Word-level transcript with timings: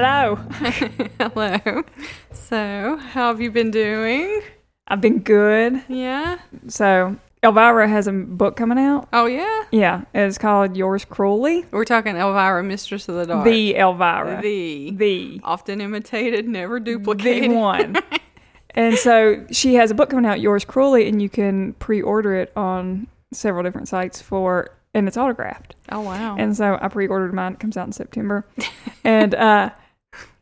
Hello. 0.00 0.36
Hello. 1.18 1.82
So, 2.30 2.98
how 2.98 3.30
have 3.30 3.40
you 3.40 3.50
been 3.50 3.72
doing? 3.72 4.42
I've 4.86 5.00
been 5.00 5.18
good. 5.18 5.82
Yeah. 5.88 6.38
So, 6.68 7.16
Elvira 7.42 7.88
has 7.88 8.06
a 8.06 8.12
book 8.12 8.54
coming 8.54 8.78
out. 8.78 9.08
Oh, 9.12 9.26
yeah. 9.26 9.64
Yeah, 9.72 10.04
it's 10.14 10.38
called 10.38 10.76
Yours 10.76 11.04
Cruelly. 11.04 11.66
We're 11.72 11.84
talking 11.84 12.14
Elvira, 12.14 12.62
Mistress 12.62 13.08
of 13.08 13.16
the 13.16 13.26
Dark. 13.26 13.44
The 13.44 13.74
Elvira. 13.74 14.40
The. 14.40 14.92
The. 14.92 15.40
Often 15.42 15.80
imitated, 15.80 16.46
never 16.46 16.78
The 16.78 16.92
duplicated. 16.92 17.50
one. 17.50 17.96
and 18.76 18.96
so 18.96 19.44
she 19.50 19.74
has 19.74 19.90
a 19.90 19.94
book 19.96 20.10
coming 20.10 20.26
out, 20.30 20.40
Yours 20.40 20.64
Cruelly, 20.64 21.08
and 21.08 21.20
you 21.20 21.28
can 21.28 21.72
pre-order 21.72 22.36
it 22.36 22.52
on 22.56 23.08
several 23.32 23.64
different 23.64 23.88
sites 23.88 24.22
for, 24.22 24.68
and 24.94 25.08
it's 25.08 25.16
autographed. 25.16 25.74
Oh, 25.88 26.02
wow. 26.02 26.36
And 26.38 26.56
so 26.56 26.78
I 26.80 26.86
pre-ordered 26.86 27.34
mine. 27.34 27.54
It 27.54 27.58
comes 27.58 27.76
out 27.76 27.88
in 27.88 27.92
September. 27.92 28.46
and 29.02 29.34
uh, 29.34 29.70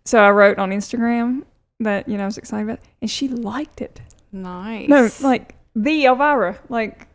so 0.07 0.19
I 0.21 0.31
wrote 0.31 0.59
on 0.59 0.71
Instagram 0.71 1.43
that 1.81 2.09
you 2.09 2.17
know 2.17 2.23
I 2.23 2.27
was 2.27 2.39
excited 2.39 2.65
about, 2.65 2.79
it, 2.79 2.85
and 3.03 3.11
she 3.11 3.29
liked 3.29 3.81
it. 3.83 4.01
nice. 4.33 4.89
No, 4.89 5.11
like 5.21 5.55
the 5.75 6.07
Elvira, 6.07 6.59
like 6.71 7.07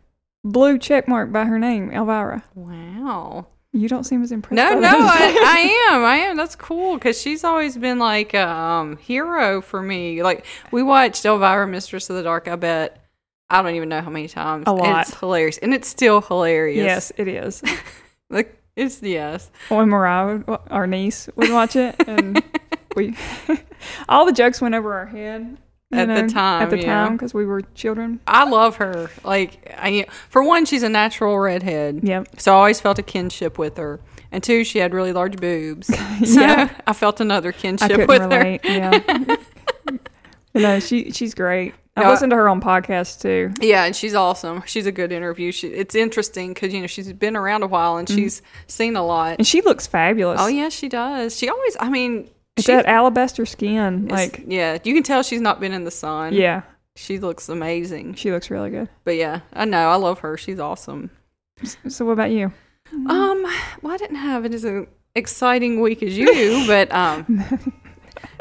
blue 0.44 0.78
check 0.78 1.08
mark 1.08 1.32
by 1.32 1.44
her 1.44 1.58
name, 1.58 1.90
Elvira. 1.90 2.44
Wow. 2.54 3.46
You 3.74 3.88
don't 3.88 4.04
seem 4.04 4.22
as 4.22 4.30
impressed. 4.32 4.56
No, 4.56 4.78
no. 4.78 4.88
I, 4.90 5.88
I 5.90 5.94
am. 5.94 6.04
I 6.04 6.16
am. 6.16 6.36
That's 6.36 6.54
cool 6.56 6.94
because 6.94 7.18
she's 7.20 7.42
always 7.42 7.74
been 7.78 7.98
like 7.98 8.34
a 8.34 8.46
um, 8.46 8.98
hero 8.98 9.62
for 9.62 9.80
me. 9.82 10.22
Like 10.22 10.44
we 10.70 10.82
watched 10.82 11.24
Elvira, 11.24 11.66
Mistress 11.66 12.10
of 12.10 12.16
the 12.16 12.22
Dark. 12.22 12.48
I 12.48 12.56
bet 12.56 13.02
I 13.48 13.62
don't 13.62 13.74
even 13.74 13.88
know 13.88 14.02
how 14.02 14.10
many 14.10 14.28
times. 14.28 14.64
A 14.66 14.70
And 14.70 14.78
lot. 14.78 15.08
it's 15.08 15.18
hilarious, 15.18 15.56
and 15.58 15.72
it's 15.72 15.88
still 15.88 16.20
hilarious. 16.20 16.84
yes, 16.84 17.12
it 17.16 17.28
is. 17.28 17.62
Like 18.30 18.58
it's 18.76 19.02
yes. 19.02 19.50
When 19.68 19.90
Mariah, 19.90 20.40
our 20.70 20.86
niece, 20.86 21.28
would 21.36 21.50
watch 21.50 21.76
it, 21.76 21.94
and 22.06 22.42
we, 22.96 23.16
all 24.08 24.26
the 24.26 24.32
jokes 24.32 24.60
went 24.60 24.74
over 24.74 24.94
our 24.94 25.06
head 25.06 25.56
At 25.92 26.08
the 26.08 26.32
time, 26.32 26.62
At 26.62 26.70
the 26.70 26.78
yeah. 26.78 27.04
time, 27.04 27.16
because 27.16 27.34
we 27.34 27.44
were 27.44 27.62
children. 27.74 28.20
I 28.26 28.44
love 28.48 28.76
her. 28.76 29.10
Like 29.24 29.74
I, 29.76 30.06
for 30.28 30.42
one, 30.42 30.64
she's 30.64 30.82
a 30.82 30.88
natural 30.88 31.38
redhead. 31.38 32.00
Yep. 32.02 32.40
So 32.40 32.52
I 32.52 32.56
always 32.56 32.80
felt 32.80 32.98
a 32.98 33.02
kinship 33.02 33.58
with 33.58 33.76
her. 33.76 34.00
And 34.30 34.42
two, 34.42 34.64
she 34.64 34.78
had 34.78 34.94
really 34.94 35.12
large 35.12 35.36
boobs. 35.36 35.88
So 36.24 36.40
Yeah. 36.40 36.70
I 36.86 36.92
felt 36.92 37.20
another 37.20 37.52
kinship 37.52 38.08
with 38.08 38.22
relate. 38.22 38.60
Yeah. 38.64 39.36
no, 40.54 40.80
she 40.80 41.10
she's 41.10 41.34
great. 41.34 41.74
I 41.96 42.04
No, 42.04 42.10
listened 42.10 42.30
to 42.30 42.36
her 42.36 42.48
on 42.48 42.62
podcasts 42.62 43.20
too. 43.20 43.52
Yeah, 43.60 43.84
and 43.84 43.94
she's 43.94 44.14
awesome. 44.14 44.62
She's 44.64 44.86
a 44.86 44.92
good 44.92 45.12
interview. 45.12 45.52
She, 45.52 45.68
it's 45.68 45.94
interesting 45.94 46.54
because 46.54 46.72
you 46.72 46.80
know 46.80 46.86
she's 46.86 47.12
been 47.12 47.36
around 47.36 47.62
a 47.62 47.66
while 47.66 47.98
and 47.98 48.08
mm-hmm. 48.08 48.16
she's 48.16 48.40
seen 48.66 48.96
a 48.96 49.04
lot. 49.04 49.36
And 49.38 49.46
she 49.46 49.60
looks 49.60 49.86
fabulous. 49.86 50.40
Oh 50.40 50.46
yeah, 50.46 50.70
she 50.70 50.88
does. 50.88 51.36
She 51.36 51.50
always. 51.50 51.76
I 51.80 51.90
mean, 51.90 52.30
It's 52.56 52.66
she, 52.66 52.72
that 52.72 52.86
alabaster 52.86 53.46
skin. 53.46 54.08
Like, 54.08 54.44
yeah, 54.46 54.78
you 54.84 54.92
can 54.94 55.02
tell 55.02 55.22
she's 55.22 55.40
not 55.40 55.58
been 55.60 55.72
in 55.72 55.84
the 55.84 55.90
sun. 55.90 56.34
yeah, 56.34 56.62
she 56.96 57.18
looks 57.18 57.48
amazing. 57.48 58.14
she 58.14 58.30
looks 58.30 58.50
really 58.50 58.70
good. 58.70 58.88
But 59.04 59.16
yeah, 59.16 59.40
I 59.52 59.64
know. 59.64 59.88
I 59.88 59.96
love 59.96 60.18
her. 60.20 60.36
She's 60.36 60.60
awesome. 60.60 61.10
So, 61.88 62.04
what 62.04 62.12
about 62.12 62.30
you? 62.30 62.52
Um, 62.92 63.42
well, 63.80 63.94
I 63.94 63.96
didn't 63.96 64.16
have 64.16 64.44
it 64.44 64.52
as 64.52 64.64
an 64.64 64.86
exciting 65.14 65.80
week 65.80 66.02
as 66.02 66.16
you, 66.18 66.64
but 66.66 66.92
um, 66.92 67.44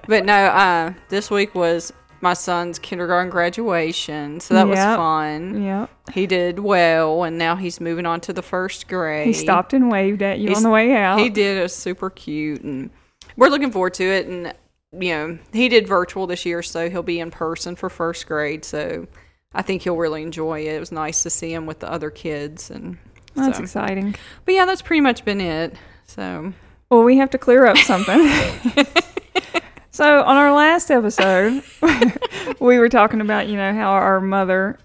but 0.07 0.25
no. 0.25 0.33
Uh, 0.33 0.93
this 1.09 1.31
week 1.31 1.55
was 1.55 1.93
my 2.19 2.33
son's 2.33 2.79
kindergarten 2.79 3.29
graduation, 3.31 4.39
so 4.39 4.53
that 4.55 4.67
was 4.67 4.77
fun. 4.77 5.63
Yeah. 5.63 5.87
He 6.13 6.27
did 6.27 6.59
well, 6.59 7.23
and 7.23 7.37
now 7.37 7.55
he's 7.55 7.79
moving 7.79 8.05
on 8.05 8.19
to 8.21 8.33
the 8.33 8.41
first 8.41 8.87
grade. 8.87 9.27
He 9.27 9.33
stopped 9.33 9.73
and 9.73 9.89
waved 9.89 10.21
at 10.21 10.39
you 10.39 10.47
He's- 10.49 10.57
on 10.57 10.63
the 10.63 10.69
way 10.69 10.93
out. 10.93 11.19
He 11.19 11.29
did. 11.29 11.57
It 11.57 11.61
was 11.61 11.73
super 11.75 12.09
cute, 12.09 12.61
and 12.61 12.89
we're 13.37 13.49
looking 13.49 13.71
forward 13.71 13.93
to 13.95 14.03
it. 14.03 14.27
And 14.27 14.53
you 14.93 15.13
know, 15.13 15.39
he 15.53 15.69
did 15.69 15.87
virtual 15.87 16.27
this 16.27 16.45
year, 16.45 16.61
so 16.61 16.89
he'll 16.89 17.03
be 17.03 17.19
in 17.19 17.31
person 17.31 17.75
for 17.75 17.89
first 17.89 18.27
grade. 18.27 18.65
So 18.65 19.07
I 19.53 19.61
think 19.61 19.81
he'll 19.81 19.97
really 19.97 20.21
enjoy 20.23 20.61
it. 20.61 20.75
It 20.75 20.79
was 20.79 20.91
nice 20.91 21.23
to 21.23 21.29
see 21.29 21.53
him 21.53 21.65
with 21.65 21.79
the 21.79 21.91
other 21.91 22.09
kids, 22.09 22.69
and 22.69 22.97
That's 23.35 23.57
so. 23.57 23.63
exciting. 23.63 24.15
But 24.45 24.53
yeah, 24.55 24.65
that's 24.65 24.81
pretty 24.81 25.01
much 25.01 25.23
been 25.25 25.41
it. 25.41 25.75
So 26.05 26.53
Well, 26.89 27.03
we 27.03 27.17
have 27.17 27.29
to 27.31 27.37
clear 27.37 27.65
up 27.65 27.77
something. 27.77 28.19
so, 29.91 30.23
on 30.23 30.35
our 30.35 30.53
last 30.53 30.91
episode, 30.91 31.63
we 32.59 32.77
were 32.77 32.89
talking 32.89 33.21
about, 33.21 33.47
you 33.47 33.55
know, 33.55 33.73
how 33.73 33.91
our 33.91 34.19
mother 34.19 34.77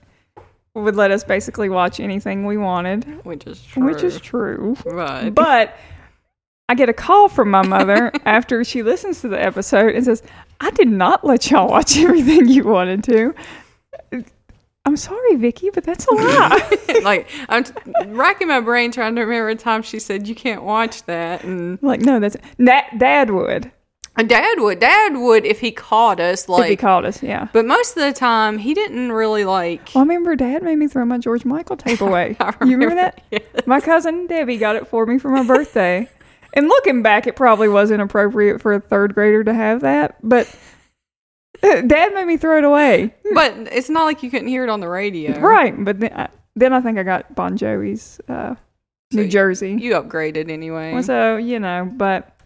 would 0.75 0.95
let 0.95 1.11
us 1.11 1.25
basically 1.25 1.69
watch 1.69 1.99
anything 2.01 2.45
we 2.45 2.57
wanted, 2.57 3.25
which 3.25 3.47
is 3.47 3.63
true. 3.63 3.85
which 3.87 4.03
is 4.03 4.21
true. 4.21 4.77
But, 4.85 5.35
But 5.35 5.77
I 6.69 6.75
get 6.75 6.89
a 6.89 6.93
call 6.93 7.29
from 7.29 7.51
my 7.51 7.63
mother 7.67 8.11
after 8.25 8.65
she 8.65 8.83
listens 8.83 9.21
to 9.21 9.29
the 9.29 9.41
episode 9.43 9.95
and 9.95 10.05
says, 10.05 10.23
I 10.61 10.71
did 10.73 10.89
not 10.89 11.25
let 11.25 11.51
y'all 11.51 11.69
watch 11.69 11.97
everything 11.99 12.49
you 12.49 12.65
wanted 12.65 13.05
to. 13.05 13.35
I'm 14.85 14.97
sorry, 14.97 15.35
Vicky, 15.37 15.71
but 15.71 15.83
that's 15.85 16.07
a 16.07 16.15
lie. 16.15 16.79
like 17.03 17.29
I'm 17.49 17.65
t- 17.65 17.73
racking 18.07 18.47
my 18.49 18.61
brain 18.61 18.93
trying 18.93 19.17
to 19.17 19.23
remember 19.23 19.49
a 19.49 19.55
time 19.57 19.83
she 19.83 19.99
said 19.99 20.29
you 20.29 20.35
can't 20.37 20.63
watch 20.63 21.03
that, 21.07 21.43
and 21.43 21.81
like, 21.83 22.01
no, 22.01 22.21
that's 22.21 22.37
that 22.59 22.97
dad 22.99 23.31
would 23.31 23.73
uh, 24.19 24.23
Dad 24.23 24.61
would. 24.61 24.79
Dad 24.79 25.17
would 25.17 25.45
if 25.45 25.61
he 25.61 25.73
caught 25.73 26.21
us. 26.21 26.43
if 26.45 26.47
he 26.47 26.53
Like, 26.53 26.79
called 26.79 27.05
us. 27.05 27.23
Yeah. 27.23 27.49
but 27.53 27.67
most 27.67 27.97
of 27.99 28.03
the 28.03 28.13
time 28.15 28.57
he 28.59 28.73
didn't 28.75 29.13
really 29.13 29.45
like. 29.45 29.91
Well, 29.95 30.03
I 30.03 30.07
remember 30.07 30.35
Dad 30.37 30.63
made 30.63 30.77
me 30.77 30.87
throw 30.89 31.05
my 31.05 31.19
George 31.19 31.45
Michael 31.45 31.77
tape 31.77 32.01
away. 32.01 32.35
I 32.41 32.55
you 32.65 32.71
remember 32.79 32.95
that? 32.95 33.23
Yes. 33.31 33.43
My 33.67 33.81
cousin 33.81 34.27
Debbie 34.27 34.57
got 34.57 34.75
it 34.77 34.87
for 34.87 35.05
me 35.05 35.19
for 35.19 35.29
my 35.31 35.43
birthday. 35.45 36.09
And 36.57 36.67
looking 36.67 37.03
back, 37.03 37.27
it 37.29 37.37
probably 37.37 37.69
wasn't 37.69 38.03
appropriate 38.03 38.61
for 38.61 38.73
a 38.73 38.81
third 38.81 39.15
grader 39.15 39.45
to 39.45 39.55
have 39.55 39.83
that, 39.83 40.17
but 40.23 40.53
Dad 41.63 42.15
made 42.15 42.27
me 42.27 42.37
throw 42.37 42.59
it 42.59 42.65
away. 42.65 43.15
But 43.33 43.55
it's 43.73 43.89
not 43.89 44.05
like 44.05 44.23
you 44.23 44.31
couldn't 44.31 44.49
hear 44.49 44.65
it 44.65 44.71
on 44.71 44.81
the 44.81 44.89
radio, 44.89 45.39
Right, 45.39 45.75
but 45.85 46.01
then 46.01 46.13
I, 46.13 46.29
then 46.55 46.73
I 46.73 46.81
think 46.81 46.99
I 46.99 47.03
got 47.03 47.35
Bon 47.35 47.57
Jovi's 47.57 48.21
uh, 48.29 48.55
So 49.13 49.19
New 49.19 49.29
Jersey. 49.29 49.77
You 49.79 49.93
upgraded 49.93 50.51
anyway. 50.51 50.93
Well, 50.93 51.03
so 51.03 51.37
you 51.37 51.61
know, 51.61 51.91
but 51.95 52.37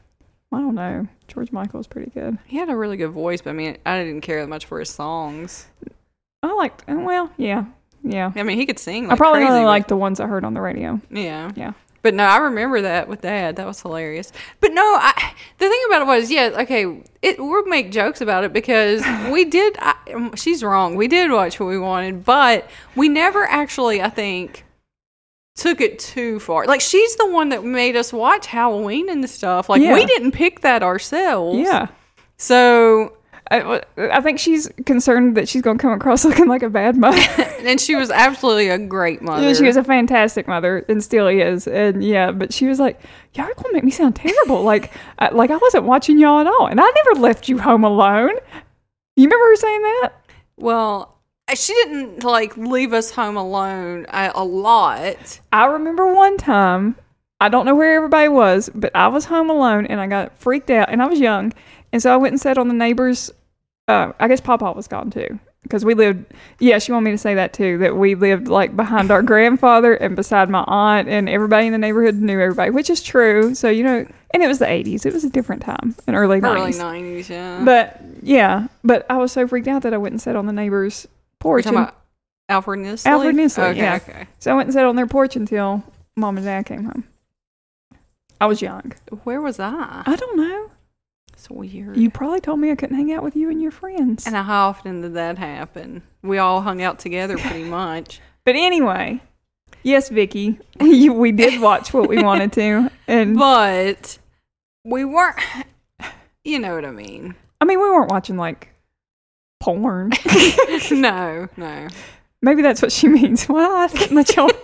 I 0.53 0.59
don't 0.59 0.75
know. 0.75 1.07
George 1.29 1.53
Michael 1.53 1.79
was 1.79 1.87
pretty 1.87 2.11
good. 2.11 2.39
he 2.47 2.57
had 2.57 2.69
a 2.71 2.77
really 2.77 2.97
good 2.97 3.13
voice, 3.13 3.41
but 3.41 3.51
I 3.51 3.53
mean, 3.53 3.79
I 3.87 4.03
didn't 4.03 4.23
care 4.23 4.41
that 4.41 4.49
much 4.49 4.67
for 4.67 4.81
his 4.81 4.91
songs. 4.91 5.67
I 6.43 6.53
liked. 6.55 6.85
Well, 6.89 7.31
yeah, 7.37 7.67
yeah. 8.03 8.33
I 8.35 8.43
mean, 8.43 8.59
he 8.59 8.67
could 8.67 8.79
sing. 8.79 9.05
Like 9.05 9.13
I 9.13 9.17
probably 9.17 9.41
crazy 9.41 9.53
only 9.53 9.65
liked 9.65 9.89
the 9.89 9.97
ones 9.97 10.19
I 10.19 10.27
heard 10.27 10.45
on 10.45 10.55
the 10.55 10.61
radio. 10.61 11.01
Yeah. 11.11 11.53
Yeah. 11.55 11.73
But 12.03 12.15
no, 12.15 12.25
I 12.25 12.39
remember 12.39 12.81
that 12.81 13.09
with 13.09 13.21
Dad. 13.21 13.57
That 13.57 13.67
was 13.67 13.83
hilarious. 13.83 14.33
But 14.61 14.73
no, 14.73 14.83
I, 14.83 15.35
the 15.59 15.69
thing 15.69 15.81
about 15.89 16.03
it 16.03 16.07
was, 16.07 16.31
yeah, 16.31 16.51
okay, 16.61 17.03
it 17.21 17.39
we'll 17.39 17.67
make 17.67 17.91
jokes 17.91 18.21
about 18.23 18.45
it 18.45 18.53
because 18.53 19.05
we 19.31 19.45
did. 19.45 19.77
I, 19.79 19.95
um, 20.15 20.35
she's 20.35 20.63
wrong. 20.65 20.95
We 20.97 21.09
did 21.09 21.31
watch 21.31 21.61
what 21.61 21.67
we 21.67 21.79
wanted, 21.79 22.25
but 22.25 22.71
we 22.97 23.09
never 23.11 23.45
actually, 23.45 24.01
I 24.01 24.09
think, 24.09 24.65
took 25.57 25.83
it 25.83 25.99
too 25.99 26.41
far. 26.41 26.65
Like 26.65 26.81
she's 26.81 27.17
the 27.17 27.29
one 27.31 27.51
that 27.51 27.65
made 27.65 27.97
us 27.97 28.13
watch 28.15 28.47
Halloween 28.47 29.11
and 29.11 29.29
stuff. 29.29 29.69
Like 29.69 29.83
Yeah. 29.83 29.93
we 29.93 30.07
didn't 30.07 30.33
pick 30.33 30.61
that 30.61 30.83
ourselves. 30.83 31.59
Yeah. 31.59 31.89
So, 32.39 33.13
I, 33.51 33.83
I 33.97 34.21
think 34.21 34.39
she's 34.39 34.71
concerned 34.87 35.37
that 35.37 35.49
she's 35.49 35.63
going 35.63 35.77
to 35.77 35.83
come 35.83 35.93
across 35.93 36.25
looking 36.27 36.47
like 36.47 36.63
a 36.63 36.71
bad 36.71 36.97
mother. 36.97 37.21
and 37.61 37.81
she 37.81 37.97
was 37.97 38.11
absolutely 38.11 38.69
a 38.69 38.79
great 38.79 39.23
mother. 39.23 39.43
Yeah, 39.49 39.55
she 39.55 39.65
was 39.65 39.77
a 39.77 39.85
fantastic 39.85 40.47
mother 40.47 40.85
and 40.89 41.03
still 41.03 41.27
is. 41.27 41.67
And 41.67 42.05
yeah, 42.05 42.31
but 42.31 42.53
she 42.53 42.67
was 42.67 42.79
like, 42.79 43.01
"Y'all 43.35 43.47
are 43.47 43.55
gonna 43.55 43.73
make 43.73 43.85
me 43.85 43.91
sound 43.91 44.17
terrible. 44.17 44.63
like, 44.63 44.93
I, 45.19 45.31
like 45.31 45.51
I 45.51 45.57
wasn't 45.57 45.85
watching 45.85 46.19
y'all 46.19 46.41
at 46.41 46.47
all, 46.47 46.67
and 46.67 46.81
I 46.81 46.85
never 47.05 47.21
left 47.21 47.49
you 47.49 47.59
home 47.59 47.85
alone." 47.85 48.33
You 49.17 49.25
remember 49.25 49.47
her 49.47 49.57
saying 49.57 49.83
that? 49.83 50.13
well. 50.57 51.17
Uh, 51.49 51.55
she 51.57 51.75
didn't 51.75 52.23
like 52.23 52.57
leave 52.57 52.93
us 52.93 53.11
home 53.11 53.37
alone 53.37 54.07
a, 54.11 54.31
a 54.37 54.45
lot. 54.45 55.41
I 55.53 55.65
remember 55.65 56.15
one 56.15 56.37
time. 56.37 56.97
I 57.41 57.49
don't 57.49 57.65
know 57.67 57.75
where 57.75 57.97
everybody 57.97 58.29
was, 58.29 58.71
but 58.75 58.95
I 58.95 59.09
was 59.09 59.25
home 59.25 59.51
alone 59.51 59.87
and 59.87 59.99
I 60.01 60.07
got 60.07 60.39
freaked 60.39 60.71
out, 60.71 60.91
and 60.91 61.03
I 61.03 61.07
was 61.07 61.19
young, 61.19 61.53
and 61.93 62.01
so 62.01 62.13
I 62.13 62.17
went 62.19 62.33
and 62.35 62.41
sat 62.41 62.59
on 62.59 62.69
the 62.69 62.75
neighbor's. 62.75 63.33
Uh, 63.91 64.13
I 64.21 64.29
guess 64.29 64.41
Papa 64.41 64.73
was 64.73 64.87
gone 64.89 65.11
too. 65.11 65.39
Because 65.63 65.85
we 65.85 65.93
lived, 65.95 66.25
yeah, 66.59 66.79
she 66.79 66.91
wanted 66.91 67.05
me 67.05 67.11
to 67.11 67.19
say 67.19 67.35
that 67.35 67.53
too, 67.53 67.77
that 67.79 67.95
we 67.97 68.15
lived 68.15 68.49
like 68.49 68.75
behind 68.75 69.11
our 69.11 69.23
grandfather 69.23 69.93
and 69.95 70.17
beside 70.17 70.49
my 70.49 70.65
aunt, 70.67 71.07
and 71.09 71.29
everybody 71.29 71.67
in 71.67 71.73
the 71.73 71.79
neighborhood 71.79 72.15
knew 72.17 72.41
everybody, 72.41 72.71
which 72.71 72.89
is 72.89 73.03
true. 73.03 73.55
So, 73.55 73.69
you 73.69 73.85
know, 73.85 74.07
and 74.33 74.43
it 74.43 74.49
was 74.49 74.59
the 74.59 74.65
80s. 74.67 75.05
It 75.05 75.13
was 75.13 75.23
a 75.23 75.29
different 75.31 75.61
time, 75.63 75.95
an 76.07 76.15
early 76.15 76.41
90s. 76.41 76.57
Early 76.57 76.79
nineties, 76.79 77.29
yeah. 77.31 77.63
But 77.63 78.01
yeah, 78.23 78.69
but 78.83 79.05
I 79.11 79.19
was 79.19 79.33
so 79.33 79.47
freaked 79.47 79.69
out 79.69 79.83
that 79.83 79.93
I 79.93 79.99
went 79.99 80.13
and 80.15 80.21
sat 80.21 80.35
on 80.35 80.47
the 80.47 80.53
neighbor's 80.53 81.07
porch. 81.41 81.65
talking 81.65 81.79
and- 81.79 81.89
about 81.89 81.97
Alfred 82.49 82.81
Nisley. 82.81 83.07
Alfred 83.07 83.37
Nisley, 83.37 83.71
Okay, 83.71 83.79
yeah. 83.79 83.97
okay. 83.97 84.27
so 84.39 84.51
I 84.51 84.55
went 84.55 84.69
and 84.69 84.75
sat 84.75 84.87
on 84.87 84.97
their 84.97 85.07
porch 85.07 85.37
until 85.37 85.85
mom 86.17 86.37
and 86.39 86.47
dad 86.47 86.65
came 86.67 86.85
home. 86.85 87.05
I 88.41 88.47
was 88.47 88.63
young. 88.63 88.93
Where 89.25 89.43
was 89.43 89.61
I? 89.61 90.03
I 90.07 90.17
don't 90.17 90.37
know. 90.39 90.70
It's 91.41 91.49
weird. 91.49 91.97
You 91.97 92.11
probably 92.11 92.41
told 92.41 92.61
me 92.61 92.71
I 92.71 92.75
couldn't 92.75 92.97
hang 92.97 93.15
out 93.15 93.23
with 93.23 93.35
you 93.35 93.49
and 93.49 93.63
your 93.63 93.71
friends. 93.71 94.27
and 94.27 94.37
how 94.37 94.69
often 94.69 95.01
did 95.01 95.15
that 95.15 95.39
happen? 95.39 96.03
We 96.23 96.37
all 96.37 96.61
hung 96.61 96.83
out 96.83 96.99
together 96.99 97.39
pretty 97.39 97.65
much. 97.81 98.21
But 98.45 98.57
anyway, 98.57 99.21
yes, 99.83 100.11
Vicky, 100.11 100.59
we, 100.81 101.09
we 101.09 101.33
did 101.33 101.59
watch 101.63 101.95
what 101.95 102.11
we 102.11 102.23
wanted 102.23 102.53
to, 102.53 102.91
and 103.09 103.39
But 103.39 104.19
we 104.85 105.07
weren't. 105.07 105.39
you 106.45 106.59
know 106.59 106.75
what 106.75 106.85
I 106.85 106.91
mean. 106.91 107.35
I 107.59 107.65
mean, 107.65 107.79
we 107.81 107.89
weren't 107.89 108.11
watching 108.11 108.37
like 108.37 108.69
porn. 109.61 110.11
no, 110.91 111.49
no. 111.57 111.89
Maybe 112.43 112.61
that's 112.61 112.83
what 112.83 112.93
she 112.93 113.09
means. 113.09 113.49
Well, 113.49 113.77
I 113.77 113.87
think 113.87 114.13
my 114.13 114.25
children. 114.25 114.61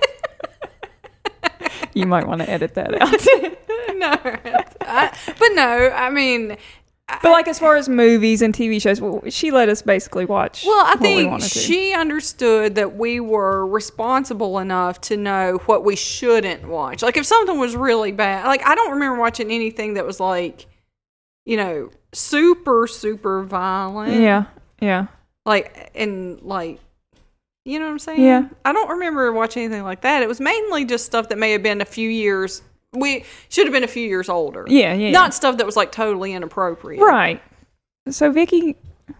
You 1.96 2.06
might 2.06 2.26
want 2.26 2.40
to 2.42 2.48
edit 2.50 2.74
that 2.74 2.94
out. 3.02 3.96
no. 3.96 4.12
I, 4.88 5.06
uh, 5.06 5.32
but 5.38 5.48
no, 5.54 5.90
I 5.94 6.10
mean, 6.10 6.56
But 7.22 7.30
like 7.32 7.48
as 7.48 7.58
far 7.58 7.76
as 7.76 7.88
movies 7.88 8.42
and 8.42 8.52
TV 8.54 8.80
shows, 8.80 9.00
well, 9.00 9.22
she 9.28 9.50
let 9.50 9.68
us 9.68 9.80
basically 9.82 10.24
watch. 10.24 10.64
well, 10.66 10.84
I 10.86 10.94
we 11.00 11.06
think 11.06 11.40
to. 11.42 11.48
she 11.48 11.94
understood 11.94 12.74
that 12.76 12.96
we 12.96 13.20
were 13.20 13.66
responsible 13.66 14.58
enough 14.58 15.00
to 15.02 15.16
know 15.16 15.58
what 15.66 15.84
we 15.84 15.96
shouldn't 15.96 16.66
watch. 16.68 17.02
Like 17.02 17.16
if 17.16 17.26
something 17.26 17.58
was 17.58 17.74
really 17.76 18.12
bad, 18.12 18.46
like 18.46 18.66
I 18.66 18.74
don't 18.74 18.92
remember 18.92 19.18
watching 19.20 19.50
anything 19.50 19.94
that 19.94 20.04
was 20.06 20.20
like, 20.20 20.66
you 21.44 21.56
know, 21.56 21.90
super 22.12 22.86
super 22.86 23.42
violent. 23.44 24.20
Yeah, 24.20 24.44
yeah. 24.80 25.06
Like 25.44 25.90
and 25.94 26.40
like 26.42 26.80
you 27.66 27.78
know 27.78 27.86
what 27.86 27.92
I'm 27.92 27.98
saying? 27.98 28.22
Yeah. 28.22 28.48
I 28.64 28.72
don't 28.72 28.88
remember 28.88 29.32
watching 29.32 29.64
anything 29.64 29.82
like 29.82 30.02
that. 30.02 30.22
It 30.22 30.28
was 30.28 30.40
mainly 30.40 30.84
just 30.84 31.04
stuff 31.04 31.28
that 31.28 31.38
may 31.38 31.52
have 31.52 31.62
been 31.62 31.80
a 31.80 31.86
few 31.86 32.08
years 32.08 32.62
we 32.92 33.24
should 33.48 33.66
have 33.66 33.72
been 33.72 33.84
a 33.84 33.88
few 33.88 34.06
years 34.06 34.28
older. 34.28 34.64
Yeah, 34.68 34.94
yeah. 34.94 35.10
Not 35.10 35.34
stuff 35.34 35.58
that 35.58 35.66
was 35.66 35.76
like 35.76 35.92
totally 35.92 36.32
inappropriate. 36.32 37.02
right. 37.02 37.42
So 38.08 38.30
Vicky, 38.30 38.76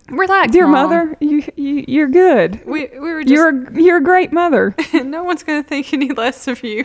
Relax, 0.09 0.53
dear 0.53 0.67
Mom. 0.67 0.91
mother, 0.91 1.17
you, 1.21 1.43
you 1.57 1.85
you're 1.89 2.09
good. 2.09 2.65
We 2.65 2.87
we 2.93 2.99
were 2.99 3.23
just 3.23 3.33
You're 3.33 3.49
a, 3.49 3.81
you're 3.81 3.97
a 3.99 4.03
great 4.03 4.33
mother. 4.33 4.75
no 4.95 5.25
one's 5.25 5.43
gonna 5.43 5.63
think 5.63 5.93
any 5.93 6.11
less 6.11 6.47
of 6.49 6.63
you 6.63 6.85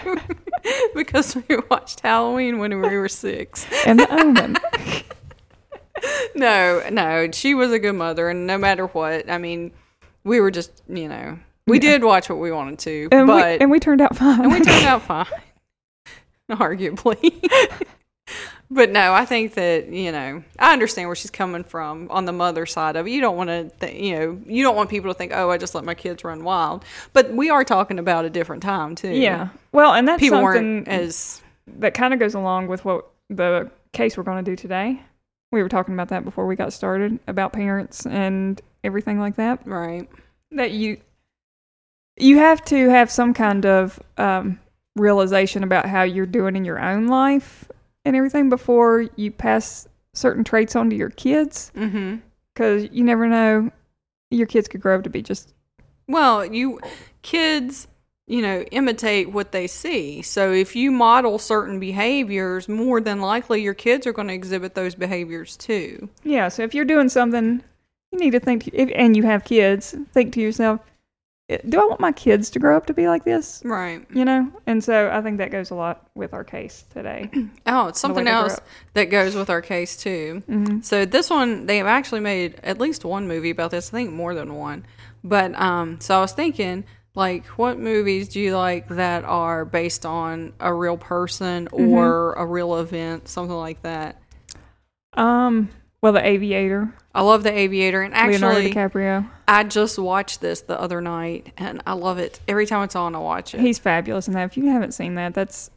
because 0.96 1.36
we 1.36 1.58
watched 1.70 2.00
Halloween 2.02 2.58
when 2.60 2.72
we 2.82 2.98
were 2.98 3.10
six. 3.10 3.66
And 3.86 4.00
the 4.00 4.14
omen. 4.14 4.58
No, 6.34 6.82
no, 6.90 7.30
she 7.32 7.54
was 7.54 7.72
a 7.72 7.78
good 7.78 7.94
mother, 7.94 8.28
and 8.28 8.48
no 8.48 8.58
matter 8.58 8.88
what, 8.88 9.30
I 9.30 9.38
mean, 9.38 9.72
we 10.24 10.40
were 10.40 10.50
just 10.50 10.82
you 10.90 11.08
know 11.08 11.38
we 11.68 11.78
Yeah. 11.78 11.82
did 11.92 12.04
watch 12.04 12.30
what 12.30 12.40
we 12.40 12.52
wanted 12.52 12.80
to, 12.80 13.08
And 13.12 13.28
we 13.28 13.34
but 13.34 13.62
and 13.62 13.72
we 13.72 13.80
turned 13.80 14.02
out 14.02 14.16
fine. 14.16 14.42
and 14.42 14.52
we 14.52 14.60
turned 14.62 14.86
out 14.86 15.02
fine, 15.12 15.26
arguably. 16.52 17.42
but 18.72 18.90
no, 18.92 19.14
I 19.14 19.26
think 19.26 19.54
that 19.56 19.88
you 19.90 20.12
know 20.12 20.44
I 20.60 20.74
understand 20.74 21.08
where 21.08 21.16
she's 21.16 21.32
coming 21.32 21.64
from 21.64 22.10
on 22.12 22.26
the 22.26 22.32
mother 22.32 22.66
side 22.66 22.96
of 22.96 23.08
it. 23.08 23.12
You 23.12 23.22
don't 23.22 23.38
want 23.38 23.50
to, 23.50 23.70
th- 23.80 24.02
you 24.02 24.16
know, 24.20 24.40
you 24.46 24.64
don't 24.64 24.76
want 24.76 24.90
people 24.90 25.12
to 25.12 25.18
think, 25.18 25.32
oh, 25.36 25.50
I 25.52 25.58
just 25.58 25.76
let 25.76 25.84
my 25.84 25.94
kids 25.96 26.24
run 26.24 26.44
wild. 26.44 26.84
But 27.14 27.32
we 27.34 27.50
are 27.50 27.64
talking 27.64 28.00
about 28.00 28.26
a 28.26 28.30
different 28.30 28.64
time 28.64 28.96
too. 28.96 29.10
yeah. 29.10 29.50
Well, 29.72 29.94
and 29.94 30.08
that's 30.08 30.20
people 30.20 30.40
something 30.42 30.86
weren't 30.86 30.88
as 30.88 31.42
that 31.80 31.94
kind 31.94 32.14
of 32.14 32.20
goes 32.20 32.34
along 32.34 32.68
with 32.68 32.84
what 32.86 33.08
the 33.30 33.70
case 33.94 34.18
we're 34.18 34.24
going 34.24 34.44
to 34.44 34.52
do 34.52 34.56
today. 34.56 35.02
We 35.52 35.62
were 35.62 35.70
talking 35.70 35.94
about 35.94 36.08
that 36.10 36.24
before 36.24 36.48
we 36.48 36.56
got 36.56 36.72
started 36.72 37.20
about 37.28 37.52
parents 37.54 38.06
and 38.06 38.62
everything 38.84 39.20
like 39.20 39.36
that. 39.36 39.66
right. 39.68 40.10
That 40.52 40.72
you 40.72 40.98
you 42.22 42.38
have 42.38 42.64
to 42.66 42.90
have 42.90 43.10
some 43.12 43.34
kind 43.34 43.66
of 43.66 44.00
um, 44.18 44.60
realization 44.96 45.64
about 45.64 45.86
how 45.86 46.04
you're 46.04 46.26
doing 46.26 46.56
in 46.56 46.66
your 46.66 46.80
own 46.80 47.08
life 47.08 47.66
and 48.06 48.16
everything 48.16 48.50
before 48.50 49.06
you 49.16 49.32
pass 49.32 49.88
certain 50.14 50.44
traits 50.44 50.76
on 50.76 50.90
to 50.90 50.96
your 50.96 51.10
kids 51.10 51.72
Mm-hmm. 51.76 52.18
because 52.54 52.88
you 52.92 53.04
never 53.04 53.28
know 53.28 53.72
your 54.30 54.48
kids 54.48 54.68
could 54.68 54.82
grow 54.82 54.96
up 54.98 55.04
to 55.04 55.10
be 55.10 55.22
just 55.22 55.54
Well, 56.08 56.46
you 56.46 56.80
kids, 57.22 57.88
you 58.28 58.42
know, 58.42 58.62
imitate 58.72 59.32
what 59.32 59.52
they 59.52 59.68
see. 59.68 60.22
So 60.22 60.52
if 60.52 60.76
you 60.76 60.92
model 60.92 61.38
certain 61.40 61.80
behaviors, 61.80 62.68
more 62.70 63.00
than 63.02 63.22
likely 63.22 63.62
your 63.62 63.74
kids 63.74 64.06
are 64.08 64.14
going 64.14 64.28
to 64.30 64.34
exhibit 64.34 64.74
those 64.76 64.96
behaviors 64.96 65.56
too. 65.58 66.10
yeah. 66.24 66.48
So 66.50 66.64
if 66.64 66.74
you're 66.74 66.86
doing 66.86 67.10
something, 67.10 67.62
you 68.12 68.20
need 68.20 68.32
to 68.32 68.40
think, 68.40 68.68
if, 68.74 68.90
and 68.96 69.16
you 69.16 69.24
have 69.24 69.44
kids, 69.46 69.96
think 70.14 70.34
to 70.34 70.42
yourself, 70.42 70.82
"Eh, 70.82 70.91
do 71.50 71.82
I 71.82 71.86
want 71.86 72.00
my 72.00 72.12
kids 72.14 72.50
to 72.52 72.60
grow 72.60 72.78
up 72.78 72.86
to 72.86 72.94
be 72.94 73.08
like 73.08 73.26
this? 73.26 73.62
Right. 73.66 74.06
You 74.14 74.24
know, 74.26 74.52
and 74.68 74.82
so 74.84 75.10
I 75.12 75.22
think 75.22 75.38
that 75.40 75.52
goes 75.52 75.70
a 75.70 75.76
lot 75.76 76.10
with 76.16 76.34
our 76.34 76.44
case 76.44 76.86
today. 76.94 77.30
Oh, 77.68 77.88
it's 77.88 78.00
something 78.00 78.28
else 78.28 78.58
that 78.94 79.06
goes 79.06 79.36
with 79.36 79.50
our 79.50 79.62
case 79.62 79.96
too. 79.98 80.44
hmm 80.48 80.80
So 80.82 81.06
this 81.06 81.30
one, 81.30 81.66
they 81.66 81.78
have 81.78 81.88
actually 81.88 82.22
made 82.22 82.56
at 82.64 82.80
least 82.80 83.04
one 83.06 83.28
movie 83.28 83.50
about 83.50 83.72
this. 83.72 83.90
I 83.90 83.92
think 83.92 84.12
more 84.12 84.34
than 84.34 84.56
one. 84.56 84.86
But 85.24 85.54
um, 85.60 86.00
so 86.02 86.18
I 86.18 86.22
was 86.22 86.32
thinking, 86.34 86.86
like, 87.16 87.46
what 87.58 87.78
movies 87.78 88.30
do 88.30 88.40
you 88.40 88.56
like 88.58 88.88
that 88.90 89.24
are 89.26 89.66
based 89.66 90.06
on 90.06 90.54
a 90.60 90.74
real 90.74 90.98
person 90.98 91.68
Mm-hmm. 91.68 91.90
or 91.94 92.34
a 92.34 92.46
real 92.46 92.78
event, 92.78 93.28
something 93.28 93.56
like 93.56 93.82
that? 93.84 94.22
Um. 95.14 95.70
Well, 96.02 96.14
The 96.14 96.26
Aviator, 96.26 96.94
I 97.14 97.22
love 97.22 97.44
The 97.44 97.52
Aviator, 97.56 98.02
and 98.02 98.14
actually, 98.14 98.40
Leonardo 98.40 98.70
DiCaprio. 98.70 99.30
I 99.48 99.64
just 99.64 100.00
watched 100.00 100.42
this 100.42 100.62
the 100.62 100.80
other 100.80 101.00
night, 101.02 101.52
and 101.58 101.82
I 101.86 101.94
love 101.94 102.18
it. 102.18 102.40
Every 102.48 102.66
time 102.66 102.84
it's 102.84 102.96
on, 102.96 103.14
I 103.14 103.20
watch 103.20 103.54
it. 103.54 103.62
He's 103.62 103.78
fabulous 103.78 104.28
in 104.28 104.34
that. 104.34 104.46
If 104.46 104.58
you 104.58 104.66
haven't 104.68 104.94
seen 104.94 105.16
that, 105.16 105.34
that's 105.34 105.70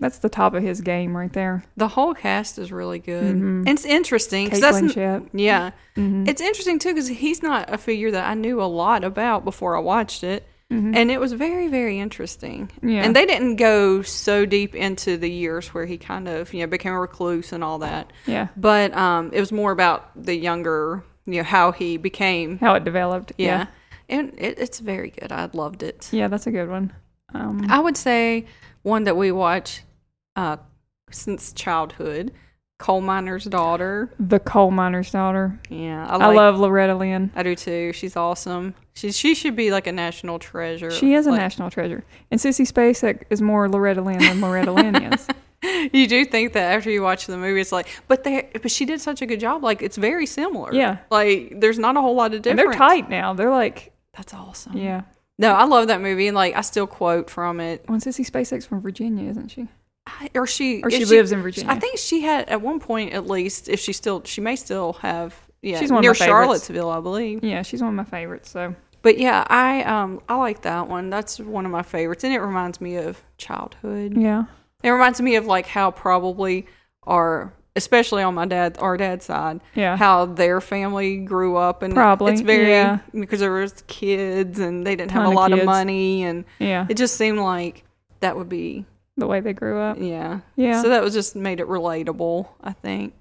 that's 0.00 0.18
the 0.18 0.28
top 0.28 0.54
of 0.54 0.62
his 0.62 0.80
game 0.80 1.16
right 1.16 1.32
there. 1.32 1.64
the 1.76 1.88
whole 1.88 2.14
cast 2.14 2.56
is 2.56 2.70
really 2.70 3.00
good. 3.00 3.34
Mhm. 3.34 3.58
And 3.66 3.68
it's 3.70 3.84
interesting 3.84 4.44
because 4.46 4.60
that's 4.60 4.78
Blanchett. 4.78 5.28
yeah, 5.32 5.72
hmm 5.96 6.24
it's 6.28 6.40
interesting 6.40 6.78
too 6.78 6.90
because 6.94 7.08
he's 7.08 7.42
not 7.42 7.72
a 7.72 7.76
figure 7.76 8.12
that 8.12 8.24
I 8.30 8.34
knew 8.34 8.62
a 8.62 8.70
lot 8.70 9.02
about 9.02 9.44
before 9.44 9.76
I 9.76 9.80
watched 9.80 10.22
it. 10.22 10.46
Hmm 10.70 10.92
and 10.94 11.10
it 11.10 11.18
was 11.18 11.32
very 11.32 11.68
very 11.68 11.98
interesting 11.98 12.70
Yeah. 12.82 13.02
and 13.04 13.16
they 13.16 13.24
didn't 13.26 13.56
go 13.56 14.02
so 14.02 14.44
deep 14.44 14.74
into 14.74 15.16
the 15.16 15.30
years 15.30 15.68
where 15.74 15.86
he 15.86 15.96
kind 15.98 16.28
of 16.28 16.52
you 16.52 16.60
know 16.60 16.66
became 16.66 16.92
a 16.92 17.00
recluse 17.00 17.52
and 17.52 17.64
all 17.64 17.78
that 17.78 18.12
yeah. 18.26 18.48
but 18.56 18.94
um 18.96 19.30
it 19.32 19.40
was 19.40 19.50
more 19.52 19.72
about 19.72 20.10
the 20.14 20.34
younger 20.34 21.04
you 21.26 21.34
know 21.38 21.42
how 21.42 21.72
he 21.72 21.96
became 21.98 22.58
How 22.58 22.74
it 22.74 22.84
developed. 22.84 23.32
yeah, 23.38 23.66
and 24.08 24.32
it, 24.38 24.58
it's 24.58 24.78
very 24.78 25.10
good 25.10 25.32
i 25.32 25.48
loved 25.52 25.82
it 25.82 26.08
Yeah, 26.12 26.28
that's 26.28 26.46
a 26.46 26.50
good 26.50 26.68
one. 26.68 26.92
Um, 27.34 27.66
i 27.70 27.78
would 27.78 27.96
say 27.96 28.46
one 28.82 29.04
that 29.04 29.16
we 29.16 29.32
watch 29.32 29.82
uh 30.36 30.56
since 31.10 31.52
childhood 31.54 32.32
coal 32.78 33.00
miner's 33.00 33.44
daughter 33.44 34.14
the 34.20 34.38
coal 34.38 34.70
miner's 34.70 35.10
daughter. 35.10 35.58
yeah 35.68 36.06
i, 36.08 36.16
I, 36.16 36.34
love 36.34 36.58
Loretta 36.58 36.94
Lynn. 36.94 37.30
i 37.34 37.42
do 37.42 37.54
too 37.56 37.92
she's 37.92 38.16
awesome 38.16 38.74
she, 38.98 39.12
she 39.12 39.34
should 39.34 39.54
be 39.56 39.70
like 39.70 39.86
a 39.86 39.92
national 39.92 40.38
treasure 40.38 40.90
She 40.90 41.14
is 41.14 41.26
a 41.26 41.30
Like- 41.30 41.40
national 41.40 41.70
treasure. 41.70 42.04
And 42.30 42.40
Sissy 42.40 42.66
Spacek 42.70 43.22
is 43.30 43.40
more 43.40 43.68
Loretta 43.68 44.02
Lynn 44.02 44.18
than 44.18 44.40
Loretta 44.40 44.72
Lynn 44.72 44.96
is. 45.12 45.26
you 45.92 46.06
do 46.06 46.24
think 46.24 46.52
that 46.52 46.72
after 46.76 46.90
you 46.90 47.02
watch 47.02 47.26
the 47.26 47.36
movie, 47.36 47.60
it's 47.60 47.72
like, 47.72 47.88
but 48.08 48.24
they, 48.24 48.48
but 48.60 48.70
she 48.70 48.84
did 48.84 49.00
such 49.00 49.22
a 49.22 49.26
good 49.26 49.40
job. 49.40 49.62
Like 49.62 49.82
it's 49.82 49.96
very 49.96 50.26
similar. 50.26 50.72
Yeah. 50.74 50.98
Like 51.10 51.54
there's 51.60 51.78
not 51.78 51.96
a 51.96 52.00
whole 52.00 52.14
lot 52.14 52.32
of 52.32 52.34
And 52.36 52.42
difference. 52.44 52.70
they're 52.76 52.88
tight 52.88 53.08
now. 53.10 53.34
They're 53.34 53.50
like, 53.50 53.92
That's 54.16 54.34
awesome. 54.34 54.76
yeah. 54.76 55.02
No, 55.40 55.52
I 55.54 55.64
love 55.66 55.86
that 55.86 56.00
movie, 56.00 56.26
and 56.26 56.34
like 56.34 56.56
I 56.56 56.62
still 56.62 56.88
quote 56.88 57.30
from 57.30 57.60
it. 57.60 57.84
When 57.86 58.00
Sissy 58.00 58.28
Spacek's 58.28 58.66
from 58.66 58.80
Virginia, 58.80 59.30
isn't 59.30 59.50
she? 59.52 59.68
I- 60.04 60.30
Or 60.34 60.48
she, 60.48 60.82
Or 60.82 60.90
she 60.90 61.04
lives 61.04 61.30
in 61.30 61.42
Virginia. 61.42 61.70
I 61.70 61.78
think 61.78 61.98
she 61.98 62.22
had 62.22 62.48
at 62.48 62.60
one 62.60 62.80
point 62.80 63.12
at 63.12 63.28
least. 63.28 63.68
If 63.68 63.78
she 63.78 63.92
still, 63.92 64.22
she 64.24 64.40
may 64.40 64.56
still 64.56 64.94
have. 64.94 65.36
Yeah, 65.62 65.78
She's 65.80 65.92
one 65.92 66.02
near. 66.02 66.14
Charlottesville, 66.14 66.88
I 66.90 67.00
believe. 67.00 67.42
Yeah, 67.44 67.62
she's 67.62 67.80
one 67.82 67.90
of 67.90 67.94
my 67.96 68.04
favorites. 68.04 68.50
So 68.50 68.74
But 69.08 69.16
yeah, 69.18 69.42
I 69.48 69.82
um 69.84 70.20
I 70.28 70.34
like 70.36 70.60
that 70.62 70.86
one. 70.86 71.08
That's 71.08 71.38
one 71.40 71.64
of 71.64 71.72
my 71.72 71.82
favorites, 71.82 72.24
and 72.24 72.34
it 72.34 72.40
reminds 72.40 72.78
me 72.78 72.96
of 72.96 73.22
childhood. 73.38 74.12
yeah, 74.18 74.44
It 74.82 74.90
reminds 74.90 75.18
me 75.22 75.36
of 75.36 75.46
like 75.46 75.64
how 75.66 75.90
probably 75.90 76.66
our, 77.04 77.50
especially 77.74 78.22
on 78.22 78.34
my 78.34 78.44
dad, 78.44 78.76
our 78.80 78.98
dad's 78.98 79.24
side, 79.24 79.60
yeah, 79.74 79.96
how 79.96 80.26
their 80.26 80.60
family 80.60 81.16
grew 81.16 81.56
up 81.56 81.82
and 81.82 81.94
Probably, 81.94 82.32
it's 82.34 82.42
very 82.42 82.68
yeah. 82.68 82.98
because 83.18 83.40
there 83.40 83.52
was 83.54 83.82
kids 83.86 84.58
and 84.58 84.86
they 84.86 84.94
didn't 84.94 85.12
have 85.12 85.24
a 85.24 85.28
of 85.28 85.34
lot 85.34 85.52
of 85.52 85.64
money 85.64 86.22
and 86.24 86.44
yeah. 86.58 86.84
it 86.90 86.98
just 86.98 87.16
seemed 87.16 87.38
like 87.38 87.84
that 88.20 88.36
would 88.36 88.50
be 88.50 88.84
The 89.16 89.26
way 89.26 89.40
they 89.40 89.54
grew 89.54 89.78
up. 89.80 89.96
yeah 89.98 90.40
Yeah. 90.54 90.82
so 90.82 90.90
that 90.90 91.02
was 91.02 91.14
just 91.14 91.34
made 91.34 91.60
it 91.60 91.66
relatable 91.66 92.48
i 92.62 92.72
think 92.72 93.14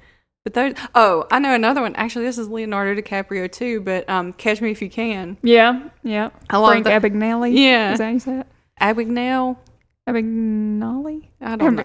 but 0.48 0.54
those 0.54 0.74
oh 0.96 1.26
i 1.30 1.40
know 1.40 1.54
another 1.54 1.82
one 1.82 1.94
actually 1.98 2.24
this 2.24 2.38
is 2.38 2.48
leonardo 2.48 3.00
dicaprio 3.02 3.52
too 3.52 3.82
but 3.82 4.08
um 4.10 4.32
catch 4.34 4.62
me 4.62 4.72
if 4.72 4.82
you 4.82 4.90
can 4.90 5.36
yeah, 5.44 5.90
yeah. 6.04 6.30
I 6.50 6.66
Frank 6.66 6.86
that- 6.86 7.02
Abagnale. 7.02 7.54
Yeah. 7.54 7.92
Is 7.92 8.00
that 8.00 8.10
you 8.14 8.20
say 8.20 8.40
it? 8.40 8.48
abigail 8.80 9.60
Abagnale? 10.08 11.24
i 11.42 11.56
don't 11.58 11.76
know 11.76 11.84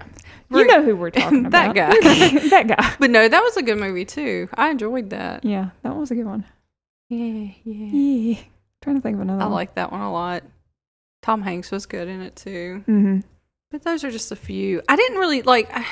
You 0.50 0.66
know 0.66 0.82
who 0.84 0.94
we're 0.94 1.10
talking 1.10 1.46
about. 1.46 1.74
That 1.74 1.74
guy. 1.74 2.38
that 2.50 2.66
guy. 2.68 2.94
but 3.00 3.10
no 3.10 3.26
that 3.28 3.42
was 3.42 3.56
a 3.56 3.62
good 3.62 3.78
movie 3.78 4.04
too 4.04 4.48
i 4.54 4.70
enjoyed 4.70 5.10
that 5.10 5.44
Yeah, 5.44 5.70
that 5.82 5.96
was 5.96 6.10
a 6.10 6.14
good 6.14 6.26
one. 6.26 6.44
yeah 7.08 7.50
yeah 7.64 7.86
Yeah. 7.90 8.38
trying 8.80 8.96
to 8.96 9.02
think 9.02 9.16
of 9.16 9.22
another 9.22 9.42
i 9.42 9.46
like 9.46 9.74
that 9.74 9.90
one 9.90 10.02
a 10.02 10.12
lot 10.12 10.44
tom 11.22 11.42
hanks 11.42 11.70
was 11.72 11.86
good 11.86 12.06
in 12.08 12.20
it 12.20 12.36
too 12.36 12.84
Mm-hmm. 12.86 13.20
But 13.72 13.84
those 13.84 14.04
are 14.04 14.10
just 14.10 14.30
a 14.30 14.36
few. 14.36 14.82
I 14.86 14.96
didn't 14.96 15.16
really 15.16 15.40
like. 15.40 15.70
I, 15.74 15.86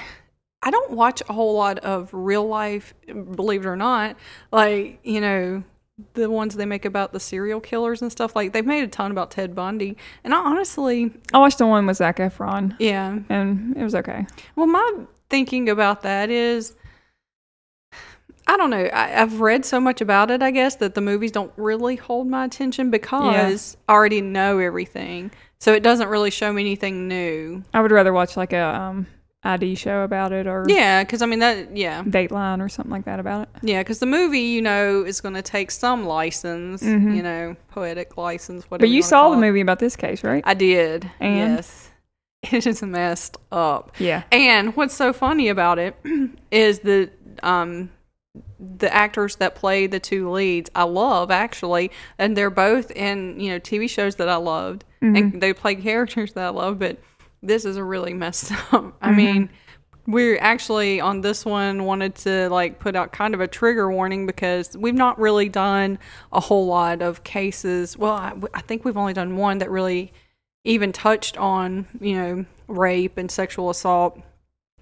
I 0.63 0.71
don't 0.71 0.91
watch 0.91 1.23
a 1.29 1.33
whole 1.33 1.55
lot 1.55 1.79
of 1.79 2.11
real 2.13 2.47
life, 2.47 2.95
believe 3.07 3.65
it 3.65 3.69
or 3.69 3.77
not. 3.77 4.17
Like 4.53 5.01
you 5.03 5.21
know, 5.21 5.63
the 6.15 6.31
ones 6.31 6.57
they 6.57 6.67
make 6.67 6.85
about 6.85 7.13
the 7.13 7.21
serial 7.21 7.61
killers 7.61 8.03
and 8.03 8.11
stuff. 8.13 8.37
Like 8.37 8.53
they've 8.53 8.67
made 8.67 8.85
a 8.85 8.89
ton 8.89 9.11
about 9.11 9.31
Ted 9.31 9.55
Bundy, 9.55 9.97
and 10.25 10.35
I 10.35 10.39
honestly, 10.39 11.13
I 11.33 11.39
watched 11.39 11.59
the 11.59 11.67
one 11.67 11.87
with 11.87 11.97
Zac 11.97 12.19
Efron, 12.19 12.77
yeah. 12.79 13.19
and 13.29 13.77
it 13.77 13.83
was 13.83 13.95
okay. 13.95 14.27
Well, 14.57 14.67
my 14.67 14.93
thinking 15.29 15.69
about 15.69 16.03
that 16.03 16.29
is, 16.29 16.75
I 18.47 18.57
don't 18.57 18.71
know. 18.71 18.85
I, 18.85 19.23
I've 19.23 19.41
read 19.41 19.65
so 19.65 19.81
much 19.81 20.01
about 20.01 20.31
it, 20.31 20.43
I 20.43 20.51
guess, 20.51 20.77
that 20.77 20.95
the 20.95 21.01
movies 21.01 21.33
don't 21.33 21.53
really 21.57 21.97
hold 21.97 22.27
my 22.27 22.45
attention 22.45 22.91
because 22.91 23.77
I 23.89 23.93
already 23.93 24.21
know 24.21 24.59
everything. 24.59 25.31
So 25.59 25.73
it 25.75 25.83
doesn't 25.83 26.09
really 26.09 26.31
show 26.31 26.53
me 26.53 26.63
anything 26.63 27.07
new. 27.07 27.63
I 27.73 27.81
would 27.81 27.91
rather 27.91 28.13
watch 28.13 28.37
like 28.37 28.53
a 28.53 28.65
um, 28.65 29.07
ID 29.43 29.75
show 29.75 30.03
about 30.03 30.33
it 30.33 30.47
or 30.47 30.67
Yeah, 30.69 31.03
because 31.03 31.23
I 31.23 31.27
mean 31.27 31.39
that. 31.39 31.75
Yeah, 31.77 32.03
Dateline 32.05 32.63
or 32.63 32.69
something 32.69 32.91
like 32.93 33.07
that 33.07 33.19
about 33.21 33.43
it. 33.43 33.49
yeah. 33.63 33.81
Because 33.81 33.99
the 33.99 34.07
movie, 34.07 34.41
you 34.41 34.61
know, 34.61 35.03
is 35.03 35.21
going 35.21 35.35
to 35.35 35.43
take 35.43 35.71
some 35.71 36.05
license, 36.05 36.83
Mhm. 36.83 37.17
you 37.17 37.23
know, 37.23 37.57
poetic 37.71 38.17
license, 38.19 38.65
whatever. 38.71 38.83
But 38.87 38.91
you 38.91 38.97
wanna 39.01 39.09
saw 39.09 39.31
the 39.31 39.39
it. 39.39 39.41
movie 39.41 39.61
about 39.63 39.79
this 39.79 39.97
case, 39.97 40.23
right? 40.23 40.43
I 40.47 40.55
did. 40.55 41.11
And? 41.21 41.55
yes, 41.57 41.91
it 42.53 42.67
is 42.67 42.83
messed 42.83 43.39
up. 43.51 43.93
yeah. 43.99 44.25
And 44.31 44.77
what's 44.77 44.95
so 44.95 45.13
funny 45.13 45.49
about 45.49 45.79
it 45.79 45.97
is 46.51 46.81
that 46.81 47.11
um, 47.43 47.89
the 48.59 48.93
actors 48.95 49.37
that 49.37 49.55
play 49.55 49.87
the 49.87 49.99
two 50.01 50.31
leads, 50.31 50.69
I 50.75 50.83
love 50.85 51.31
actually, 51.31 51.91
and 52.19 52.37
they're 52.37 52.51
both 52.51 52.91
in 52.91 53.41
you 53.41 53.53
know 53.53 53.59
TV 53.59 53.89
shows 53.89 54.17
that 54.17 54.29
I 54.29 54.37
loved, 54.37 54.85
and 55.01 55.41
they 55.41 55.55
play 55.55 55.77
characters 55.77 56.35
that 56.35 56.45
I 56.45 56.49
love. 56.51 56.79
But 56.79 56.99
this 57.43 57.65
is 57.65 57.77
a 57.77 57.85
really 57.85 58.15
messed 58.15 58.53
up. 58.73 58.97
I 59.01 59.13
mean. 59.13 59.51
We're 60.07 60.39
actually 60.41 60.99
on 60.99 61.21
this 61.21 61.45
one 61.45 61.85
wanted 61.85 62.17
to 62.17 62.49
like 62.49 62.81
put 62.81 62.97
out 62.97 63.13
kind 63.13 63.33
of 63.33 63.41
a 63.41 63.47
trigger 63.47 63.93
warning 63.93 64.27
because 64.27 64.77
we've 64.77 64.95
not 64.95 65.21
really 65.21 65.49
done 65.49 66.01
a 66.33 66.41
whole 66.41 66.67
lot 66.67 67.01
of 67.01 67.23
cases. 67.23 67.97
Well, 67.97 68.15
I, 68.15 68.33
I 68.53 68.61
think 68.63 68.85
we've 68.85 68.97
only 68.97 69.13
done 69.13 69.37
one 69.37 69.59
that 69.59 69.71
really 69.71 70.13
even 70.65 70.91
touched 70.91 71.37
on 71.37 71.87
you 72.01 72.17
know 72.17 72.45
rape 72.67 73.19
and 73.19 73.31
sexual 73.31 73.71
assault 73.71 74.19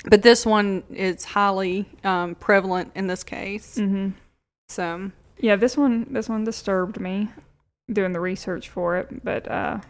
but 0.04 0.22
this 0.22 0.46
one 0.46 0.82
is 0.90 1.24
highly 1.24 1.86
um, 2.04 2.34
prevalent 2.36 2.90
in 2.94 3.06
this 3.06 3.22
case 3.22 3.76
hmm 3.76 4.10
so 4.68 5.10
Yeah, 5.38 5.56
this 5.56 5.76
one 5.76 6.06
this 6.12 6.28
one 6.28 6.44
disturbed 6.44 7.00
me 7.00 7.28
doing 7.90 8.12
the 8.12 8.20
research 8.20 8.68
for 8.68 8.96
it, 8.98 9.24
but 9.24 9.50
uh, 9.50 9.80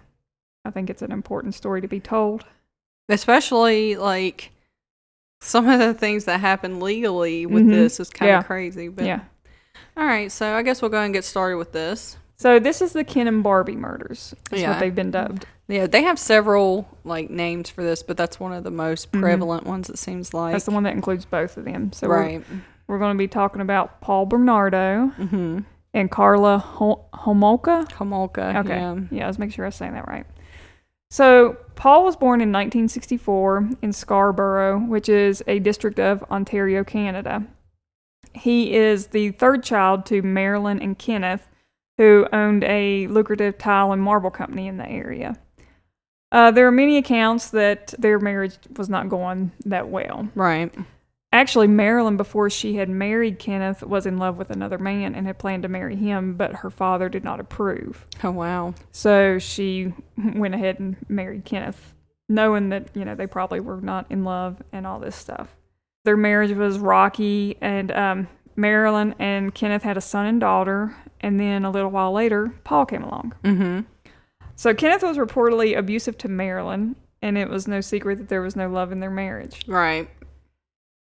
I 0.65 0.71
think 0.71 0.89
it's 0.89 1.03
an 1.03 1.13
important 1.13 1.55
story 1.55 1.81
to 1.81 1.89
be 1.89 2.01
told. 2.01 2.45
Especially 3.09 3.97
like 3.97 4.51
some 5.41 5.69
of 5.69 5.79
the 5.79 5.95
things 5.95 6.25
that 6.25 6.41
happen 6.41 6.81
legally 6.81 7.47
with 7.47 7.65
Mhm. 7.65 7.71
this 7.71 8.01
is 8.01 8.11
kind 8.11 8.31
of 8.31 8.35
Yeah. 8.39 8.43
crazy 8.43 8.89
but 8.89 9.05
yeah. 9.05 9.21
all 9.97 10.05
right 10.05 10.33
so 10.33 10.55
i 10.57 10.63
guess 10.63 10.83
we'll 10.83 10.91
go 10.91 11.01
and 11.01 11.15
get 11.15 11.25
started 11.25 11.57
with 11.59 11.71
this 11.73 12.17
So 12.37 12.59
this 12.61 12.81
is 12.83 12.93
the 12.93 13.03
Ken 13.05 13.27
and 13.27 13.43
Barbie 13.43 13.75
murders. 13.77 14.33
That's 14.51 14.63
Yeah. 14.63 14.71
what 14.71 14.79
they've 14.81 14.95
been 14.95 15.11
dubbed. 15.13 15.47
yeah 15.69 15.87
they 15.87 16.03
have 16.03 16.19
several 16.19 16.89
like 17.05 17.31
names 17.31 17.71
for 17.71 17.83
this 17.85 18.03
but 18.03 18.17
that's 18.17 18.39
one 18.41 18.53
of 18.53 18.65
the 18.65 18.71
most 18.73 19.13
Mhm. 19.13 19.21
prevalent 19.21 19.65
ones 19.67 19.89
it 19.89 19.99
seems 19.99 20.35
like 20.35 20.53
That's 20.53 20.65
the 20.65 20.71
one 20.73 20.83
that 20.85 20.95
includes 20.95 21.25
both 21.25 21.57
of 21.57 21.65
them. 21.65 21.93
So 21.93 22.09
we're, 22.09 22.21
right 22.21 22.45
we're 22.89 22.99
going 22.99 23.15
to 23.15 23.19
be 23.19 23.29
talking 23.29 23.61
about 23.61 24.01
Paul 24.01 24.27
Bernardo 24.27 25.13
mm-hmm 25.19 25.61
and 25.95 26.11
Karla 26.11 26.59
Hom- 26.59 27.01
Homolka. 27.15 27.89
Homolka 27.93 28.57
Okay. 28.57 28.75
yeah 28.77 28.97
Yeah, 29.11 29.27
let's 29.27 29.39
make 29.39 29.53
sure 29.53 29.65
I 29.65 29.69
was 29.69 29.75
saying 29.77 29.93
that 29.95 30.07
right. 30.09 30.27
So, 31.11 31.57
Paul 31.75 32.05
was 32.05 32.17
born 32.17 32.41
in 32.41 32.49
1964 32.49 33.71
in 33.83 33.93
Scarborough, 33.93 34.81
which 34.81 35.09
is 35.09 35.43
a 35.47 35.59
district 35.59 35.99
of 35.99 36.23
Ontario, 36.31 36.85
Canada. 36.85 37.47
He 38.35 38.75
is 38.75 39.09
the 39.09 39.31
third 39.33 39.63
child 39.63 40.05
to 40.07 40.23
Marilyn 40.23 40.81
and 40.83 40.99
Kenneth, 40.99 41.49
who 41.97 42.27
owned 42.33 42.65
a 42.65 43.07
lucrative 43.07 43.59
tile 43.59 43.93
and 43.93 44.03
marble 44.03 44.31
company 44.31 44.67
in 44.67 44.77
the 44.77 44.89
area. 44.89 45.37
Uh, 46.31 46.51
there 46.51 46.67
are 46.67 46.73
many 46.73 46.99
accounts 46.99 47.51
that 47.51 47.95
their 47.99 48.19
marriage 48.19 48.59
was 48.77 48.89
not 48.89 49.09
going 49.09 49.51
that 49.65 49.89
well. 49.89 50.29
right 50.35 50.75
Actually, 51.31 51.67
Marilyn, 51.67 52.17
before 52.17 52.49
she 52.49 52.77
had 52.77 52.89
married 52.89 53.39
Kenneth, 53.39 53.83
was 53.83 54.07
in 54.07 54.17
love 54.19 54.39
with 54.39 54.51
another 54.51 54.79
man 54.79 55.15
and 55.15 55.27
had 55.27 55.39
planned 55.39 55.63
to 55.63 55.69
marry 55.69 55.95
him, 55.95 56.35
but 56.35 56.57
her 56.57 56.71
father 56.71 57.09
did 57.09 57.23
not 57.23 57.39
approve. 57.39 58.07
oh 58.25 58.31
wow 58.31 58.75
So 58.93 59.39
she 59.39 59.93
went 60.17 60.55
ahead 60.55 60.79
and 60.81 60.97
married 61.09 61.45
Kenneth, 61.45 61.95
knowing 62.29 62.71
that, 62.71 62.89
you 62.95 63.05
know, 63.05 63.15
they 63.15 63.27
probably 63.27 63.61
were 63.61 63.81
not 63.81 64.07
in 64.11 64.25
love 64.25 64.63
and 64.73 64.87
all 64.87 64.99
this 64.99 65.17
stuff. 65.17 65.55
Their 66.05 66.17
marriage 66.17 66.53
was 66.57 66.79
rocky, 66.79 67.59
and 67.61 67.93
um, 67.93 68.29
Marilyn 68.57 69.15
and 69.19 69.55
Kenneth 69.55 69.83
had 69.83 69.99
a 69.99 70.01
son 70.01 70.25
and 70.27 70.41
daughter. 70.41 70.97
And 71.21 71.39
then 71.39 71.65
a 71.65 71.71
little 71.71 71.91
while 71.91 72.13
later, 72.13 72.55
Paul 72.65 72.87
came 72.87 73.03
along. 73.03 73.35
mm-hmm 73.45 73.81
So 74.57 74.73
Kenneth 74.73 75.03
was 75.03 75.19
reportedly 75.19 75.77
abusive 75.77 76.17
to 76.19 76.29
Marilyn, 76.29 76.97
and 77.21 77.37
it 77.37 77.51
was 77.51 77.69
no 77.69 77.81
secret 77.83 78.17
that 78.19 78.29
there 78.29 78.41
was 78.41 78.57
no 78.57 78.69
love 78.69 78.93
in 78.93 79.01
their 79.01 79.11
marriage. 79.11 79.65
right 79.67 80.09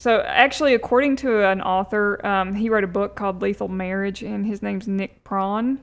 So, 0.03 0.21
actually, 0.27 0.75
according 0.75 1.15
to 1.19 1.47
an 1.49 1.61
author, 1.61 2.27
um, 2.27 2.57
he 2.57 2.69
wrote 2.69 2.83
a 2.83 2.89
book 2.89 3.15
called 3.15 3.41
Lethal 3.41 3.69
Marriage, 3.69 4.25
and 4.25 4.45
his 4.45 4.61
name's 4.61 4.89
Nick 4.89 5.23
Pron, 5.23 5.79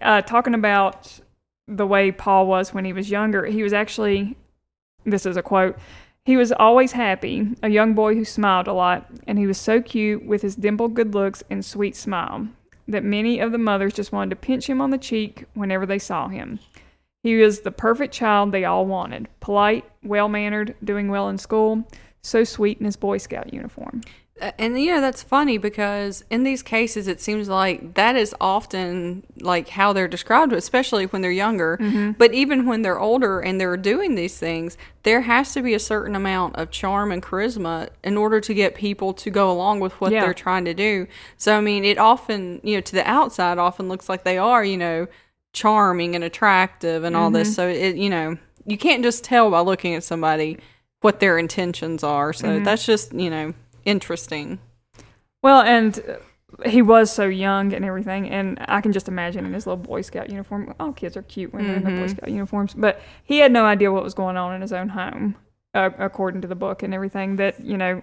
uh, 0.00 0.22
talking 0.22 0.54
about 0.54 1.18
the 1.66 1.84
way 1.84 2.12
Paul 2.12 2.46
was 2.46 2.72
when 2.72 2.84
he 2.84 2.92
was 2.92 3.10
younger. 3.10 3.44
He 3.46 3.64
was 3.64 3.72
actually, 3.72 4.36
this 5.04 5.26
is 5.26 5.36
a 5.36 5.42
quote, 5.42 5.76
he 6.24 6.36
was 6.36 6.52
always 6.52 6.92
happy, 6.92 7.48
a 7.60 7.68
young 7.68 7.92
boy 7.92 8.14
who 8.14 8.24
smiled 8.24 8.68
a 8.68 8.72
lot, 8.72 9.10
and 9.26 9.36
he 9.36 9.48
was 9.48 9.58
so 9.58 9.82
cute 9.82 10.24
with 10.24 10.42
his 10.42 10.54
dimpled 10.54 10.94
good 10.94 11.12
looks 11.12 11.42
and 11.50 11.64
sweet 11.64 11.96
smile 11.96 12.46
that 12.86 13.02
many 13.02 13.40
of 13.40 13.50
the 13.50 13.58
mothers 13.58 13.94
just 13.94 14.12
wanted 14.12 14.30
to 14.30 14.36
pinch 14.36 14.68
him 14.68 14.80
on 14.80 14.90
the 14.90 14.96
cheek 14.96 15.44
whenever 15.54 15.86
they 15.86 15.98
saw 15.98 16.28
him. 16.28 16.60
He 17.24 17.34
was 17.34 17.62
the 17.62 17.72
perfect 17.72 18.14
child 18.14 18.52
they 18.52 18.64
all 18.64 18.86
wanted 18.86 19.26
polite, 19.40 19.84
well 20.04 20.28
mannered, 20.28 20.76
doing 20.84 21.08
well 21.08 21.28
in 21.28 21.36
school, 21.36 21.84
so 22.22 22.44
sweet 22.44 22.78
in 22.78 22.84
his 22.86 22.96
Boy 22.96 23.18
Scout 23.18 23.52
uniform. 23.52 24.02
Uh, 24.40 24.52
And 24.58 24.80
you 24.80 24.90
know 24.92 25.00
that's 25.02 25.22
funny 25.22 25.58
because 25.58 26.24
in 26.30 26.44
these 26.44 26.62
cases 26.62 27.06
it 27.08 27.20
seems 27.20 27.48
like 27.48 27.94
that 27.94 28.16
is 28.16 28.34
often 28.40 29.22
like 29.40 29.68
how 29.68 29.92
they're 29.92 30.08
described, 30.08 30.52
especially 30.52 31.04
when 31.06 31.20
they're 31.22 31.30
younger. 31.30 31.76
Mm-hmm. 31.80 32.12
But 32.12 32.32
even 32.32 32.64
when 32.66 32.82
they're 32.82 32.98
older 33.00 33.40
and 33.40 33.60
they're 33.60 33.76
doing 33.76 34.14
these 34.14 34.38
things, 34.38 34.76
there 35.02 35.22
has 35.22 35.52
to 35.54 35.62
be 35.62 35.74
a 35.74 35.78
certain 35.78 36.14
amount 36.16 36.56
of 36.56 36.70
charm 36.70 37.12
and 37.12 37.22
charisma 37.22 37.88
in 38.02 38.16
order 38.16 38.40
to 38.40 38.54
get 38.54 38.74
people 38.74 39.12
to 39.14 39.30
go 39.30 39.50
along 39.50 39.80
with 39.80 39.92
what 40.00 40.10
Yeah. 40.12 40.22
they're 40.22 40.34
trying 40.34 40.64
to 40.64 40.74
do. 40.74 41.06
So 41.36 41.56
I 41.58 41.60
mean, 41.60 41.84
it 41.84 41.98
often 41.98 42.60
you 42.62 42.76
know 42.76 42.80
to 42.82 42.92
the 42.92 43.06
outside 43.08 43.58
often 43.58 43.88
looks 43.88 44.08
like 44.08 44.24
they 44.24 44.38
are 44.38 44.64
you 44.64 44.76
know 44.78 45.06
charming 45.52 46.14
and 46.14 46.24
attractive 46.24 47.04
and 47.04 47.16
all 47.16 47.28
Mm-hmm. 47.28 47.34
this. 47.34 47.54
So 47.54 47.68
it 47.68 47.96
you 47.96 48.10
know 48.10 48.36
you 48.66 48.78
can't 48.78 49.02
just 49.02 49.24
tell 49.24 49.50
by 49.50 49.60
looking 49.60 49.94
at 49.94 50.04
somebody 50.04 50.58
what 51.00 51.20
their 51.20 51.38
intentions 51.38 52.02
are. 52.04 52.32
So 52.32 52.48
Mm-hmm. 52.48 52.64
that's 52.64 52.84
just 52.84 53.12
you 53.12 53.30
know 53.30 53.54
interesting. 53.84 54.58
Well, 55.42 55.62
and 55.62 56.18
he 56.66 56.82
was 56.82 57.10
so 57.10 57.24
young 57.26 57.72
and 57.72 57.84
everything, 57.84 58.28
and 58.28 58.58
I 58.68 58.80
can 58.80 58.92
just 58.92 59.08
imagine 59.08 59.46
in 59.46 59.54
his 59.54 59.66
little 59.66 59.82
Boy 59.82 60.02
Scout 60.02 60.28
uniform. 60.30 60.74
All 60.78 60.92
kids 60.92 61.16
are 61.16 61.22
cute 61.22 61.52
when 61.54 61.66
they're 61.66 61.76
in 61.76 61.84
their 61.84 61.92
Boy 61.96 62.06
Mhm. 62.06 62.10
Scout 62.16 62.30
uniforms, 62.30 62.74
but 62.74 63.00
he 63.24 63.38
had 63.38 63.52
no 63.52 63.64
idea 63.64 63.90
what 63.92 64.02
was 64.02 64.14
going 64.14 64.36
on 64.36 64.54
in 64.54 64.60
his 64.60 64.72
own 64.72 64.90
home, 64.90 65.36
uh, 65.74 65.90
according 65.98 66.42
to 66.42 66.48
the 66.48 66.54
book 66.56 66.82
and 66.82 66.92
everything. 66.92 67.36
That 67.36 67.60
you 67.64 67.76
know, 67.78 68.02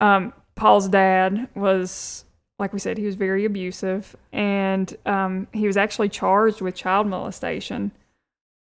um, 0.00 0.32
Paul's 0.54 0.88
dad 0.88 1.48
was, 1.56 2.24
like 2.58 2.72
we 2.72 2.78
said, 2.78 2.98
he 2.98 3.06
was 3.06 3.16
very 3.16 3.44
abusive, 3.44 4.14
and 4.32 4.94
um, 5.06 5.48
he 5.52 5.66
was 5.66 5.76
actually 5.76 6.10
charged 6.10 6.60
with 6.60 6.74
child 6.76 7.06
molestation 7.08 7.90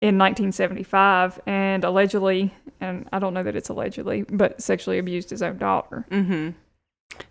in 0.01 0.17
1975, 0.17 1.39
and 1.45 1.83
allegedly, 1.83 2.53
and 2.81 3.07
I 3.11 3.19
don't 3.19 3.33
know 3.33 3.43
that 3.43 3.55
it's 3.55 3.69
allegedly, 3.69 4.23
but 4.23 4.61
sexually 4.61 4.99
abused 4.99 5.29
his 5.29 5.41
own 5.41 5.57
daughter. 5.57 6.05
Mm-hmm. 6.11 6.49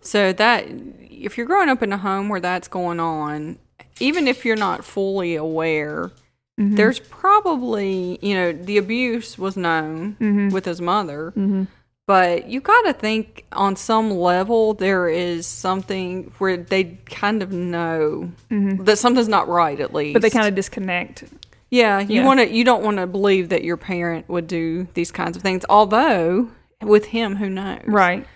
So 0.00 0.32
that 0.32 0.64
if 1.00 1.36
you're 1.36 1.46
growing 1.46 1.68
up 1.68 1.82
in 1.82 1.92
a 1.92 1.98
home 1.98 2.28
where 2.28 2.40
that's 2.40 2.68
going 2.68 3.00
on, 3.00 3.58
even 4.00 4.26
if 4.26 4.44
you're 4.44 4.56
not 4.56 4.84
fully 4.84 5.34
aware, 5.36 6.10
Mhm. 6.58 6.76
there's 6.76 7.00
probably 7.00 8.18
you 8.22 8.34
know 8.34 8.52
the 8.52 8.78
abuse 8.78 9.36
was 9.38 9.56
known 9.56 10.16
Mhm. 10.20 10.52
with 10.52 10.64
his 10.64 10.80
mother, 10.80 11.32
Mhm. 11.36 11.66
but 12.06 12.48
you 12.48 12.60
got 12.60 12.82
to 12.82 12.92
think 12.92 13.44
on 13.52 13.74
some 13.76 14.10
level 14.10 14.72
there 14.72 15.08
is 15.08 15.46
something 15.46 16.32
where 16.38 16.56
they 16.56 16.96
kind 17.06 17.42
of 17.42 17.52
know 17.52 18.30
that 18.50 18.98
something's 18.98 19.28
not 19.28 19.48
right 19.48 19.80
at 19.80 19.92
least. 19.92 20.08
Mm-hmm. 20.08 20.12
but 20.14 20.22
they 20.22 20.30
kind 20.30 20.46
of 20.48 20.54
disconnect. 20.54 21.24
Yeah, 21.74 22.00
you 22.00 22.20
Yeah. 22.20 22.26
want 22.26 22.40
to. 22.40 22.48
You 22.50 22.64
don't 22.64 22.82
want 22.84 22.98
to 22.98 23.06
believe 23.06 23.48
that 23.48 23.64
your 23.64 23.76
parent 23.76 24.28
would 24.28 24.46
do 24.46 24.86
these 24.94 25.10
kinds 25.10 25.36
of 25.36 25.42
things. 25.42 25.64
Although 25.68 26.48
with 26.82 27.06
him, 27.06 27.36
who 27.36 27.48
knows? 27.50 27.80
Right. 27.86 28.26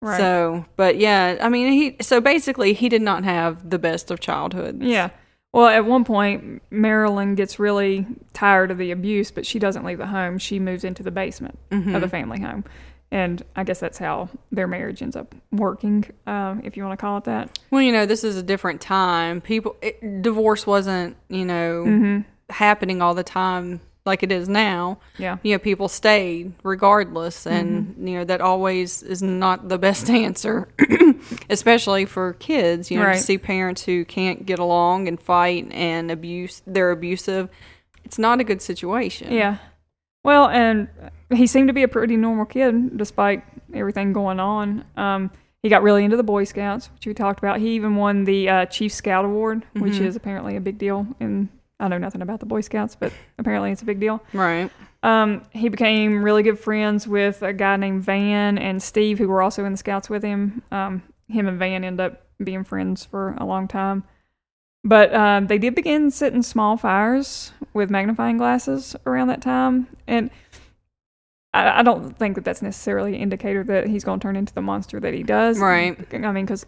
Right. 0.00 0.18
So, 0.18 0.64
but 0.76 0.96
yeah, 0.98 1.36
I 1.40 1.48
mean, 1.48 1.72
he. 1.72 1.96
So 2.00 2.20
basically, 2.20 2.72
he 2.72 2.88
did 2.88 3.02
not 3.02 3.24
have 3.24 3.68
the 3.70 3.78
best 3.78 4.10
of 4.10 4.20
childhood. 4.20 4.82
yeah. 4.82 5.10
Well, 5.52 5.66
at 5.68 5.86
one 5.86 6.04
point, 6.04 6.62
Marilyn 6.70 7.34
gets 7.34 7.58
really 7.58 8.06
tired 8.34 8.70
of 8.70 8.76
the 8.78 8.90
abuse, 8.90 9.30
but 9.30 9.46
she 9.46 9.58
doesn't 9.58 9.82
leave 9.84 9.96
the 9.98 10.06
home. 10.06 10.36
She 10.38 10.58
moves 10.60 10.84
into 10.84 11.02
the 11.02 11.10
basement 11.10 11.58
Mm-hmm. 11.70 11.94
of 11.94 12.00
the 12.02 12.08
family 12.08 12.38
home. 12.40 12.64
And 13.10 13.42
I 13.56 13.64
guess 13.64 13.80
that's 13.80 13.96
how 13.96 14.28
their 14.52 14.66
marriage 14.66 15.00
ends 15.00 15.16
up 15.16 15.34
working, 15.50 16.04
um, 16.26 16.60
if 16.64 16.76
you 16.76 16.84
want 16.84 16.98
to 16.98 17.00
call 17.00 17.16
it 17.16 17.24
that. 17.24 17.58
Well, 17.70 17.80
you 17.80 17.92
know, 17.92 18.04
this 18.04 18.22
is 18.24 18.36
a 18.36 18.42
different 18.42 18.82
time. 18.82 19.40
People, 19.40 19.74
it, 19.80 20.20
divorce 20.20 20.66
wasn't, 20.66 21.16
you 21.30 21.46
know, 21.46 21.84
Mm-hmm. 21.86 22.20
Happening 22.50 23.02
all 23.02 23.14
the 23.14 23.22
time 23.24 23.80
like 24.06 24.22
it 24.22 24.32
is 24.32 24.48
now, 24.48 24.98
Yeah. 25.18 25.36
you 25.42 25.52
know, 25.52 25.58
people 25.58 25.86
stayed 25.86 26.52
regardless, 26.62 27.46
and 27.46 27.88
Mm-hmm. 27.88 28.06
you 28.06 28.18
know 28.18 28.24
that 28.24 28.40
always 28.40 29.02
is 29.02 29.22
not 29.22 29.68
the 29.68 29.76
best 29.78 30.08
answer, 30.24 30.66
especially 31.50 32.04
for 32.06 32.32
kids. 32.34 32.90
You 32.90 32.98
know, 33.00 33.04
Right. 33.06 33.16
to 33.16 33.20
see 33.22 33.38
parents 33.38 33.84
who 33.84 34.04
can't 34.04 34.46
get 34.46 34.58
along 34.58 35.08
and 35.08 35.20
fight 35.20 35.68
and 35.72 36.10
abuse, 36.10 36.62
they're 36.66 36.90
abusive. 36.90 37.48
It's 38.04 38.18
not 38.18 38.40
a 38.40 38.44
good 38.44 38.62
situation. 38.62 39.30
Yeah. 39.32 39.58
Well, 40.24 40.48
and 40.48 40.88
he 41.30 41.46
seemed 41.46 41.68
to 41.68 41.74
be 41.74 41.82
a 41.82 41.88
pretty 41.88 42.16
normal 42.16 42.46
kid 42.46 42.96
despite 42.96 43.42
everything 43.74 44.12
going 44.12 44.40
on. 44.40 44.84
Um, 44.96 45.30
he 45.62 45.68
got 45.68 45.82
really 45.82 46.04
into 46.04 46.16
the 46.16 46.22
Boy 46.22 46.44
Scouts, 46.44 46.88
which 46.94 47.06
we 47.06 47.12
talked 47.14 47.40
about. 47.40 47.58
He 47.60 47.70
even 47.74 47.96
won 47.96 48.24
the 48.24 48.48
uh, 48.48 48.66
Chief 48.66 48.92
Scout 48.92 49.24
Award, 49.24 49.64
which 49.74 49.94
Mhm. 49.94 50.06
is 50.06 50.16
apparently 50.16 50.56
a 50.56 50.60
big 50.60 50.78
deal. 50.78 51.06
And 51.20 51.48
I 51.80 51.88
know 51.88 51.98
nothing 51.98 52.22
about 52.22 52.40
the 52.40 52.46
Boy 52.46 52.60
Scouts, 52.60 52.96
but 52.96 53.12
apparently 53.38 53.70
it's 53.70 53.82
a 53.82 53.84
big 53.84 54.00
deal. 54.00 54.22
Right. 54.32 54.70
Um, 55.02 55.42
he 55.52 55.68
became 55.68 56.24
really 56.24 56.42
good 56.42 56.58
friends 56.58 57.06
with 57.06 57.42
a 57.42 57.52
guy 57.52 57.76
named 57.76 58.02
Van 58.02 58.58
and 58.58 58.82
Steve, 58.82 59.18
who 59.18 59.28
were 59.28 59.42
also 59.42 59.64
in 59.64 59.72
the 59.72 59.78
Scouts 59.78 60.10
with 60.10 60.24
him. 60.24 60.62
Um, 60.72 61.02
him 61.28 61.46
and 61.46 61.58
Van 61.58 61.84
end 61.84 62.00
up 62.00 62.26
being 62.42 62.64
friends 62.64 63.04
for 63.04 63.34
a 63.38 63.44
long 63.44 63.68
time. 63.68 64.04
But 64.84 65.14
um, 65.14 65.48
they 65.48 65.58
did 65.58 65.74
begin 65.74 66.10
setting 66.10 66.42
small 66.42 66.76
fires 66.76 67.52
with 67.74 67.90
magnifying 67.90 68.38
glasses 68.38 68.96
around 69.06 69.28
that 69.28 69.42
time. 69.42 69.88
And 70.06 70.30
I, 71.52 71.80
I 71.80 71.82
don't 71.82 72.16
think 72.16 72.36
that 72.36 72.44
that's 72.44 72.62
necessarily 72.62 73.14
an 73.14 73.20
indicator 73.20 73.62
that 73.64 73.86
he's 73.86 74.04
going 74.04 74.20
to 74.20 74.22
turn 74.22 74.36
into 74.36 74.54
the 74.54 74.62
monster 74.62 74.98
that 75.00 75.14
he 75.14 75.22
does. 75.22 75.58
Right. 75.58 75.98
I 76.12 76.32
mean, 76.32 76.46
because 76.46 76.64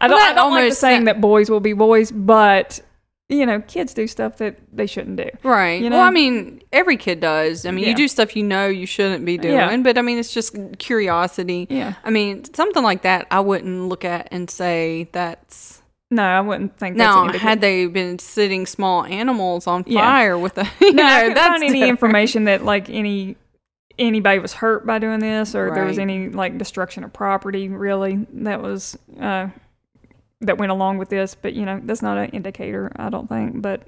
I 0.00 0.08
Well, 0.08 0.16
don't, 0.16 0.22
I 0.22 0.28
that 0.28 0.34
don't 0.36 0.52
like 0.52 0.72
saying 0.74 1.04
that 1.04 1.20
boys 1.20 1.50
will 1.50 1.60
be 1.60 1.72
boys, 1.72 2.12
but, 2.12 2.80
you 3.28 3.46
know, 3.46 3.60
kids 3.62 3.94
do 3.94 4.06
stuff 4.06 4.36
that 4.38 4.56
they 4.72 4.86
shouldn't 4.86 5.16
do. 5.16 5.28
Right. 5.42 5.80
You 5.80 5.88
Well, 5.90 6.00
know? 6.00 6.06
I 6.06 6.10
mean, 6.10 6.60
every 6.72 6.96
kid 6.98 7.20
does. 7.20 7.64
I 7.64 7.70
mean, 7.70 7.84
Yeah. 7.84 7.90
you 7.90 7.96
do 7.96 8.08
stuff 8.08 8.36
you 8.36 8.42
know 8.42 8.66
you 8.66 8.84
shouldn't 8.86 9.24
be 9.24 9.38
doing, 9.38 9.54
Yeah. 9.54 9.76
but 9.78 9.96
I 9.96 10.02
mean, 10.02 10.18
it's 10.18 10.34
just 10.34 10.54
curiosity. 10.78 11.66
Yeah. 11.70 11.94
I 12.04 12.10
mean, 12.10 12.44
something 12.52 12.82
like 12.82 13.02
that, 13.02 13.26
I 13.30 13.40
wouldn't 13.40 13.88
look 13.88 14.04
at 14.04 14.28
and 14.30 14.50
say 14.50 15.08
that's. 15.12 15.80
No, 16.10 16.22
I 16.24 16.42
wouldn't 16.42 16.76
think 16.78 16.94
Now, 16.96 17.32
had 17.32 17.62
they 17.62 17.86
been 17.86 18.18
sitting 18.18 18.66
small 18.66 19.04
animals 19.06 19.66
on 19.66 19.84
Yeah. 19.86 20.00
fire 20.02 20.36
with 20.38 20.58
a, 20.58 20.66
you 20.82 20.92
no, 20.92 21.02
I 21.02 21.06
know, 21.06 21.18
couldn't 21.20 21.34
that's 21.34 21.48
find 21.48 21.62
any 21.62 21.72
different. 21.72 21.90
information 21.90 22.44
that 22.44 22.64
like 22.66 22.90
any 22.90 23.36
anybody 23.98 24.38
was 24.38 24.54
hurt 24.54 24.86
by 24.86 24.98
doing 24.98 25.20
this 25.20 25.54
or 25.54 25.70
there 25.74 25.84
was 25.84 25.98
any 25.98 26.28
like 26.30 26.56
destruction 26.58 27.04
of 27.04 27.12
property 27.12 27.68
really 27.68 28.26
that 28.32 28.62
was 28.62 28.96
uh 29.20 29.48
that 30.42 30.58
went 30.58 30.70
along 30.72 30.98
with 30.98 31.08
this 31.08 31.34
but 31.34 31.54
you 31.54 31.64
know 31.64 31.80
that's 31.84 32.02
not 32.02 32.18
an 32.18 32.28
indicator 32.30 32.92
i 32.96 33.08
don't 33.08 33.28
think 33.28 33.62
but 33.62 33.82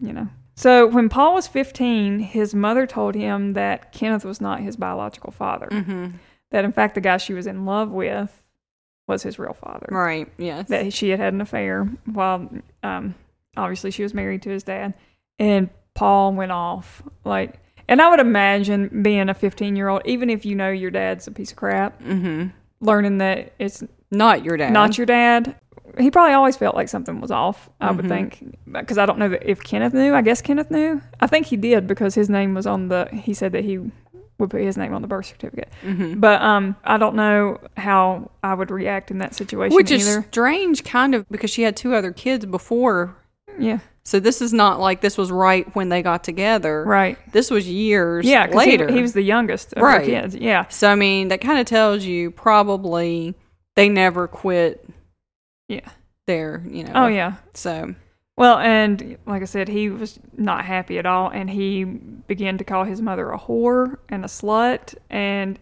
you 0.00 0.12
know 0.12 0.28
so 0.54 0.86
when 0.86 1.08
paul 1.08 1.34
was 1.34 1.46
15 1.48 2.18
his 2.20 2.54
mother 2.54 2.86
told 2.86 3.14
him 3.14 3.52
that 3.54 3.92
kenneth 3.92 4.24
was 4.24 4.40
not 4.40 4.60
his 4.60 4.76
biological 4.76 5.32
father 5.32 5.68
Mhm. 5.70 6.12
that 6.52 6.64
in 6.64 6.72
fact 6.72 6.94
the 6.94 7.00
guy 7.00 7.16
she 7.16 7.34
was 7.34 7.46
in 7.46 7.64
love 7.66 7.90
with 7.90 8.42
was 9.08 9.22
his 9.22 9.38
real 9.38 9.52
father 9.54 9.86
Right. 9.90 10.28
Yes. 10.38 10.68
that 10.68 10.92
she 10.92 11.10
had 11.10 11.18
had 11.20 11.32
an 11.32 11.40
affair 11.40 11.84
while 12.04 12.48
um 12.82 13.14
obviously 13.56 13.90
she 13.90 14.02
was 14.02 14.14
married 14.14 14.42
to 14.42 14.50
his 14.50 14.62
dad 14.62 14.94
and 15.38 15.68
paul 15.94 16.32
went 16.32 16.52
off 16.52 17.02
like 17.24 17.58
and 17.88 18.02
i 18.02 18.10
would 18.10 18.20
imagine 18.20 19.02
being 19.02 19.28
a 19.30 19.34
15 19.34 19.76
year 19.76 19.88
old 19.88 20.02
even 20.04 20.28
if 20.28 20.44
you 20.44 20.54
know 20.54 20.70
your 20.70 20.90
dad's 20.90 21.26
a 21.26 21.30
piece 21.30 21.52
of 21.52 21.56
crap 21.56 22.02
mm-hmm. 22.02 22.48
learning 22.80 23.16
that 23.18 23.52
it's 23.58 23.82
Not 24.10 24.44
your 24.44 24.56
dad. 24.58 24.72
not 24.72 24.98
your 24.98 25.06
dad 25.06 25.56
he 25.98 26.10
probably 26.10 26.34
always 26.34 26.56
felt 26.56 26.74
like 26.74 26.88
something 26.88 27.20
was 27.20 27.30
off 27.30 27.68
i 27.80 27.90
would 27.90 28.04
Mhm. 28.04 28.08
think 28.08 28.56
because 28.70 28.98
i 28.98 29.06
don't 29.06 29.18
know 29.18 29.28
that 29.28 29.48
if 29.48 29.62
kenneth 29.62 29.94
knew 29.94 30.14
i 30.14 30.22
guess 30.22 30.42
kenneth 30.42 30.70
knew 30.70 31.00
i 31.20 31.26
think 31.26 31.46
he 31.46 31.56
did 31.56 31.86
because 31.86 32.14
his 32.14 32.28
name 32.28 32.54
was 32.54 32.66
on 32.66 32.88
the 32.88 33.08
he 33.12 33.32
said 33.34 33.52
that 33.52 33.64
he 33.64 33.78
would 34.38 34.50
put 34.50 34.60
his 34.60 34.76
name 34.76 34.92
on 34.92 35.00
the 35.02 35.08
birth 35.08 35.26
certificate 35.26 35.70
Mhm. 35.84 36.20
but 36.20 36.40
um 36.42 36.76
i 36.84 36.96
don't 36.98 37.14
know 37.16 37.58
how 37.76 38.30
i 38.42 38.52
would 38.54 38.70
react 38.70 39.10
in 39.10 39.18
that 39.18 39.34
situation 39.34 39.74
Which 39.74 39.90
is 39.90 40.20
strange, 40.30 40.84
kind 40.84 41.14
of, 41.14 41.26
because 41.30 41.50
she 41.50 41.62
had 41.62 41.76
two 41.76 41.94
other 41.94 42.12
kids 42.12 42.44
before. 42.44 43.16
yeah 43.58 43.78
So 44.04 44.20
this 44.20 44.40
is 44.42 44.52
not 44.52 44.78
like 44.78 45.00
this 45.00 45.16
was 45.18 45.32
right 45.32 45.66
when 45.74 45.88
they 45.88 46.00
got 46.02 46.22
together. 46.22 46.84
right 46.86 47.18
This 47.32 47.50
was 47.50 47.66
years 47.68 48.24
Yeah, 48.26 48.46
'cause 48.46 48.62
he- 48.64 48.70
later. 48.72 48.92
He, 48.92 49.00
was 49.02 49.14
the 49.14 49.22
youngest 49.22 49.72
of 49.72 49.82
Right. 49.82 50.04
the 50.04 50.10
kids. 50.12 50.36
Yeah, 50.36 50.66
So 50.68 50.88
I 50.88 50.94
mean, 50.94 51.28
that 51.28 51.40
kind 51.40 51.58
of 51.58 51.66
tells 51.66 52.04
you 52.04 52.30
probably 52.30 53.34
they 53.74 53.88
never 53.88 54.28
quit. 54.28 54.85
Yeah. 55.68 55.88
There, 56.26 56.64
you 56.68 56.84
know. 56.84 56.92
Oh 56.94 57.06
yeah. 57.06 57.34
So 57.54 57.94
Well, 58.36 58.58
and 58.58 59.16
like 59.26 59.42
I 59.42 59.46
said, 59.46 59.68
he 59.68 59.88
was 59.88 60.18
not 60.36 60.64
happy 60.64 60.98
at 60.98 61.06
all, 61.06 61.30
and 61.30 61.48
he 61.48 61.84
began 61.84 62.58
to 62.58 62.64
call 62.64 62.84
his 62.84 63.00
mother 63.00 63.30
a 63.30 63.38
whore 63.38 63.98
and 64.08 64.24
a 64.24 64.28
slut, 64.28 64.94
and 65.08 65.58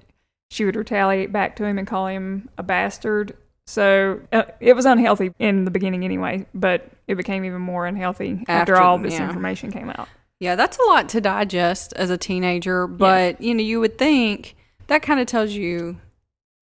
she 0.51 0.65
would 0.65 0.77
retaliate 0.77 1.33
back 1.33 1.57
to 1.57 1.65
him 1.65 1.79
and 1.79 1.87
call 1.87 2.07
him 2.07 2.49
a 2.57 2.63
bastard. 2.63 3.37
So 3.67 4.21
uh, 4.33 4.45
it 4.61 4.75
was 4.75 4.85
unhealthy 4.85 5.33
in 5.39 5.65
the 5.65 5.71
beginning 5.71 6.05
anyway, 6.05 6.47
but 6.55 6.91
it 7.09 7.15
became 7.17 7.45
even 7.45 7.61
more 7.61 7.87
unhealthy 7.87 8.45
after, 8.49 8.75
After, 8.75 8.77
all 8.77 8.99
this 8.99 9.15
yeah. 9.15 9.27
information 9.27 9.71
came 9.73 9.91
out. 9.91 10.09
yeah, 10.41 10.55
that's 10.55 10.79
a 10.79 10.83
lot 10.85 11.09
to 11.11 11.21
digest 11.21 11.93
as 11.95 12.11
a 12.11 12.19
teenager. 12.19 12.87
But 12.87 13.41
you 13.41 13.55
know, 13.55 13.63
you 13.63 13.81
would 13.81 13.99
think 13.99 14.57
that 14.87 15.03
kind 15.03 15.21
of 15.21 15.27
tells 15.27 15.53
you 15.53 15.99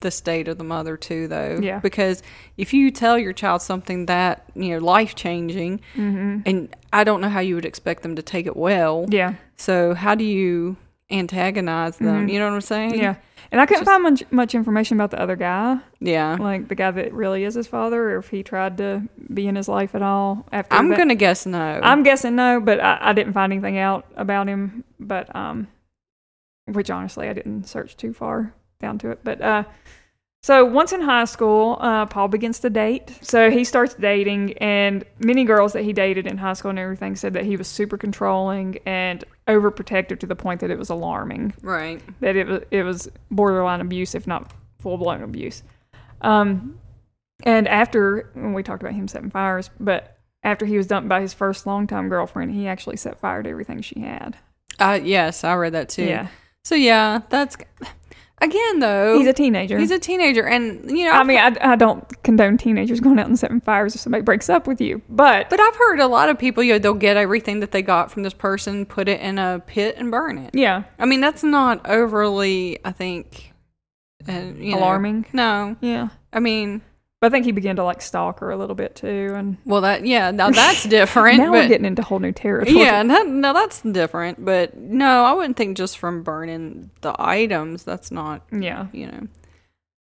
the 0.03 0.11
state 0.11 0.47
of 0.47 0.57
the 0.59 0.63
mother 0.63 0.95
too, 0.95 1.27
though. 1.27 1.59
Yeah. 1.61 1.79
Because 1.79 2.21
if 2.57 2.73
you 2.73 2.91
tell 2.91 3.17
your 3.17 3.33
child 3.33 3.61
something 3.63 4.05
that 4.05 4.45
you 4.55 4.69
know 4.69 4.77
life 4.85 5.15
changing, 5.15 5.81
hmm 5.95 6.39
and 6.45 6.73
I 6.93 7.03
don't 7.03 7.19
know 7.21 7.29
how 7.29 7.39
you 7.39 7.55
would 7.55 7.65
expect 7.65 8.03
them 8.03 8.15
to 8.15 8.21
take 8.21 8.45
it 8.45 8.55
well. 8.55 9.05
Yeah, 9.09 9.33
So 9.57 9.95
how 9.95 10.13
do 10.15 10.23
you 10.23 10.77
antagonize 11.09 11.97
them? 11.97 12.27
Mhm. 12.27 12.31
You 12.31 12.39
know 12.39 12.45
what 12.49 12.53
I'm 12.55 12.61
saying? 12.61 12.95
yeah. 12.95 13.15
And 13.51 13.61
I 13.61 13.65
couldn't 13.67 13.81
Just- 13.85 13.91
find 13.91 14.01
much, 14.03 14.23
much 14.31 14.55
information 14.55 14.97
about 14.97 15.11
the 15.11 15.21
other 15.21 15.35
guy, 15.35 15.77
Yeah. 15.99 16.37
like 16.39 16.69
the 16.69 16.75
guy 16.75 16.89
that 16.91 17.13
really 17.13 17.43
is 17.43 17.53
his 17.53 17.67
father, 17.67 18.11
or 18.11 18.17
if 18.17 18.29
he 18.29 18.41
tried 18.41 18.77
to 18.77 19.03
be 19.31 19.47
in 19.47 19.55
his 19.55 19.67
life 19.67 19.93
at 19.93 20.01
all 20.01 20.45
after. 20.51 20.75
I'm 20.75 20.89
gonna 20.95 21.13
guess 21.15 21.45
no. 21.45 21.79
I'm 21.83 22.01
guessing 22.03 22.35
no, 22.35 22.59
but 22.59 22.79
I, 22.79 22.97
I 23.01 23.13
didn't 23.13 23.33
find 23.33 23.53
anything 23.53 23.77
out 23.77 24.05
about 24.15 24.47
him. 24.47 24.83
But 24.99 25.35
um, 25.35 25.67
which 26.65 26.89
honestly 26.89 27.27
I 27.29 27.33
didn't 27.33 27.65
search 27.65 27.95
too 27.97 28.13
far 28.13 28.53
down 28.83 28.99
to 28.99 29.09
it. 29.09 29.19
But 29.23 29.41
uh, 29.41 29.63
so 30.43 30.65
once 30.65 30.91
in 30.91 30.99
high 31.01 31.25
school, 31.25 31.77
uh, 31.79 32.05
Paul 32.05 32.27
begins 32.27 32.59
to 32.59 32.69
date. 32.69 33.17
So 33.21 33.49
he 33.49 33.63
starts 33.63 33.93
dating, 33.95 34.57
and 34.57 35.05
many 35.19 35.45
girls 35.45 35.71
that 35.73 35.83
he 35.83 35.93
dated 35.93 36.27
in 36.27 36.37
high 36.37 36.53
school 36.53 36.69
and 36.69 36.79
everything 36.79 37.15
said 37.15 37.33
that 37.33 37.45
he 37.45 37.55
was 37.55 37.67
super 37.67 37.97
controlling 37.97 38.77
and 38.85 39.23
overprotective 39.47 40.19
to 40.19 40.27
the 40.27 40.35
point 40.35 40.59
that 40.59 40.69
it 40.69 40.77
was 40.77 40.89
alarming. 40.89 41.53
right. 41.61 42.01
That 42.19 42.35
it 42.35 42.45
was 42.47 42.61
it 42.71 42.83
was 42.83 43.09
borderline 43.31 43.81
abuse, 43.81 44.15
if 44.15 44.27
not 44.27 44.51
full 44.79 44.97
blown 44.97 45.23
abuse. 45.23 45.63
Um, 46.21 46.77
and 47.43 47.67
after 47.67 48.29
when 48.33 48.53
we 48.53 48.63
talked 48.63 48.83
about 48.83 48.93
him 48.95 49.07
setting 49.07 49.29
fires, 49.29 49.69
but 49.79 50.17
after 50.43 50.65
he 50.65 50.75
was 50.75 50.87
dumped 50.87 51.07
by 51.07 51.21
his 51.21 51.33
first 51.33 51.65
longtime 51.65 52.09
girlfriend, 52.09 52.51
he 52.51 52.67
actually 52.67 52.97
set 52.97 53.17
fire 53.17 53.41
to 53.43 53.49
everything 53.49 53.81
she 53.81 54.01
had. 54.01 54.35
Uh, 54.77 54.99
yes, 55.01 55.43
I 55.45 55.53
read 55.55 55.73
that 55.73 55.87
too. 55.87 56.03
Yeah, 56.03 56.27
So 56.65 56.75
yeah, 56.75 57.21
that's 57.29 57.55
again 58.43 58.79
though. 58.79 59.17
he's 59.17 59.27
a 59.27 59.33
teenager. 59.33 59.77
he's 59.79 59.91
a 59.91 59.99
teenager, 59.99 60.45
and 60.45 60.89
you 60.95 61.05
know, 61.05 61.11
I 61.11 61.23
mean, 61.23 61.37
I, 61.39 61.55
I 61.61 61.75
don't 61.75 62.03
condone 62.23 62.57
teenagers 62.57 62.99
going 62.99 63.19
out 63.19 63.27
and 63.27 63.37
setting 63.39 63.61
fires 63.61 63.95
if 63.95 64.01
somebody 64.01 64.21
breaks 64.23 64.49
up 64.49 64.67
with 64.67 64.79
you, 64.81 65.01
but 65.09 65.49
but 65.49 65.59
I've 65.59 65.75
heard 65.75 65.99
a 65.99 66.07
lot 66.07 66.29
of 66.29 66.37
people, 66.37 66.63
you 66.63 66.73
know, 66.73 66.79
they'll 66.79 66.93
get 66.93 67.17
everything 67.17 67.59
that 67.61 67.71
they 67.71 67.81
got 67.81 68.11
from 68.11 68.23
this 68.23 68.33
person, 68.33 68.85
put 68.85 69.07
it 69.07 69.19
in 69.21 69.39
a 69.39 69.61
pit, 69.65 69.95
and 69.97 70.11
burn 70.11 70.37
it. 70.37 70.51
yeah, 70.53 70.83
I 70.99 71.05
mean, 71.05 71.21
that's 71.21 71.43
not 71.43 71.89
overly, 71.89 72.79
I 72.85 72.91
think, 72.91 73.53
uh, 74.27 74.31
you 74.57 74.71
know- 74.71 74.79
Alarming? 74.79 75.25
No, 75.33 75.75
yeah. 75.81 76.09
I 76.31 76.39
mean, 76.39 76.81
But 77.23 77.27
I 77.27 77.35
think 77.37 77.45
he 77.45 77.53
began 77.53 77.77
to 77.77 77.85
like 77.85 78.01
stalk 78.01 78.41
her 78.41 78.51
a 78.51 78.57
little 78.57 78.75
bit 78.75 78.97
too, 78.97 79.31
and 79.33 79.55
well, 79.63 79.79
that 79.79 80.05
yeah, 80.05 80.31
now 80.31 80.49
that's 80.49 80.83
different. 80.89 81.37
now 81.37 81.45
but, 81.45 81.51
we're 81.53 81.67
getting 81.69 81.85
into 81.85 82.01
whole 82.01 82.19
new 82.19 82.33
territory. 82.33 82.77
Yeah, 82.77 83.01
that, 83.01 83.27
no, 83.27 83.53
that's 83.53 83.81
different. 83.81 84.43
But 84.43 84.75
no, 84.75 85.23
I 85.23 85.31
wouldn't 85.31 85.55
think 85.55 85.77
just 85.77 85.99
from 85.99 86.23
burning 86.23 86.91
the 86.99 87.15
items. 87.17 87.85
That's 87.85 88.11
not, 88.11 88.45
yeah. 88.51 88.87
you 88.91 89.07
know. 89.07 89.27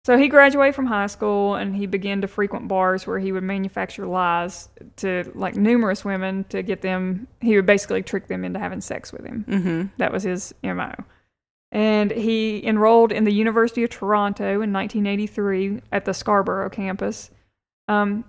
So 0.04 0.18
he 0.18 0.30
graduated 0.30 0.74
from 0.74 0.88
high 0.88 1.06
school 1.06 1.54
and 1.54 1.76
he 1.76 1.86
began 1.86 2.22
to 2.22 2.28
frequent 2.28 2.68
bars 2.68 3.06
where 3.06 3.20
he 3.20 3.32
would 3.32 3.44
manufacture 3.44 4.08
lies 4.08 4.68
to 4.96 5.32
like 5.36 5.56
numerous 5.56 6.04
women 6.04 6.46
to 6.46 6.64
get 6.64 6.82
them. 6.82 7.28
He 7.40 7.56
would 7.56 7.68
basically 7.68 8.02
trick 8.02 8.30
them 8.30 8.44
into 8.44 8.58
having 8.58 8.82
sex 8.82 9.14
with 9.14 9.28
him. 9.28 9.46
Mm-hmm. 9.48 9.84
That 9.98 10.12
was 10.12 10.24
his 10.24 10.56
mo. 10.64 10.96
And 11.72 12.12
he 12.12 12.66
enrolled 12.66 13.12
in 13.12 13.24
the 13.24 13.32
University 13.32 13.84
of 13.84 13.90
Toronto 13.90 14.62
in 14.62 14.74
1983 14.74 15.82
at 15.92 16.06
the 16.06 16.14
Scarborough 16.14 16.70
campus. 16.70 17.32
Um, 17.88 18.26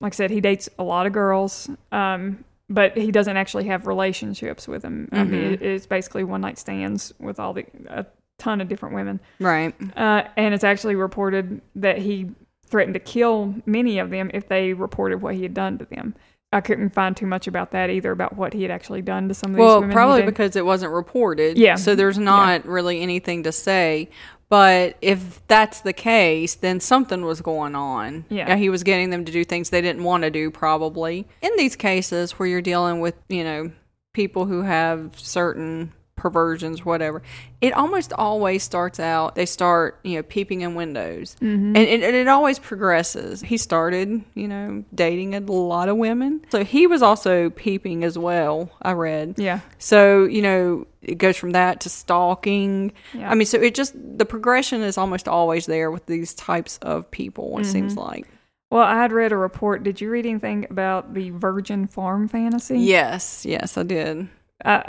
like 0.00 0.12
I 0.12 0.16
said, 0.16 0.30
he 0.30 0.40
dates 0.40 0.68
a 0.78 0.84
lot 0.84 1.06
of 1.06 1.12
girls, 1.12 1.68
um, 1.90 2.44
but 2.68 2.96
he 2.96 3.10
doesn't 3.10 3.36
actually 3.36 3.64
have 3.64 3.86
relationships 3.86 4.68
with 4.68 4.82
them. 4.82 5.08
I 5.12 5.24
mean, 5.24 5.40
Mhm. 5.42 5.52
it- 5.54 5.62
it's 5.62 5.86
basically 5.86 6.24
one 6.24 6.40
night 6.40 6.58
stands 6.58 7.12
with 7.18 7.40
all 7.40 7.52
the 7.52 7.64
a 7.88 8.06
ton 8.38 8.60
of 8.60 8.68
different 8.68 8.94
women. 8.94 9.20
Right. 9.40 9.74
Uh, 9.96 10.24
and 10.36 10.54
it's 10.54 10.64
actually 10.64 10.94
reported 10.96 11.60
that 11.76 11.98
he 11.98 12.30
threatened 12.66 12.94
to 12.94 13.00
kill 13.00 13.54
many 13.66 13.98
of 13.98 14.10
them 14.10 14.30
if 14.34 14.48
they 14.48 14.72
reported 14.72 15.20
what 15.22 15.34
he 15.34 15.42
had 15.42 15.54
done 15.54 15.78
to 15.78 15.84
them. 15.84 16.14
I 16.54 16.60
couldn't 16.60 16.90
find 16.90 17.16
too 17.16 17.26
much 17.26 17.46
about 17.46 17.72
that 17.72 17.90
either 17.90 18.12
about 18.12 18.36
what 18.36 18.52
he 18.54 18.62
had 18.62 18.70
actually 18.70 19.02
done 19.02 19.28
to 19.28 19.34
some 19.34 19.50
of 19.50 19.56
these 19.56 19.60
Well, 19.60 19.76
women. 19.80 19.90
he 19.90 19.94
probably 19.94 20.22
because 20.22 20.54
it 20.56 20.64
wasn't 20.64 20.92
reported. 20.92 21.58
Yeah. 21.58 21.74
So 21.74 21.94
there's 21.94 22.18
not 22.18 22.64
really 22.64 23.00
anything 23.02 23.42
to 23.42 23.52
say. 23.52 24.08
But 24.48 24.96
if 25.00 25.44
that's 25.48 25.80
the 25.80 25.92
case, 25.92 26.54
then 26.54 26.78
something 26.78 27.24
was 27.24 27.40
going 27.40 27.74
on. 27.74 28.24
Yeah. 28.28 28.54
He 28.56 28.68
was 28.68 28.84
getting 28.84 29.10
them 29.10 29.24
to 29.24 29.32
do 29.32 29.42
things 29.42 29.70
they 29.70 29.80
didn't 29.80 30.04
want 30.04 30.22
to 30.22 30.30
do, 30.30 30.50
probably. 30.50 31.26
In 31.42 31.50
these 31.56 31.74
cases 31.74 32.32
where 32.32 32.46
you're 32.48 32.60
dealing 32.62 33.00
with, 33.00 33.16
you 33.28 33.42
know, 33.42 33.72
people 34.12 34.44
who 34.46 34.62
have 34.62 35.18
certain 35.18 35.92
perversions, 36.16 36.84
whatever, 36.84 37.22
it 37.60 37.72
almost 37.72 38.12
always 38.12 38.62
starts 38.62 39.00
out, 39.00 39.34
they 39.34 39.46
start, 39.46 39.98
you 40.02 40.16
know, 40.16 40.22
peeping 40.22 40.60
in 40.60 40.74
windows. 40.74 41.36
Mm-hmm. 41.40 41.76
And, 41.76 41.76
it, 41.76 42.02
and 42.02 42.16
it 42.16 42.28
always 42.28 42.58
progresses. 42.58 43.40
He 43.40 43.56
started, 43.56 44.22
you 44.34 44.48
know, 44.48 44.84
dating 44.94 45.34
a 45.34 45.40
lot 45.40 45.88
of 45.88 45.96
women. 45.96 46.44
So 46.50 46.64
he 46.64 46.86
was 46.86 47.02
also 47.02 47.50
peeping 47.50 48.04
as 48.04 48.16
well, 48.16 48.70
I 48.80 48.92
read. 48.92 49.34
yeah, 49.38 49.60
So, 49.78 50.24
you 50.24 50.42
know, 50.42 50.86
it 51.02 51.18
goes 51.18 51.36
from 51.36 51.50
that 51.50 51.80
to 51.80 51.90
stalking. 51.90 52.92
Yeah. 53.12 53.30
I 53.30 53.34
mean, 53.34 53.46
so 53.46 53.60
it 53.60 53.74
just, 53.74 53.94
the 53.96 54.24
progression 54.24 54.82
is 54.82 54.96
almost 54.96 55.28
always 55.28 55.66
there 55.66 55.90
with 55.90 56.06
these 56.06 56.32
types 56.34 56.78
of 56.78 57.10
people, 57.10 57.58
it 57.58 57.64
seems 57.64 57.96
like. 57.96 58.26
Well, 58.70 58.82
I 58.82 58.94
had 58.96 59.12
read 59.12 59.30
a 59.30 59.36
report. 59.36 59.84
Did 59.84 60.00
you 60.00 60.10
read 60.10 60.26
anything 60.26 60.66
about 60.70 61.14
the 61.14 61.30
virgin 61.30 61.86
farm 61.86 62.26
fantasy? 62.26 62.78
Yes, 62.78 63.44
yes, 63.46 63.76
I 63.76 63.82
did. 63.82 64.28
Uh, 64.64 64.82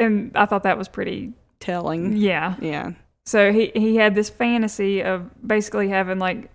and 0.00 0.32
I 0.36 0.46
thought 0.46 0.62
that 0.64 0.78
was 0.78 0.88
pretty. 0.88 1.32
Telling. 1.60 2.16
Yeah. 2.16 2.54
Yeah. 2.58 2.92
So 3.26 3.52
he 3.52 3.70
he 3.74 3.96
had 3.96 4.14
this 4.14 4.30
fantasy 4.30 5.02
of 5.02 5.28
basically 5.46 5.90
having 5.90 6.18
like 6.18 6.50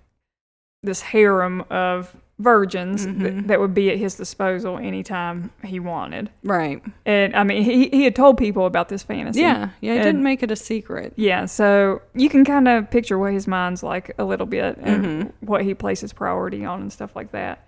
this 0.82 1.00
harem 1.02 1.64
of 1.70 2.16
virgins 2.40 3.06
Mm-hmm. 3.06 3.24
that, 3.24 3.48
that 3.50 3.60
would 3.60 3.74
be 3.76 3.92
at 3.92 3.98
his 3.98 4.16
disposal 4.16 4.78
anytime 4.80 5.52
he 5.64 5.80
wanted. 5.80 6.32
Right. 6.44 6.82
And 7.06 7.36
I 7.36 7.44
mean, 7.44 7.64
he 7.64 7.88
he 7.90 8.04
had 8.04 8.16
told 8.16 8.40
people 8.40 8.66
about 8.66 8.90
this 8.90 9.04
fantasy. 9.04 9.42
Yeah. 9.42 9.70
Yeah. 9.80 9.92
He 9.94 10.00
And- 10.00 10.04
didn't 10.04 10.24
make 10.24 10.42
it 10.42 10.50
a 10.50 10.56
secret. 10.56 11.14
Yeah, 11.18 11.46
so 11.46 12.02
you 12.16 12.28
can 12.28 12.44
kind 12.44 12.68
of 12.68 12.90
picture 12.90 13.20
what 13.20 13.32
his 13.34 13.48
mind's 13.48 13.84
like 13.84 14.12
a 14.18 14.24
little 14.26 14.48
bit 14.48 14.78
and 14.78 15.06
Mm-hmm. 15.06 15.46
what 15.46 15.62
he 15.62 15.76
places 15.76 16.14
priority 16.14 16.66
on 16.66 16.82
and 16.82 16.92
stuff 16.92 17.16
like 17.16 17.32
that. 17.32 17.65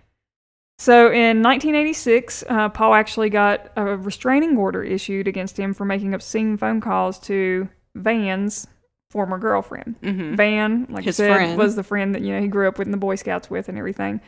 So 0.80 1.08
in 1.12 1.42
1986, 1.42 2.44
uh, 2.48 2.70
Paul 2.70 2.94
actually 2.94 3.30
got 3.32 3.72
a 3.76 3.98
restraining 3.98 4.58
order 4.58 4.84
issued 4.84 5.28
against 5.28 5.58
him 5.58 5.74
for 5.74 5.86
making 5.86 6.14
obscene 6.14 6.56
phone 6.58 6.82
calls 6.82 7.18
to 7.22 7.68
Van's 7.96 8.68
former 9.10 9.40
girlfriend. 9.40 9.96
Mm-hmm. 10.02 10.36
Van, 10.36 10.88
like 10.90 11.04
His 11.06 11.20
I 11.20 11.24
said, 11.24 11.36
friend. 11.36 11.58
was 11.58 11.76
the 11.76 11.84
friend 11.84 12.14
that 12.14 12.22
you 12.22 12.34
know 12.34 12.42
he 12.42 12.48
grew 12.48 12.68
up 12.68 12.78
with 12.78 12.88
in 12.88 12.92
the 12.92 12.98
Boy 12.98 13.16
Scouts 13.16 13.50
with 13.50 13.70
and 13.70 13.78
everything. 13.78 14.22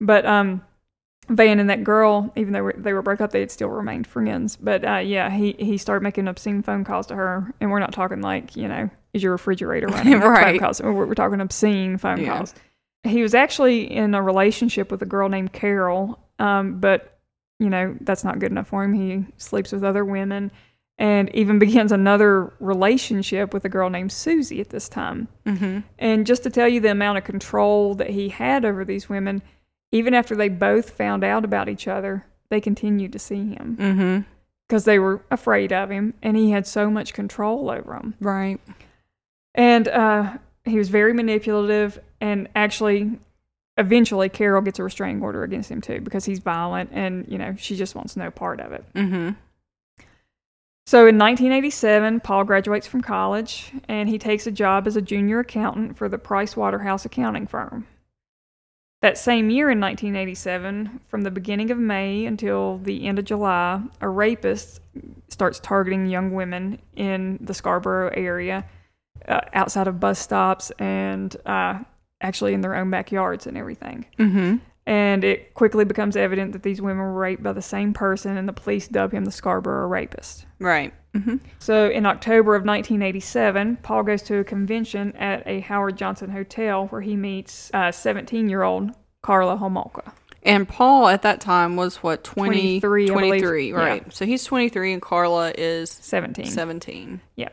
But 0.00 0.24
um, 0.24 0.62
Van 1.28 1.60
and 1.60 1.68
that 1.68 1.84
girl, 1.84 2.32
even 2.36 2.52
though 2.54 2.72
they 2.76 2.94
were 2.94 3.02
broke 3.02 3.20
up, 3.20 3.32
they 3.32 3.40
had 3.40 3.50
still 3.50 3.68
remained 3.68 4.06
friends. 4.06 4.56
But 4.56 4.84
uh, 4.88 4.96
yeah, 4.98 5.28
he 5.28 5.54
he 5.58 5.76
started 5.76 6.02
making 6.02 6.26
obscene 6.26 6.62
phone 6.62 6.84
calls 6.84 7.06
to 7.08 7.16
her, 7.16 7.52
and 7.60 7.70
we're 7.70 7.80
not 7.80 7.92
talking 7.92 8.22
like 8.22 8.56
you 8.56 8.66
know, 8.66 8.88
is 9.12 9.22
your 9.22 9.32
refrigerator 9.32 9.88
running? 9.88 10.20
Right. 10.20 10.52
Phone 10.52 10.58
calls. 10.60 10.80
We're, 10.80 10.92
we're 11.04 11.14
talking 11.14 11.40
obscene 11.42 11.98
phone 11.98 12.20
Yeah. 12.22 12.36
calls. 12.38 12.54
He 13.04 13.22
was 13.22 13.34
actually 13.34 13.90
in 13.90 14.14
a 14.14 14.22
relationship 14.22 14.90
with 14.90 15.02
a 15.02 15.06
girl 15.06 15.28
named 15.28 15.52
Carol, 15.52 16.18
um, 16.38 16.78
but 16.78 17.18
you 17.58 17.68
know 17.70 17.96
that's 18.00 18.24
not 18.24 18.38
good 18.38 18.50
enough 18.52 18.68
for 18.68 18.84
him. 18.84 18.92
He 18.92 19.26
sleeps 19.36 19.72
with 19.72 19.84
other 19.84 20.04
women. 20.04 20.50
And 20.98 21.34
even 21.34 21.58
begins 21.66 21.90
another 21.90 22.52
relationship 22.60 23.52
with 23.54 23.64
a 23.64 23.68
girl 23.68 23.90
named 23.90 24.12
Susie 24.12 24.60
at 24.60 24.68
this 24.68 24.88
time. 24.88 25.26
Mm-hmm. 25.46 25.80
And 25.98 26.26
just 26.26 26.42
to 26.44 26.50
tell 26.50 26.68
you 26.68 26.80
the 26.80 26.90
amount 26.90 27.18
of 27.18 27.24
control 27.24 27.94
that 27.96 28.10
he 28.10 28.28
had 28.28 28.64
over 28.64 28.84
these 28.84 29.08
women, 29.08 29.42
even 29.90 30.14
after 30.14 30.36
they 30.36 30.48
both 30.48 30.90
found 30.90 31.24
out 31.24 31.44
about 31.44 31.68
each 31.68 31.88
other, 31.88 32.26
they 32.50 32.60
continued 32.60 33.12
to 33.14 33.18
see 33.18 33.54
him 33.54 33.76
Mm-hmm. 33.80 34.20
because 34.68 34.84
they 34.84 34.98
were 34.98 35.22
afraid 35.30 35.72
of 35.72 35.90
him 35.90 36.12
and 36.22 36.36
he 36.36 36.50
had 36.50 36.66
so 36.66 36.90
much 36.90 37.14
control 37.14 37.70
over 37.70 37.94
them. 37.94 38.14
Right. 38.20 38.60
And 39.54 39.88
uh, 39.88 40.36
he 40.64 40.76
was 40.78 40.88
very 40.88 41.14
manipulative 41.14 41.98
and 42.22 42.48
actually. 42.54 43.18
Eventually, 43.78 44.28
Carol 44.28 44.60
gets 44.60 44.78
a 44.78 44.84
restraining 44.84 45.22
order 45.22 45.44
against 45.44 45.70
him 45.70 45.80
too 45.80 46.02
because 46.02 46.26
he's 46.26 46.40
violent 46.40 46.90
and, 46.92 47.26
you 47.26 47.38
know, 47.38 47.56
she 47.56 47.74
just 47.74 47.94
wants 47.94 48.18
no 48.18 48.30
part 48.30 48.60
of 48.60 48.70
it. 48.72 48.84
Mm-hmm. 48.94 49.30
So 50.86 51.06
in 51.06 51.16
1987, 51.16 52.20
Paul 52.20 52.44
graduates 52.44 52.86
from 52.86 53.00
college 53.00 53.72
and 53.88 54.10
he 54.10 54.18
takes 54.18 54.46
a 54.46 54.50
job 54.50 54.86
as 54.86 54.96
a 54.96 55.00
junior 55.00 55.38
accountant 55.38 55.96
for 55.96 56.08
the 56.08 56.18
Price 56.18 56.54
Waterhouse 56.54 57.06
accounting 57.06 57.46
firm. 57.46 57.86
That 59.00 59.18
same 59.18 59.50
year 59.50 59.68
in 59.68 59.80
1987, 59.80 61.00
from 61.08 61.22
the 61.22 61.30
beginning 61.30 61.72
of 61.72 61.78
May 61.78 62.24
until 62.24 62.78
the 62.78 63.06
end 63.06 63.18
of 63.18 63.24
July, 63.24 63.82
a 64.00 64.08
rapist 64.08 64.80
starts 65.28 65.58
targeting 65.58 66.06
young 66.06 66.32
women 66.32 66.78
in 66.94 67.38
the 67.40 67.52
Scarborough 67.52 68.12
area, 68.14 68.64
uh, 69.26 69.40
outside 69.54 69.88
of 69.88 69.98
bus 69.98 70.20
stops, 70.20 70.70
and 70.78 71.36
uh, 71.46 71.80
actually 72.22 72.54
in 72.54 72.60
their 72.62 72.74
own 72.74 72.90
backyards 72.90 73.46
and 73.46 73.56
everything. 73.58 74.06
Mm-hmm. 74.18 74.56
And 74.84 75.22
it 75.22 75.54
quickly 75.54 75.84
becomes 75.84 76.16
evident 76.16 76.52
that 76.52 76.64
these 76.64 76.80
women 76.80 76.98
were 76.98 77.12
raped 77.12 77.42
by 77.42 77.52
the 77.52 77.62
same 77.62 77.92
person, 77.92 78.36
and 78.36 78.48
the 78.48 78.52
police 78.52 78.88
dub 78.88 79.12
him 79.12 79.24
the 79.24 79.30
Scarborough 79.30 79.86
rapist. 79.86 80.44
Right. 80.58 80.92
Mm-hmm. 81.14 81.36
So 81.60 81.88
in 81.88 82.04
October 82.06 82.56
of 82.56 82.64
1987, 82.64 83.76
Paul 83.82 84.02
goes 84.02 84.22
to 84.22 84.38
a 84.38 84.44
convention 84.44 85.14
at 85.16 85.46
a 85.46 85.60
Howard 85.60 85.96
Johnson 85.96 86.30
hotel 86.30 86.86
where 86.88 87.00
he 87.00 87.16
meets 87.16 87.70
17 87.72 88.48
year 88.48 88.62
old 88.62 88.90
Karla 89.22 89.56
Homolka. 89.56 90.12
And 90.42 90.68
Paul 90.68 91.06
at 91.06 91.22
that 91.22 91.40
time 91.40 91.76
was 91.76 91.96
what 92.02 92.24
20, 92.24 92.80
23, 92.80 93.04
I 93.04 93.06
believe. 93.06 93.28
23 93.28 93.70
Yeah. 93.70 93.76
right? 93.76 94.12
So 94.12 94.26
he's 94.26 94.42
23 94.44 94.94
and 94.94 95.02
Karla 95.02 95.52
is 95.56 95.90
17. 95.90 96.46
17. 96.46 97.20
Yeah. 97.36 97.50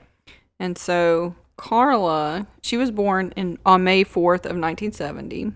And 0.59 0.77
so 0.77 1.35
Karla, 1.59 2.47
she 2.61 2.77
was 2.77 2.89
born 2.89 3.33
in 3.35 3.57
on 3.65 3.83
May 3.83 4.05
4th 4.05 4.45
of 4.45 4.55
1970. 4.57 5.51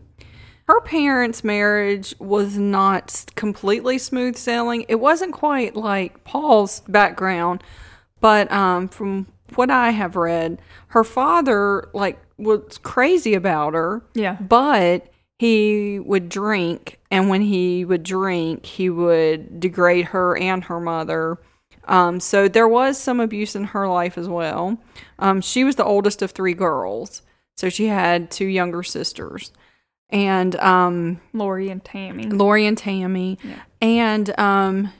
Her 0.67 0.81
parents' 0.81 1.43
marriage 1.43 2.13
was 2.19 2.57
not 2.57 3.25
completely 3.35 3.97
smooth 3.97 4.35
sailing. 4.35 4.85
It 4.89 4.99
wasn't 4.99 5.33
quite 5.33 5.75
like 5.75 6.23
Paul's 6.25 6.81
background, 6.87 7.63
but 8.19 8.51
um, 8.51 8.89
from 8.89 9.27
what 9.55 9.71
I 9.71 9.91
have 9.91 10.15
read, 10.15 10.59
her 10.87 11.03
father 11.03 11.89
like 11.93 12.19
was 12.37 12.77
crazy 12.79 13.33
about 13.33 13.73
her 13.73 14.01
Yeah. 14.13 14.35
but 14.41 15.07
he 15.39 15.99
would 15.99 16.27
drink 16.29 16.99
and 17.11 17.29
when 17.29 17.41
he 17.41 17.85
would 17.85 18.03
drink 18.03 18.65
he 18.65 18.89
would 18.89 19.59
degrade 19.59 20.05
her 20.05 20.35
and 20.37 20.63
her 20.65 20.79
mother 20.79 21.37
um, 21.85 22.19
so 22.19 22.47
there 22.47 22.67
was 22.67 22.97
some 22.97 23.19
abuse 23.19 23.55
in 23.55 23.65
her 23.65 23.87
life 23.87 24.17
as 24.17 24.27
well 24.27 24.77
um, 25.23 25.41
she 25.41 25.63
was 25.63 25.75
the 25.75 25.85
oldest 25.85 26.21
of 26.21 26.31
three 26.31 26.53
girls 26.53 27.21
so 27.55 27.69
she 27.69 27.87
had 27.87 28.29
two 28.29 28.45
younger 28.45 28.83
sisters 28.83 29.51
and 30.13 30.55
um, 30.57 31.19
Lori 31.33 31.69
and 31.69 31.83
Tammy. 31.83 32.25
Lori 32.25 32.67
and 32.67 32.77
Tammy. 32.77 33.39
Yeah. 33.43 33.61
And 33.81 34.39
um 34.39 34.93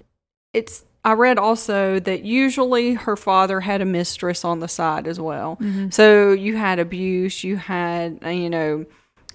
it's 0.53 0.83
I 1.05 1.13
read 1.13 1.37
also 1.37 1.99
that 1.99 2.23
usually 2.23 2.93
her 2.93 3.17
father 3.17 3.59
had 3.59 3.81
a 3.81 3.85
mistress 3.85 4.45
on 4.45 4.59
the 4.59 4.67
side 4.67 5.05
as 5.07 5.19
well. 5.19 5.57
Mm-hmm. 5.57 5.89
So 5.89 6.31
you 6.31 6.55
had 6.55 6.79
abuse, 6.79 7.43
you 7.43 7.57
had 7.57 8.19
you 8.25 8.49
know 8.49 8.85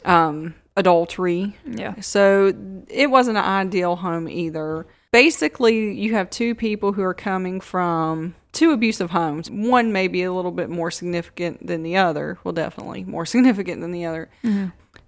um 0.04 0.54
adultery. 0.76 1.56
Yeah. 1.64 2.00
So 2.00 2.52
it 2.88 3.10
wasn't 3.10 3.38
an 3.38 3.44
ideal 3.44 3.96
home 3.96 4.28
either. 4.28 4.86
Basically, 5.12 5.94
you 5.94 6.12
have 6.14 6.28
two 6.28 6.54
people 6.54 6.92
who 6.92 7.02
are 7.02 7.14
coming 7.14 7.60
from 7.60 8.34
two 8.52 8.72
abusive 8.72 9.10
homes. 9.10 9.50
One 9.50 9.90
may 9.92 10.06
be 10.06 10.22
a 10.22 10.32
little 10.32 10.50
bit 10.50 10.68
more 10.68 10.90
significant 10.90 11.66
than 11.66 11.82
the 11.82 11.96
other. 11.96 12.38
Well, 12.44 12.52
definitely 12.52 13.04
more 13.04 13.24
significant 13.34 13.80
than 13.80 13.90
the 13.92 14.04
other. 14.04 14.28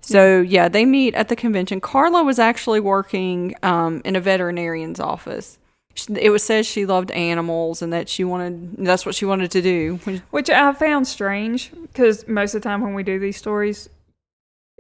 So 0.01 0.41
yeah, 0.41 0.69
they 0.69 0.87
meet 0.87 1.15
at 1.15 1.29
the 1.29 1.37
convention. 1.37 1.81
Karla 1.81 2.23
was 2.25 2.39
actually 2.39 2.81
working 2.81 3.55
um, 3.63 4.01
in 4.05 4.17
a 4.17 4.21
veterinarian's 4.21 5.01
office. 5.01 5.59
She- 5.95 6.15
It 6.15 6.31
was 6.31 6.43
said 6.43 6.65
she 6.65 6.87
loved 6.87 7.11
animals 7.11 7.83
and 7.83 7.93
that 7.93 8.09
she 8.09 8.25
wanted 8.25 8.77
that's 8.79 9.05
what 9.05 9.15
she 9.15 9.27
wanted 9.27 9.51
to 9.51 9.61
do. 9.61 10.01
Which 10.31 10.49
I 10.49 10.73
found 10.73 11.07
strange 11.07 11.71
because 11.83 12.27
most 12.27 12.55
of 12.55 12.63
the 12.63 12.69
time 12.69 12.81
when 12.81 12.95
we 12.95 13.03
do 13.03 13.19
these 13.19 13.37
stories, 13.37 13.91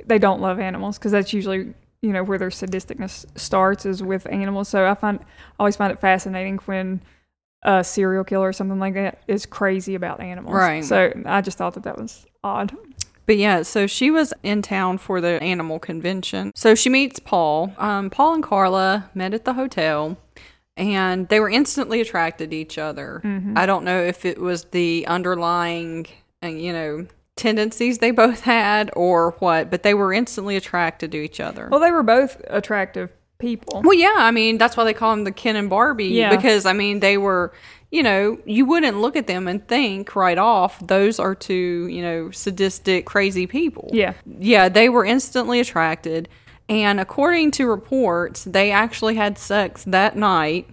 they 0.06 0.18
don't 0.18 0.40
love 0.40 0.59
animals 0.59 0.96
because 0.96 1.12
that's 1.12 1.35
usually 1.35 1.74
you 2.02 2.12
know 2.12 2.22
where 2.22 2.38
their 2.38 2.50
sadisticness 2.50 3.26
starts 3.38 3.84
is 3.86 4.02
with 4.02 4.26
animals. 4.30 4.68
So 4.68 4.86
I 4.86 4.94
find 4.94 5.20
I 5.20 5.24
always 5.58 5.76
find 5.76 5.92
it 5.92 6.00
fascinating 6.00 6.58
when 6.66 7.02
a 7.62 7.84
serial 7.84 8.24
killer 8.24 8.48
or 8.48 8.52
something 8.52 8.78
like 8.78 8.94
that 8.94 9.22
is 9.26 9.46
crazy 9.46 9.94
about 9.94 10.20
animals. 10.20 10.54
Right. 10.54 10.84
So 10.84 11.12
I 11.26 11.40
just 11.40 11.58
thought 11.58 11.74
that 11.74 11.84
that 11.84 11.98
was 11.98 12.26
odd. 12.42 12.74
But 13.26 13.36
yeah, 13.36 13.62
so 13.62 13.86
she 13.86 14.10
was 14.10 14.32
in 14.42 14.62
town 14.62 14.98
for 14.98 15.20
the 15.20 15.40
animal 15.42 15.78
convention. 15.78 16.52
So 16.54 16.74
she 16.74 16.88
meets 16.88 17.20
Paul. 17.20 17.72
Um, 17.78 18.10
Paul 18.10 18.34
and 18.34 18.42
Karla 18.42 19.10
met 19.14 19.34
at 19.34 19.44
the 19.44 19.52
hotel. 19.52 20.16
And 20.76 21.28
they 21.28 21.40
were 21.40 21.50
instantly 21.50 22.00
attracted 22.00 22.50
to 22.50 22.56
each 22.56 22.78
other. 22.78 23.20
I 23.54 23.66
don't 23.66 23.84
know 23.84 24.02
if 24.02 24.24
it 24.24 24.38
was 24.38 24.64
the 24.64 25.06
underlying, 25.06 26.06
uh, 26.42 26.46
you 26.46 26.72
know, 26.72 27.06
tendencies 27.40 27.98
they 27.98 28.11
both 28.11 28.40
had 28.42 28.90
or 28.94 29.33
what, 29.40 29.70
but 29.70 29.83
they 29.83 29.94
were 29.94 30.12
instantly 30.12 30.57
attracted 30.57 31.11
to 31.12 31.18
each 31.18 31.40
other. 31.40 31.68
Well, 31.70 31.81
they 31.81 31.90
were 31.90 32.03
both 32.03 32.40
attractive 32.46 33.11
people. 33.38 33.83
Well, 33.85 33.94
yeah, 33.98 34.16
I 34.18 34.31
mean 34.31 34.59
that's 34.59 34.76
why 34.76 34.85
they 34.85 34.94
call 34.94 35.14
them 35.14 35.24
the 35.24 35.33
Ken 35.33 35.57
and 35.57 35.70
Barbie 35.70 36.07
Yeah. 36.09 36.35
because 36.37 36.66
I 36.66 36.72
mean 36.74 37.00
they 37.00 37.16
were, 37.16 37.53
you 37.90 38.03
know, 38.03 38.38
you 38.44 38.66
wouldn't 38.66 38.98
look 39.00 39.16
at 39.16 39.26
them 39.26 39.48
and 39.48 39.66
think 39.66 40.14
right 40.14 40.38
off 40.38 40.79
those 40.87 41.18
are 41.18 41.35
two, 41.35 41.88
you 41.90 42.03
know, 42.03 42.31
sadistic, 42.31 43.07
crazy 43.07 43.46
people. 43.46 43.88
Yeah. 43.92 44.12
yeah, 44.38 44.68
they 44.68 44.88
were 44.88 45.05
instantly 45.05 45.59
attracted, 45.59 46.29
and 46.68 47.00
according 47.00 47.50
to 47.53 47.66
reports, 47.66 48.44
they 48.44 48.70
actually 48.70 49.14
had 49.16 49.38
sex 49.38 49.83
that 49.85 50.16
night 50.16 50.68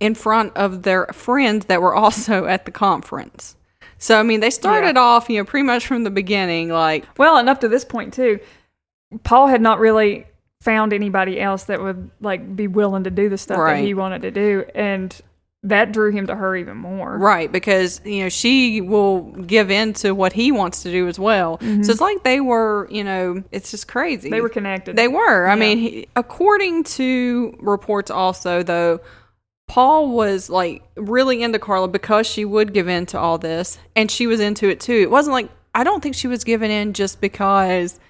in 0.00 0.14
front 0.14 0.56
of 0.56 0.82
their 0.82 1.06
friends 1.12 1.66
that 1.66 1.80
were 1.80 1.94
also 1.94 2.44
at 2.46 2.64
the 2.64 2.70
conference. 2.70 3.56
So 3.98 4.18
I 4.18 4.22
mean, 4.22 4.40
they 4.40 4.50
started 4.50 4.96
off, 4.96 5.28
you 5.28 5.38
know, 5.38 5.44
pretty 5.44 5.66
much 5.66 5.86
from 5.86 6.04
the 6.04 6.10
beginning, 6.10 6.68
like 6.70 7.04
Well, 7.18 7.36
and 7.36 7.48
up 7.48 7.60
to 7.60 7.68
this 7.68 7.84
point 7.84 8.14
too, 8.14 8.40
Paul 9.24 9.46
had 9.48 9.60
not 9.60 9.78
really 9.78 10.26
found 10.62 10.92
anybody 10.92 11.40
else 11.40 11.64
that 11.64 11.80
would 11.80 12.10
like 12.20 12.56
be 12.56 12.66
willing 12.66 13.04
to 13.04 13.10
do 13.10 13.28
the 13.28 13.38
stuff 13.38 13.58
Right. 13.58 13.80
that 13.80 13.84
he 13.86 13.94
wanted 13.94 14.22
to 14.22 14.30
do, 14.30 14.64
and 14.74 15.18
that 15.64 15.90
drew 15.90 16.12
him 16.12 16.26
to 16.28 16.36
her 16.36 16.54
even 16.54 16.76
more. 16.76 17.18
Right, 17.18 17.50
because 17.50 18.00
you 18.04 18.22
know 18.22 18.28
she 18.28 18.80
will 18.80 19.22
give 19.32 19.70
in 19.72 19.92
to 19.94 20.12
what 20.12 20.32
he 20.32 20.52
wants 20.52 20.84
to 20.84 20.90
do 20.90 21.08
as 21.08 21.18
well. 21.18 21.58
So 21.60 21.90
it's 21.90 22.00
like 22.00 22.22
they 22.22 22.40
were, 22.40 22.86
you 22.90 23.02
know, 23.02 23.42
it's 23.50 23.72
just 23.72 23.88
crazy. 23.88 24.28
Mm-hmm. 24.28 24.34
They 24.36 24.40
were 24.40 24.48
connected. 24.48 24.94
They 24.96 25.08
were. 25.08 25.48
I 25.48 25.56
mean, 25.56 25.78
he, 25.78 26.08
according 26.14 26.84
to 26.84 27.56
reports, 27.60 28.10
also 28.10 28.62
though, 28.62 29.00
Paul 29.68 30.08
was 30.10 30.50
like 30.50 30.82
really 30.96 31.42
into 31.42 31.58
Karla 31.58 31.88
because 31.88 32.26
she 32.26 32.44
would 32.44 32.72
give 32.72 32.88
in 32.88 33.06
to 33.06 33.18
all 33.18 33.38
this, 33.38 33.78
and 33.94 34.10
she 34.10 34.26
was 34.26 34.40
into 34.40 34.68
it 34.68 34.80
too. 34.80 34.94
It 34.94 35.10
wasn't 35.10 35.34
like 35.34 35.50
I 35.74 35.84
don't 35.84 36.02
think 36.02 36.14
she 36.16 36.26
was 36.26 36.42
giving 36.44 36.70
in 36.70 36.92
just 36.94 37.20
because 37.20 38.00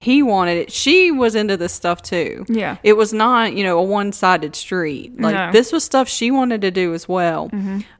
he 0.00 0.22
wanted 0.22 0.56
it. 0.58 0.72
She 0.72 1.10
was 1.12 1.34
into 1.36 1.56
this 1.56 1.72
stuff 1.72 2.02
too. 2.02 2.44
Yeah. 2.48 2.78
It 2.82 2.94
was 2.94 3.12
not, 3.12 3.52
you 3.54 3.62
know, 3.62 3.78
a 3.78 3.82
one 3.82 4.10
sided 4.12 4.56
street. 4.56 5.20
Like 5.20 5.34
No. 5.34 5.52
this 5.52 5.70
was 5.72 5.84
stuff 5.84 6.08
she 6.08 6.30
wanted 6.32 6.60
to 6.62 6.70
do 6.72 6.92
as 6.94 7.08
well. 7.08 7.50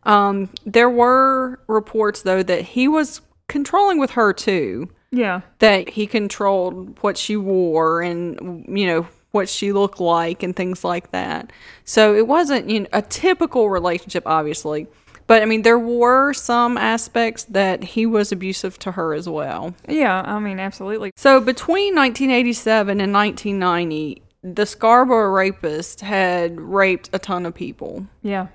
Um, 0.03 0.49
there 0.67 0.91
were 0.91 1.61
reports 1.69 2.23
though 2.23 2.43
that 2.43 2.63
he 2.63 2.89
was 2.89 3.21
controlling 3.49 3.99
with 4.01 4.13
her 4.13 4.33
too. 4.33 4.89
yeah. 5.13 5.43
That 5.61 5.91
he 5.91 6.07
controlled 6.07 6.99
what 7.03 7.17
she 7.19 7.37
wore 7.37 8.01
and 8.03 8.65
you 8.69 8.87
know 8.87 9.07
what 9.33 9.49
she 9.49 9.73
looked 9.73 10.01
like 10.01 10.43
and 10.43 10.55
things 10.55 10.85
like 10.85 11.11
that. 11.11 11.53
So 11.85 12.15
it 12.15 12.27
wasn't 12.27 12.71
you 12.71 12.81
know, 12.81 12.89
a 12.93 13.03
typical 13.03 13.69
relationship, 13.69 14.23
obviously. 14.27 14.87
But 15.27 15.43
I 15.43 15.47
mean, 15.47 15.63
there 15.63 15.79
were 15.79 16.33
some 16.33 16.77
aspects 16.77 17.45
that 17.45 17.83
he 17.83 18.07
was 18.07 18.33
abusive 18.33 18.79
to 18.81 18.93
her 18.93 19.15
as 19.15 19.29
well. 19.29 19.75
Yeah, 19.89 20.23
I 20.25 20.39
mean, 20.39 20.59
absolutely. 20.59 21.13
So 21.17 21.41
between 21.41 21.95
1987 21.95 23.01
and 23.01 23.13
1990, 23.13 24.23
the 24.43 24.67
Scarborough 24.67 25.31
rapist 25.31 26.01
had 26.01 26.61
raped 26.61 27.09
a 27.13 27.19
ton 27.19 27.47
of 27.47 27.55
people. 27.55 28.07
Yeah. 28.23 28.49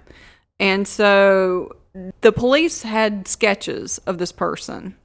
And 0.59 0.87
so 0.87 1.75
the 2.21 2.31
police 2.31 2.81
had 2.83 3.27
sketches 3.27 3.97
of 3.99 4.17
this 4.17 4.31
person. 4.31 4.95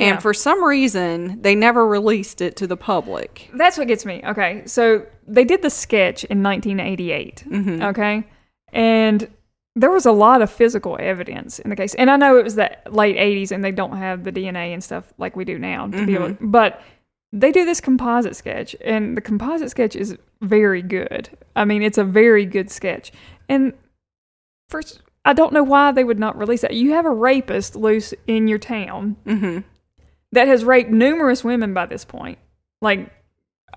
And 0.00 0.14
Yeah. 0.16 0.18
for 0.18 0.32
some 0.34 0.64
reason, 0.64 1.40
they 1.42 1.54
never 1.54 1.86
released 1.86 2.40
it 2.40 2.56
to 2.56 2.66
the 2.66 2.76
public. 2.76 3.50
That's 3.54 3.76
what 3.78 3.86
gets 3.88 4.04
me. 4.06 4.22
Okay. 4.24 4.62
So 4.66 5.04
they 5.26 5.44
did 5.44 5.62
the 5.62 5.70
sketch 5.70 6.24
in 6.24 6.42
1988. 6.42 7.44
Mm-hmm. 7.48 7.82
Okay. 7.82 8.24
And 8.72 9.28
there 9.76 9.90
was 9.90 10.06
a 10.06 10.12
lot 10.12 10.42
of 10.42 10.50
physical 10.50 10.96
evidence 10.98 11.58
in 11.58 11.70
the 11.70 11.76
case. 11.76 11.94
And 11.94 12.10
I 12.10 12.16
know 12.16 12.36
it 12.38 12.44
was 12.44 12.56
the 12.56 12.76
late 12.90 13.16
80s 13.16 13.52
and 13.52 13.64
they 13.64 13.72
don't 13.72 13.96
have 13.96 14.24
the 14.24 14.32
DNA 14.32 14.72
and 14.72 14.82
stuff 14.82 15.12
like 15.18 15.36
we 15.36 15.44
do 15.44 15.58
now 15.58 15.86
to 15.86 16.06
be 16.06 16.14
able 16.14 16.30
Mm-hmm. 16.30 16.50
but 16.50 16.82
they 17.32 17.52
do 17.52 17.64
this 17.64 17.80
composite 17.80 18.34
sketch 18.34 18.74
and 18.84 19.16
the 19.16 19.20
composite 19.20 19.70
sketch 19.70 19.94
is 19.94 20.16
very 20.42 20.82
good. 20.82 21.30
I 21.54 21.64
mean, 21.64 21.82
it's 21.82 21.98
a 21.98 22.02
very 22.04 22.44
good 22.44 22.70
sketch. 22.70 23.12
And 23.48 23.72
first 24.68 25.02
I 25.24 25.32
don't 25.34 25.52
know 25.52 25.62
why 25.62 25.92
they 25.92 26.02
would 26.04 26.18
not 26.18 26.36
release 26.38 26.62
that. 26.62 26.74
You 26.74 26.92
have 26.92 27.04
a 27.06 27.10
rapist 27.10 27.76
loose 27.76 28.14
in 28.26 28.48
your 28.48 28.58
town 28.58 29.16
hmm 29.26 29.58
that 30.32 30.48
has 30.48 30.64
raped 30.64 30.90
numerous 30.90 31.42
women 31.44 31.74
by 31.74 31.86
this 31.86 32.04
point. 32.04 32.38
Like, 32.80 33.10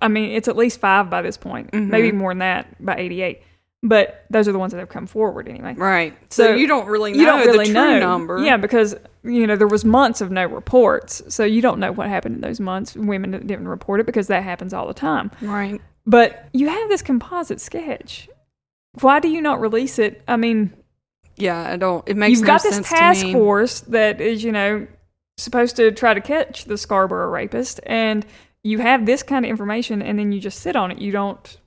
I 0.00 0.08
mean, 0.08 0.30
it's 0.32 0.48
at 0.48 0.56
least 0.56 0.80
five 0.80 1.10
by 1.10 1.22
this 1.22 1.36
point, 1.36 1.70
Mhm. 1.72 1.88
maybe 1.88 2.12
more 2.12 2.30
than 2.32 2.38
that 2.40 2.84
by 2.84 2.96
88. 2.96 3.42
But 3.82 4.24
those 4.30 4.48
are 4.48 4.52
the 4.52 4.58
ones 4.58 4.72
that 4.72 4.78
have 4.78 4.88
come 4.88 5.06
forward 5.06 5.46
anyway. 5.46 5.74
Right. 5.76 6.14
So, 6.30 6.44
So 6.44 6.54
you 6.54 6.66
don't 6.66 6.86
really 6.86 7.12
know 7.12 7.18
You 7.18 7.26
don't 7.26 7.40
really 7.46 7.58
the 7.58 7.64
true 7.74 7.74
know. 7.74 8.00
number. 8.00 8.38
Yeah, 8.38 8.56
because, 8.56 8.96
you 9.22 9.46
know, 9.46 9.56
there 9.56 9.66
was 9.68 9.84
months 9.84 10.20
of 10.22 10.30
no 10.30 10.46
reports. 10.46 11.22
So 11.28 11.44
you 11.44 11.60
don't 11.60 11.78
know 11.78 11.92
what 11.92 12.08
happened 12.08 12.36
in 12.36 12.40
those 12.40 12.60
months. 12.60 12.96
Women 12.96 13.32
didn't 13.32 13.68
report 13.68 14.00
it 14.00 14.06
because 14.06 14.28
that 14.28 14.42
happens 14.42 14.72
all 14.72 14.86
the 14.86 14.94
time. 14.94 15.30
Right. 15.42 15.80
But 16.06 16.46
you 16.54 16.68
have 16.68 16.88
this 16.88 17.02
composite 17.02 17.60
sketch. 17.60 18.28
Why 19.00 19.20
do 19.20 19.28
you 19.28 19.42
not 19.42 19.60
release 19.60 19.98
it? 19.98 20.22
I 20.28 20.36
mean, 20.36 20.72
Yeah, 21.36 21.60
I 21.72 21.76
don't. 21.76 22.08
It 22.08 22.16
makes 22.16 22.38
sense. 22.38 22.40
you've 22.40 22.46
no 22.48 22.54
got 22.54 22.62
this 22.62 22.88
task 22.88 23.26
force 23.32 23.80
that 23.88 24.20
is, 24.20 24.44
you 24.44 24.52
know, 24.52 24.86
supposed 25.36 25.76
to 25.76 25.90
try 25.92 26.14
to 26.14 26.20
catch 26.20 26.64
the 26.64 26.78
Scarborough 26.78 27.30
rapist, 27.30 27.80
and 27.84 28.24
you 28.62 28.78
have 28.78 29.06
this 29.06 29.22
kind 29.22 29.44
of 29.44 29.50
information, 29.50 30.00
and 30.02 30.18
then 30.18 30.32
you 30.32 30.40
just 30.40 30.60
sit 30.60 30.76
on 30.76 30.90
it. 30.90 30.98
You 30.98 31.12
don't. 31.12 31.58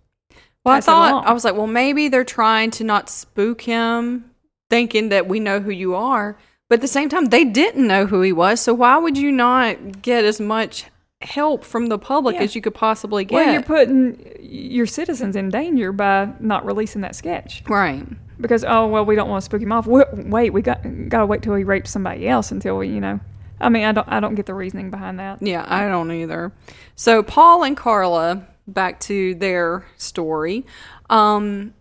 Well, 0.65 0.75
I 0.75 0.81
thought. 0.81 1.25
I 1.25 1.33
was 1.33 1.45
like, 1.45 1.55
well, 1.55 1.67
maybe 1.67 2.07
they're 2.07 2.23
trying 2.23 2.71
to 2.71 2.83
not 2.83 3.09
spook 3.09 3.61
him, 3.61 4.31
thinking 4.69 5.09
that 5.09 5.27
we 5.27 5.39
know 5.39 5.59
who 5.59 5.71
you 5.71 5.95
are. 5.95 6.37
But 6.69 6.75
at 6.75 6.81
the 6.81 6.87
same 6.89 7.07
time, 7.07 7.25
they 7.25 7.45
didn't 7.45 7.87
know 7.87 8.05
who 8.05 8.21
he 8.21 8.33
was. 8.33 8.59
So 8.59 8.73
why 8.73 8.97
would 8.97 9.17
you 9.17 9.31
not 9.31 10.01
get 10.01 10.25
as 10.25 10.41
much 10.41 10.85
help 11.21 11.63
from 11.63 11.87
the 11.87 11.97
public 11.97 12.35
Yeah. 12.35 12.41
as 12.41 12.55
you 12.55 12.61
could 12.61 12.73
possibly 12.75 13.23
get? 13.23 13.35
Well, 13.35 13.53
you're 13.53 13.63
putting 13.63 14.37
your 14.41 14.85
citizens 14.85 15.37
in 15.37 15.49
danger 15.49 15.93
by 15.93 16.29
not 16.41 16.65
releasing 16.65 17.01
that 17.01 17.15
sketch 17.15 17.63
right. 17.67 18.05
because 18.41 18.65
oh 18.65 18.87
well, 18.87 19.05
we 19.05 19.15
don't 19.15 19.29
want 19.29 19.41
to 19.41 19.45
spook 19.45 19.61
him 19.61 19.71
off. 19.71 19.87
we 19.87 20.03
wait, 20.13 20.51
we 20.51 20.61
got 20.61 20.81
got 21.07 21.21
to 21.21 21.25
wait 21.25 21.41
till 21.41 21.55
he 21.55 21.63
rapes 21.63 21.89
somebody 21.89 22.27
else 22.27 22.51
until 22.51 22.77
we, 22.77 22.89
you 22.89 22.99
know. 22.99 23.19
I 23.59 23.69
mean, 23.69 23.85
I 23.85 23.91
don't, 23.91 24.07
I 24.07 24.19
don't 24.19 24.35
get 24.35 24.45
the 24.45 24.53
reasoning 24.53 24.91
behind 24.91 25.19
that. 25.19 25.41
Yeah, 25.41 25.65
I 25.67 25.87
don't 25.87 26.11
either. 26.11 26.51
So 26.95 27.23
Paul 27.23 27.63
and 27.63 27.75
Karla, 27.75 28.47
back 28.67 28.99
to 29.01 29.35
their 29.35 29.85
story. 29.97 30.65
Um, 31.09 31.73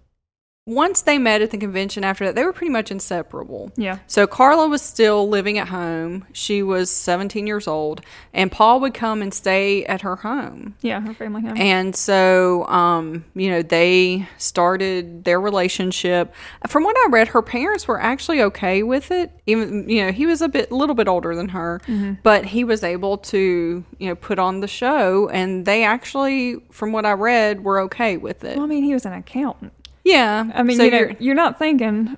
once 0.66 1.02
they 1.02 1.16
met 1.16 1.40
at 1.42 1.52
the 1.52 1.56
convention 1.56 2.02
after 2.02 2.24
that, 2.24 2.34
they 2.34 2.42
were 2.42 2.52
pretty 2.52 2.72
much 2.72 2.90
inseparable. 2.90 3.70
Yeah. 3.76 3.98
So 4.08 4.26
Karla 4.26 4.66
was 4.66 4.82
still 4.82 5.28
living 5.28 5.58
at 5.58 5.68
home. 5.68 6.24
She 6.32 6.60
was 6.60 6.90
17 6.90 7.46
years 7.46 7.68
old, 7.68 8.00
and 8.34 8.50
Paul 8.50 8.80
would 8.80 8.92
come 8.92 9.22
and 9.22 9.32
stay 9.32 9.84
at 9.84 10.00
her 10.00 10.16
home. 10.16 10.74
Yeah, 10.80 11.00
her 11.00 11.14
family 11.14 11.42
home. 11.42 11.56
And 11.56 11.94
so, 11.94 12.66
um, 12.66 13.24
you 13.36 13.48
know, 13.48 13.62
they 13.62 14.28
started 14.38 15.22
their 15.22 15.40
relationship. 15.40 16.34
From 16.66 16.82
what 16.82 16.96
I 16.96 17.10
read, 17.10 17.28
her 17.28 17.42
parents 17.42 17.86
were 17.86 18.00
actually 18.00 18.42
okay 18.42 18.82
with 18.82 19.12
it. 19.12 19.30
Even, 19.46 19.88
you 19.88 20.04
know, 20.04 20.10
he 20.10 20.26
was 20.26 20.42
a 20.42 20.48
bit, 20.48 20.72
a 20.72 20.74
little 20.74 20.96
bit 20.96 21.06
older 21.06 21.36
than 21.36 21.50
her, 21.50 21.80
but 22.24 22.44
he 22.44 22.64
was 22.64 22.82
able 22.82 23.18
to, 23.18 23.84
you 23.98 24.08
know, 24.08 24.16
put 24.16 24.40
on 24.40 24.58
the 24.58 24.68
show, 24.68 25.28
and 25.28 25.64
they 25.64 25.84
actually, 25.84 26.56
from 26.72 26.90
what 26.90 27.06
I 27.06 27.12
read, 27.12 27.62
were 27.62 27.78
okay 27.82 28.16
with 28.16 28.42
it. 28.42 28.56
well, 28.56 28.64
I 28.64 28.68
mean, 28.68 28.82
he 28.82 28.94
was 28.94 29.06
an 29.06 29.12
accountant. 29.12 29.72
Yeah, 30.06 30.52
I 30.54 30.62
mean, 30.62 30.76
so 30.76 30.84
you 30.84 30.90
know, 30.92 30.98
you're- 30.98 31.16
you're, 31.18 31.34
not 31.34 31.58
thinking. 31.58 32.16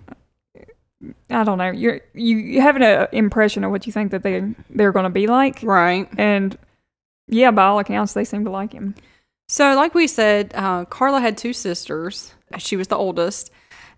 I 1.31 1.43
don't 1.45 1.57
know. 1.57 1.71
You're 1.71 2.01
you 2.13 2.37
you 2.37 2.61
have 2.61 2.77
an 2.77 3.09
impression 3.13 3.65
of 3.65 3.71
what 3.71 3.87
you 3.87 3.93
think 3.93 4.11
that 4.11 4.23
they 4.23 4.43
they're 4.69 4.93
going 4.93 5.05
to 5.05 5.11
be 5.11 5.27
like, 5.27 5.61
right. 5.63 6.07
and 6.19 6.59
yeah, 7.29 7.51
by 7.51 7.65
all 7.65 7.79
accounts, 7.79 8.13
they 8.13 8.25
seem 8.25 8.45
to 8.45 8.51
like 8.51 8.73
him. 8.73 8.95
So, 9.49 9.75
like 9.75 9.95
we 9.95 10.07
said, 10.07 10.53
uh, 10.55 10.85
Karla 10.85 11.21
had 11.21 11.39
two 11.39 11.55
sisters. 11.55 12.35
She 12.59 12.77
was 12.77 12.89
the 12.89 12.97
oldest. 12.97 13.51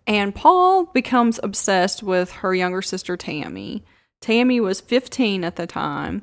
And 0.07 0.35
Paul 0.35 0.85
becomes 0.87 1.40
obsessed 1.42 2.03
with 2.03 2.31
her 2.33 2.55
younger 2.55 2.83
sister, 2.83 3.16
Tammy. 3.16 3.85
Tammy 4.20 4.61
was 4.61 4.81
15 4.81 5.42
at 5.44 5.57
the 5.57 5.66
time. 5.66 6.22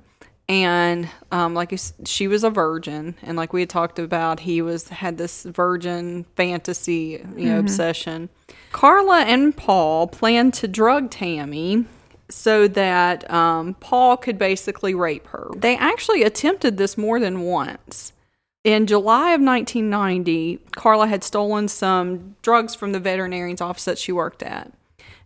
And 0.49 1.09
um, 1.31 1.53
like 1.53 1.77
she 2.05 2.27
was 2.29 2.45
a 2.45 2.49
virgin, 2.49 3.15
and 3.21 3.35
like 3.35 3.51
we 3.51 3.61
had 3.61 3.69
talked 3.69 3.99
about, 3.99 4.39
he 4.39 4.61
was 4.61 4.87
had 4.87 5.17
this 5.17 5.43
virgin 5.43 6.25
fantasy, 6.37 7.21
you 7.35 7.49
know, 7.49 7.59
obsession. 7.59 8.29
Karla 8.71 9.23
and 9.23 9.55
Paul 9.55 10.07
planned 10.07 10.53
to 10.55 10.67
drug 10.69 11.11
Tammy 11.11 11.85
so 12.29 12.67
that 12.69 13.29
um, 13.31 13.73
Paul 13.75 14.15
could 14.15 14.37
basically 14.37 14.93
rape 14.93 15.27
her. 15.27 15.49
They 15.55 15.75
actually 15.77 16.23
attempted 16.23 16.77
this 16.77 16.97
more 16.97 17.19
than 17.19 17.41
once. 17.41 18.13
In 18.63 18.85
July 18.85 19.31
of 19.31 19.41
1990, 19.41 20.59
Karla 20.75 21.07
had 21.07 21.23
stolen 21.23 21.67
some 21.67 22.35
drugs 22.41 22.75
from 22.75 22.91
the 22.91 22.99
veterinarian's 22.99 23.61
office 23.61 23.85
that 23.85 23.97
she 23.97 24.11
worked 24.11 24.43
at. 24.43 24.71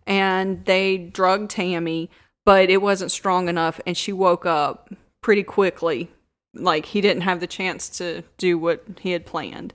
And 0.06 0.64
they 0.64 0.96
drugged 0.96 1.50
Tammy, 1.50 2.10
but 2.44 2.70
it 2.70 2.82
wasn't 2.82 3.10
strong 3.10 3.48
enough, 3.48 3.80
and 3.86 3.96
she 3.96 4.12
woke 4.12 4.46
up 4.46 4.92
pretty 5.22 5.42
quickly. 5.42 6.10
Like 6.54 6.86
he 6.86 7.00
didn't 7.00 7.22
have 7.22 7.40
the 7.40 7.46
chance 7.46 7.88
to 7.98 8.22
do 8.36 8.58
what 8.58 8.84
he 9.00 9.12
had 9.12 9.24
planned. 9.24 9.72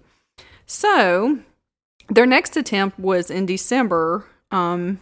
So 0.65 1.39
their 2.09 2.25
next 2.25 2.55
attempt 2.55 2.99
was 2.99 3.31
in 3.31 3.45
December 3.45 4.25
um, 4.51 4.99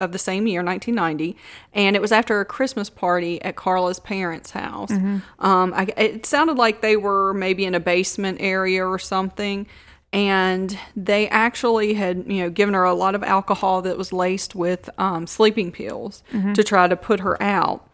of 0.00 0.10
the 0.12 0.18
same 0.18 0.46
year, 0.48 0.64
1990, 0.64 1.36
and 1.72 1.94
it 1.94 2.02
was 2.02 2.10
after 2.10 2.40
a 2.40 2.44
Christmas 2.44 2.90
party 2.90 3.40
at 3.42 3.54
Karla's 3.54 4.00
parents' 4.00 4.50
house. 4.50 4.90
Um, 5.38 5.72
I, 5.74 5.86
it 5.96 6.26
sounded 6.26 6.56
like 6.58 6.80
they 6.80 6.96
were 6.96 7.32
maybe 7.34 7.64
in 7.64 7.74
a 7.74 7.80
basement 7.80 8.38
area 8.40 8.84
or 8.84 8.98
something. 8.98 9.66
and 10.14 10.78
they 10.94 11.26
actually 11.28 11.94
had 11.94 12.24
you 12.26 12.42
know 12.42 12.50
given 12.50 12.74
her 12.74 12.84
a 12.84 12.92
lot 12.92 13.14
of 13.14 13.22
alcohol 13.22 13.80
that 13.80 13.96
was 13.96 14.12
laced 14.12 14.54
with 14.54 14.90
um, 14.98 15.26
sleeping 15.26 15.72
pills 15.72 16.22
to 16.54 16.62
try 16.64 16.86
to 16.88 16.96
put 16.96 17.20
her 17.20 17.40
out. 17.42 17.88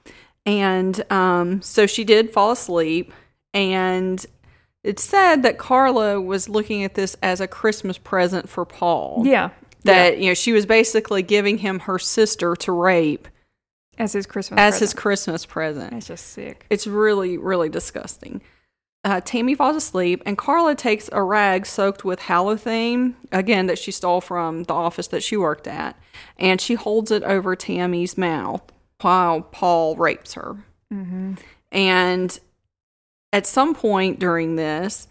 And 0.47 1.13
um, 1.13 1.61
so 1.61 1.87
she 1.87 2.05
did 2.05 2.33
fall 2.33 2.53
asleep, 2.53 3.13
and 3.53 4.25
it's 4.83 5.05
said 5.05 5.43
that 5.43 5.59
Karla 5.59 6.21
was 6.21 6.49
looking 6.49 6.85
at 6.85 6.95
this 6.95 7.17
as 7.23 7.41
a 7.41 7.47
Christmas 7.47 7.99
present 7.99 8.49
for 8.49 8.65
Paul. 8.65 9.23
Yeah. 9.27 9.51
That 9.85 10.19
you 10.19 10.29
know 10.29 10.35
she 10.35 10.53
was 10.53 10.67
basically 10.67 11.23
giving 11.23 11.59
him 11.59 11.81
her 11.81 11.99
sister 11.99 12.57
to 12.57 12.73
rape 12.73 13.29
As 13.97 14.13
his 14.13 14.27
Christmas 14.27 14.59
as 14.59 14.75
his 14.75 14.93
present. 14.93 15.01
Christmas 15.01 15.47
present. 15.47 15.91
That's 15.93 16.07
just 16.07 16.27
sick. 16.29 16.67
It's 16.71 16.87
really, 16.87 17.39
really 17.39 17.69
disgusting. 17.69 18.41
Uh, 19.05 19.21
Tammy 19.25 19.55
falls 19.55 19.77
asleep, 19.77 20.23
and 20.27 20.37
Karla 20.37 20.75
takes 20.75 21.09
a 21.13 21.23
rag 21.23 21.65
soaked 21.67 22.05
with 22.05 22.19
halothane, 22.19 23.15
again, 23.31 23.67
that 23.67 23.79
she 23.79 23.93
stole 23.93 24.21
from 24.21 24.65
the 24.65 24.75
office 24.75 25.07
that 25.09 25.23
she 25.23 25.37
worked 25.37 25.69
at, 25.69 25.97
and 26.37 26.61
she 26.61 26.75
holds 26.75 27.11
it 27.11 27.23
over 27.23 27.55
Tammy's 27.55 28.19
mouth 28.19 28.63
while 29.01 29.43
Paul 29.43 29.97
rapes 29.97 30.35
her. 30.35 30.57
And 31.73 32.39
at 33.33 33.47
some 33.47 33.75
point 33.75 34.19
during 34.19 34.57
this, 34.57 35.07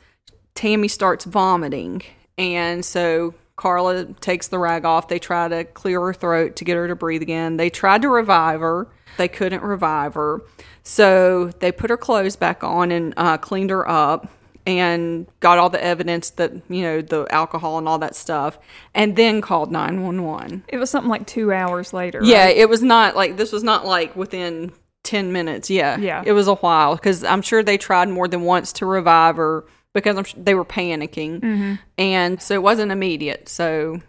Tammy 0.56 0.88
starts 0.88 1.24
vomiting, 1.26 2.02
and 2.38 2.84
so 2.84 3.36
Karla 3.58 4.06
takes 4.06 4.48
the 4.48 4.58
rag 4.60 4.86
off. 4.86 5.08
They 5.08 5.20
try 5.20 5.48
to 5.48 5.64
clear 5.66 6.02
her 6.02 6.14
throat 6.14 6.56
to 6.56 6.66
get 6.66 6.76
her 6.76 6.88
to 6.88 6.96
breathe 6.96 7.22
again. 7.22 7.58
They 7.58 7.70
tried 7.70 8.02
to 8.04 8.10
revive 8.10 8.60
her. 8.62 8.88
They 9.18 9.28
couldn't 9.28 9.64
revive 9.64 10.16
her. 10.16 10.42
So 10.84 11.50
they 11.60 11.72
put 11.72 11.90
her 11.90 11.98
clothes 11.98 12.36
back 12.36 12.64
on 12.64 12.92
and 12.92 13.14
uh, 13.18 13.38
cleaned 13.38 13.70
her 13.70 13.88
up 13.88 14.28
and 14.68 15.26
got 15.40 15.58
all 15.58 15.70
the 15.70 15.82
evidence 15.84 16.32
that, 16.32 16.52
you 16.70 16.82
know, 16.82 17.02
the 17.02 17.26
alcohol 17.32 17.78
and 17.78 17.88
all 17.88 17.98
that 18.00 18.16
stuff, 18.16 18.60
and 18.94 19.16
then 19.16 19.40
called 19.40 19.72
911. 19.72 20.66
It 20.68 20.78
was 20.78 20.90
something 20.90 21.10
like 21.10 21.26
two 21.26 21.54
hours 21.54 21.94
later. 21.94 22.20
Yeah, 22.22 22.46
right? 22.46 22.58
it 22.58 22.68
was 22.68 22.84
not 22.84 23.16
like 23.16 23.38
this 23.38 23.54
was 23.54 23.64
not 23.64 23.86
like 23.86 24.16
within 24.16 24.74
10 25.04 25.32
minutes. 25.32 25.70
Yeah. 25.70 25.98
Yeah. 25.98 26.22
It 26.26 26.34
was 26.34 26.50
a 26.50 26.56
while 26.56 26.96
because 26.96 27.24
I'm 27.24 27.42
sure 27.42 27.64
they 27.64 27.78
tried 27.78 28.10
more 28.10 28.28
than 28.28 28.42
once 28.42 28.74
to 28.74 28.86
revive 28.86 29.38
her 29.38 29.66
because 29.94 30.18
sure 30.28 30.44
they 30.44 30.54
were 30.54 30.66
panicking. 30.66 31.40
Mm-hmm. 31.40 31.74
And 31.98 32.42
so 32.42 32.54
it 32.54 32.62
wasn't 32.62 32.92
immediate. 32.92 33.48
So 33.48 34.02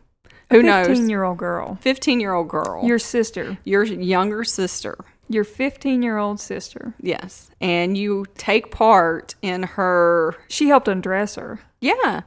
who 0.51 0.63
knows? 0.63 0.89
Fifteen 0.89 1.09
year 1.09 1.23
old 1.23 1.39
girl. 1.39 1.79
15 1.83 2.19
year 2.21 2.35
old 2.35 2.49
girl. 2.49 2.85
Your 2.85 2.99
sister. 2.99 3.59
your 3.65 3.85
younger 3.85 4.43
sister. 4.43 4.99
Your 5.29 5.45
fifteen 5.45 6.03
year 6.03 6.19
old 6.19 6.41
sister. 6.41 6.95
Yes. 7.01 7.51
And 7.61 7.97
you 7.99 8.25
take 8.37 8.71
part 8.71 9.35
in 9.43 9.63
her. 9.65 10.35
She 10.49 10.69
helped 10.69 10.89
undress 10.89 11.35
her. 11.35 11.61
Yeah. 11.81 12.23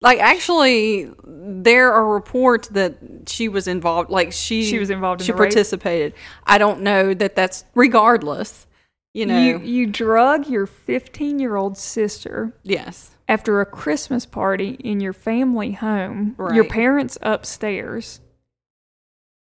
Like 0.00 0.18
actually, 0.18 1.12
there 1.24 1.92
are 1.92 2.12
reports 2.12 2.68
that 2.68 2.96
she 3.28 3.48
was 3.48 3.68
involved. 3.68 4.10
Like 4.10 4.32
she, 4.32 4.64
She 4.64 4.80
was 4.80 4.90
involved 4.90 5.20
in 5.20 5.26
She 5.26 5.32
the 5.32 5.38
rape? 5.38 5.50
participated. 5.50 6.14
I 6.44 6.58
don't 6.58 6.80
know 6.80 7.14
that 7.14 7.36
that's 7.36 7.64
regardless. 7.74 8.66
You 9.14 9.26
know. 9.26 9.38
You 9.38 9.58
you 9.60 9.86
drug 9.86 10.48
your 10.48 10.66
fifteen 10.66 11.38
year 11.38 11.54
old 11.54 11.76
sister 11.78 12.52
yes. 12.64 13.10
after 13.28 13.60
a 13.60 13.66
Christmas 13.66 14.26
party 14.26 14.70
in 14.82 15.00
your 15.00 15.12
family 15.12 15.72
home. 15.72 16.34
Your 16.52 16.64
parents 16.64 17.16
upstairs. 17.22 18.20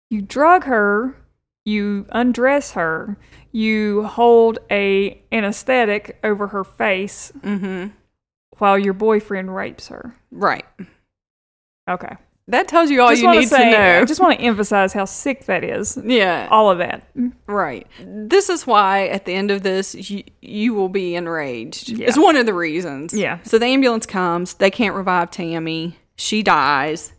You 0.09 0.23
drug 0.23 0.65
her. 0.65 1.17
You 1.67 2.07
undress 2.11 2.73
her. 2.73 3.19
You 3.53 4.05
hold 4.05 4.59
a 4.71 5.21
anesthetic 5.33 6.19
over 6.25 6.47
her 6.49 6.65
face 6.65 7.33
Mm-hmm. 7.43 7.89
while 8.59 8.79
your 8.79 8.95
boyfriend 8.95 9.55
rapes 9.55 9.89
her. 9.89 10.15
Right. 10.31 10.65
Okay. 11.89 12.17
That 12.49 12.69
tells 12.69 12.91
you 12.91 13.03
all 13.03 13.09
just 13.09 13.23
you 13.23 13.31
need 13.33 13.49
say, 13.49 13.71
to 13.73 13.77
know. 13.77 14.01
I 14.03 14.05
just 14.05 14.21
want 14.21 14.39
to 14.39 14.45
emphasize 14.45 14.93
how 14.93 15.05
sick 15.05 15.47
that 15.47 15.65
is. 15.65 15.99
yeah. 16.05 16.47
All 16.51 16.71
of 16.71 16.79
that. 16.79 17.03
Right. 17.49 17.89
This 18.01 18.49
is 18.49 18.67
why 18.69 19.09
at 19.09 19.25
the 19.25 19.33
end 19.35 19.51
of 19.51 19.63
this, 19.63 19.95
you, 20.11 20.23
you 20.41 20.73
will 20.73 20.89
be 20.89 21.17
enraged. 21.17 21.89
Yeah. 21.89 22.07
It's 22.07 22.17
one 22.19 22.37
of 22.37 22.47
the 22.47 22.55
reasons. 22.55 23.13
Yeah. 23.13 23.39
So 23.43 23.59
the 23.59 23.67
ambulance 23.67 24.07
comes. 24.07 24.55
They 24.55 24.71
can't 24.71 24.95
revive 24.95 25.33
Tammy. 25.33 25.99
She 26.15 26.45
dies. 26.45 27.13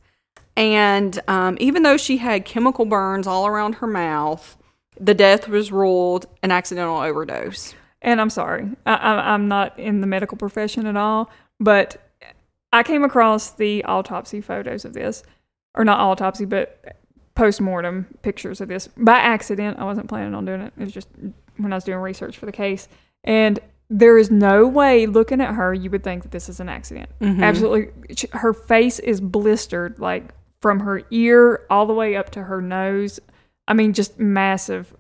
And 0.57 1.19
um, 1.29 1.55
even 1.61 1.83
though 1.83 1.97
she 1.97 2.17
had 2.17 2.43
chemical 2.43 2.83
burns 2.85 3.27
all 3.27 3.47
around 3.47 3.75
her 3.75 3.87
mouth, 3.87 4.57
the 4.99 5.13
death 5.13 5.47
was 5.47 5.71
ruled 5.71 6.25
an 6.43 6.51
accidental 6.51 6.97
overdose. 6.97 7.75
And 8.01 8.19
I'm 8.19 8.29
sorry, 8.31 8.69
I, 8.85 8.93
I, 8.95 9.33
I'm 9.33 9.47
not 9.47 9.77
in 9.79 10.01
the 10.01 10.07
medical 10.07 10.37
profession 10.37 10.87
at 10.87 10.97
all, 10.97 11.29
but 11.59 11.97
I 12.73 12.83
came 12.83 13.03
across 13.03 13.51
the 13.51 13.83
autopsy 13.85 14.41
photos 14.41 14.83
of 14.83 14.93
this, 14.93 15.23
or 15.75 15.85
not 15.85 15.99
autopsy, 15.99 16.45
but 16.45 16.97
post 17.35 17.61
mortem 17.61 18.07
pictures 18.23 18.59
of 18.59 18.67
this 18.67 18.87
by 18.97 19.17
accident. 19.17 19.77
I 19.79 19.83
wasn't 19.83 20.09
planning 20.09 20.33
on 20.33 20.45
doing 20.45 20.61
it. 20.61 20.73
It 20.77 20.83
was 20.85 20.91
just 20.91 21.07
when 21.57 21.71
I 21.71 21.75
was 21.77 21.83
doing 21.83 21.99
research 21.99 22.37
for 22.37 22.47
the 22.47 22.51
case. 22.51 22.87
And 23.23 23.59
there 23.89 24.17
is 24.17 24.31
no 24.31 24.67
way 24.67 25.05
looking 25.05 25.39
at 25.39 25.53
her 25.53 25.73
you 25.73 25.89
would 25.91 26.03
think 26.03 26.23
that 26.23 26.31
this 26.31 26.49
is 26.49 26.59
an 26.59 26.67
accident. 26.67 27.09
Absolutely. 27.21 28.15
Sh- 28.15 28.25
Her 28.31 28.53
face 28.53 28.99
is 28.99 29.21
blistered, 29.21 29.99
like 29.99 30.33
from 30.61 30.81
her 30.81 31.03
ear 31.11 31.65
all 31.69 31.85
the 31.85 31.93
way 31.93 32.15
up 32.15 32.31
to 32.31 32.43
her 32.43 32.61
nose. 32.61 33.19
I 33.67 33.73
mean, 33.73 33.93
just 33.93 34.19
massive 34.19 34.93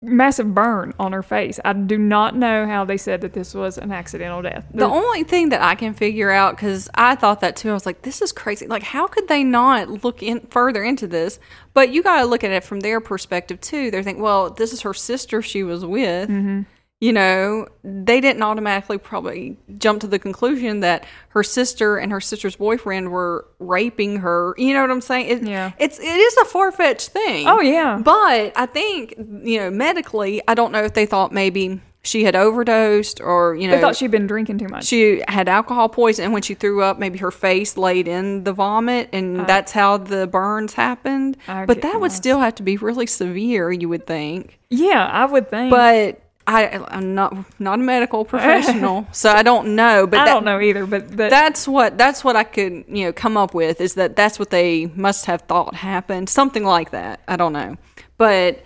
massive 0.00 0.54
burn 0.54 0.94
on 0.98 1.12
her 1.12 1.22
face. 1.22 1.58
I 1.64 1.72
do 1.72 1.98
not 1.98 2.36
know 2.36 2.66
how 2.66 2.84
they 2.84 2.96
said 2.96 3.20
that 3.22 3.32
this 3.32 3.52
was 3.54 3.78
an 3.78 3.90
accidental 3.90 4.42
death. 4.42 4.66
The 4.72 4.86
only 4.86 5.24
thing 5.24 5.48
that 5.48 5.60
I 5.60 5.74
can 5.74 5.92
figure 5.92 6.30
out, 6.30 6.56
because 6.56 6.88
I 6.94 7.16
thought 7.16 7.40
that 7.40 7.56
too, 7.56 7.70
I 7.70 7.74
was 7.74 7.86
like, 7.86 8.02
this 8.02 8.22
is 8.22 8.30
crazy. 8.32 8.66
Like, 8.66 8.84
how 8.84 9.06
could 9.06 9.28
they 9.28 9.42
not 9.42 10.04
look 10.04 10.22
in 10.22 10.40
further 10.50 10.84
into 10.84 11.06
this? 11.06 11.40
But 11.74 11.90
you 11.90 12.02
got 12.02 12.20
to 12.20 12.26
look 12.26 12.44
at 12.44 12.52
it 12.52 12.64
from 12.64 12.80
their 12.80 13.00
perspective 13.00 13.60
too. 13.60 13.90
They're 13.90 14.02
thinking, 14.02 14.22
well, 14.22 14.50
this 14.50 14.72
is 14.72 14.82
her 14.82 14.94
sister 14.94 15.42
she 15.42 15.62
was 15.62 15.84
with. 15.84 16.28
Mm-hmm. 16.28 16.62
You 17.00 17.12
know, 17.12 17.68
they 17.84 18.20
didn't 18.20 18.42
automatically 18.42 18.98
probably 18.98 19.56
jump 19.78 20.00
to 20.00 20.08
the 20.08 20.18
conclusion 20.18 20.80
that 20.80 21.04
her 21.28 21.44
sister 21.44 21.96
and 21.96 22.10
her 22.10 22.20
sister's 22.20 22.56
boyfriend 22.56 23.12
were 23.12 23.46
raping 23.60 24.16
her. 24.16 24.54
You 24.58 24.74
know 24.74 24.80
what 24.80 24.90
I'm 24.90 25.00
saying? 25.00 25.28
It, 25.28 25.42
Yeah. 25.44 25.72
It's 25.78 26.00
it 26.00 26.02
is 26.02 26.36
a 26.38 26.44
far 26.44 26.72
fetched 26.72 27.10
thing. 27.10 27.46
Oh, 27.46 27.60
yeah. 27.60 28.00
But 28.02 28.52
I 28.56 28.66
think 28.66 29.14
you 29.16 29.60
know 29.60 29.70
medically, 29.70 30.42
I 30.48 30.54
don't 30.54 30.72
know 30.72 30.82
if 30.82 30.94
they 30.94 31.06
thought 31.06 31.32
maybe 31.32 31.80
she 32.02 32.24
had 32.24 32.34
overdosed 32.34 33.20
or 33.20 33.54
you 33.54 33.68
know 33.68 33.74
they 33.74 33.80
thought 33.80 33.94
she'd 33.96 34.10
been 34.10 34.26
drinking 34.26 34.58
too 34.58 34.68
much. 34.68 34.84
she 34.84 35.22
had 35.28 35.48
alcohol 35.48 35.88
poison 35.88 36.24
and 36.24 36.32
when 36.32 36.42
she 36.42 36.54
threw 36.54 36.80
up 36.80 36.98
maybe 36.98 37.18
her 37.18 37.30
face 37.32 37.76
laid 37.76 38.06
in 38.06 38.44
the 38.44 38.52
vomit 38.52 39.08
and 39.12 39.40
uh, 39.40 39.44
that's 39.44 39.72
how 39.72 39.96
the 39.98 40.26
burns 40.28 40.74
happened 40.74 41.36
I 41.48 41.66
but 41.66 41.82
that 41.82 42.00
would 42.00 42.12
still 42.12 42.38
have 42.38 42.54
to 42.56 42.62
be 42.62 42.76
really 42.76 43.06
severe 43.06 43.70
you 43.72 43.88
would 43.88 44.06
think 44.06 44.58
yeah, 44.70 45.06
I 45.06 45.24
would 45.24 45.50
think. 45.50 45.70
but 45.70 46.20
I, 46.48 46.82
I'm 46.88 47.14
not 47.14 47.36
not 47.60 47.78
a 47.78 47.82
medical 47.82 48.24
professional, 48.24 49.06
so 49.12 49.30
I 49.30 49.42
don't 49.42 49.76
know. 49.76 50.06
But 50.06 50.20
I 50.20 50.24
that, 50.24 50.32
don't 50.32 50.44
know 50.44 50.58
either. 50.60 50.86
But, 50.86 51.14
That's 51.16 51.68
what 51.68 51.98
that's 51.98 52.24
what 52.24 52.36
I 52.36 52.44
could 52.44 52.84
you 52.88 53.04
know 53.04 53.12
come 53.12 53.36
up 53.36 53.52
with 53.52 53.82
is 53.82 53.94
that 53.94 54.16
that's 54.16 54.38
what 54.38 54.48
they 54.48 54.86
must 54.94 55.26
have 55.26 55.42
thought 55.42 55.74
happened, 55.74 56.30
something 56.30 56.64
like 56.64 56.90
that. 56.92 57.20
I 57.28 57.36
don't 57.36 57.52
know, 57.52 57.76
but 58.16 58.62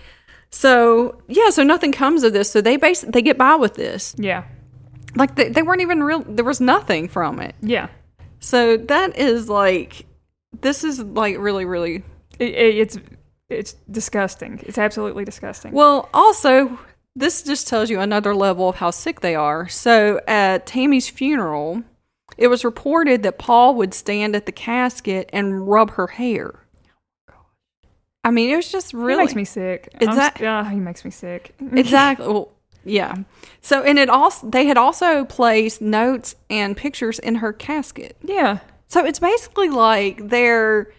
so 0.51 1.21
yeah, 1.27 1.51
so 1.51 1.65
nothing 1.65 1.91
comes 1.93 2.23
of 2.23 2.33
this. 2.33 2.51
So 2.53 2.61
they 2.61 2.77
base 2.77 3.01
they 3.01 3.21
get 3.21 3.37
by 3.37 3.57
with 3.57 3.75
this, 3.75 4.15
yeah, 4.17 4.45
like 5.17 5.35
they, 5.35 5.49
they 5.49 5.63
weren't 5.63 5.81
even 5.81 6.05
real. 6.05 6.21
There 6.21 6.45
was 6.45 6.61
nothing 6.61 7.09
from 7.09 7.41
it. 7.41 7.57
yeah, 7.63 7.89
So 8.39 8.77
that 8.77 9.17
is 9.17 9.49
like, 9.49 10.07
this 10.61 10.85
is 10.85 11.01
like 11.01 11.37
really, 11.37 11.65
really. 11.65 12.05
it, 12.39 12.55
it, 12.55 12.79
it's 12.79 12.99
it's 13.49 13.73
disgusting. 13.91 14.61
It's 14.63 14.79
absolutely 14.79 15.25
disgusting. 15.25 15.73
Well, 15.73 16.09
also, 16.15 16.79
this 17.15 17.43
just 17.43 17.69
tells 17.69 17.91
you 17.91 18.01
another 18.01 18.35
level 18.35 18.69
of 18.69 18.77
how 18.77 18.91
sick 18.91 19.21
they 19.21 19.35
are. 19.35 19.69
So 19.69 20.21
at 20.27 20.67
Tammy's 20.67 21.09
funeral, 21.09 21.83
it 22.39 22.49
was 22.49 22.65
reported 22.65 23.23
that 23.23 23.39
Paul 23.39 23.75
would 23.77 23.93
stand 23.95 24.35
at 24.35 24.47
the 24.47 24.53
casket 24.53 25.29
and 25.33 25.69
rub 25.69 25.93
her 25.93 26.07
hair. 26.07 26.55
I 28.25 28.31
mean, 28.31 28.51
it 28.51 28.57
was 28.57 28.71
just 28.71 28.93
He 28.93 28.97
really 28.97 29.25
makes 29.25 29.35
me 29.35 29.45
sick. 29.45 29.89
I'm 30.01 30.17
yeah, 30.41 30.71
he 30.71 30.79
makes 30.79 31.05
me 31.05 31.11
sick. 31.11 31.55
exactly. 31.73 32.27
Well, 32.27 32.53
yeah. 32.85 33.17
So, 33.61 33.83
and 33.83 33.99
it 33.99 34.09
also 34.09 34.49
they 34.49 34.67
had 34.67 34.77
also 34.79 35.25
placed 35.25 35.81
notes 35.83 36.35
and 36.49 36.77
pictures 36.77 37.19
in 37.19 37.37
her 37.37 37.53
casket. 37.53 38.17
yeah, 38.23 38.59
So 38.89 39.05
it's 39.05 39.19
basically 39.19 39.69
like 39.71 40.29
they're, 40.29 40.93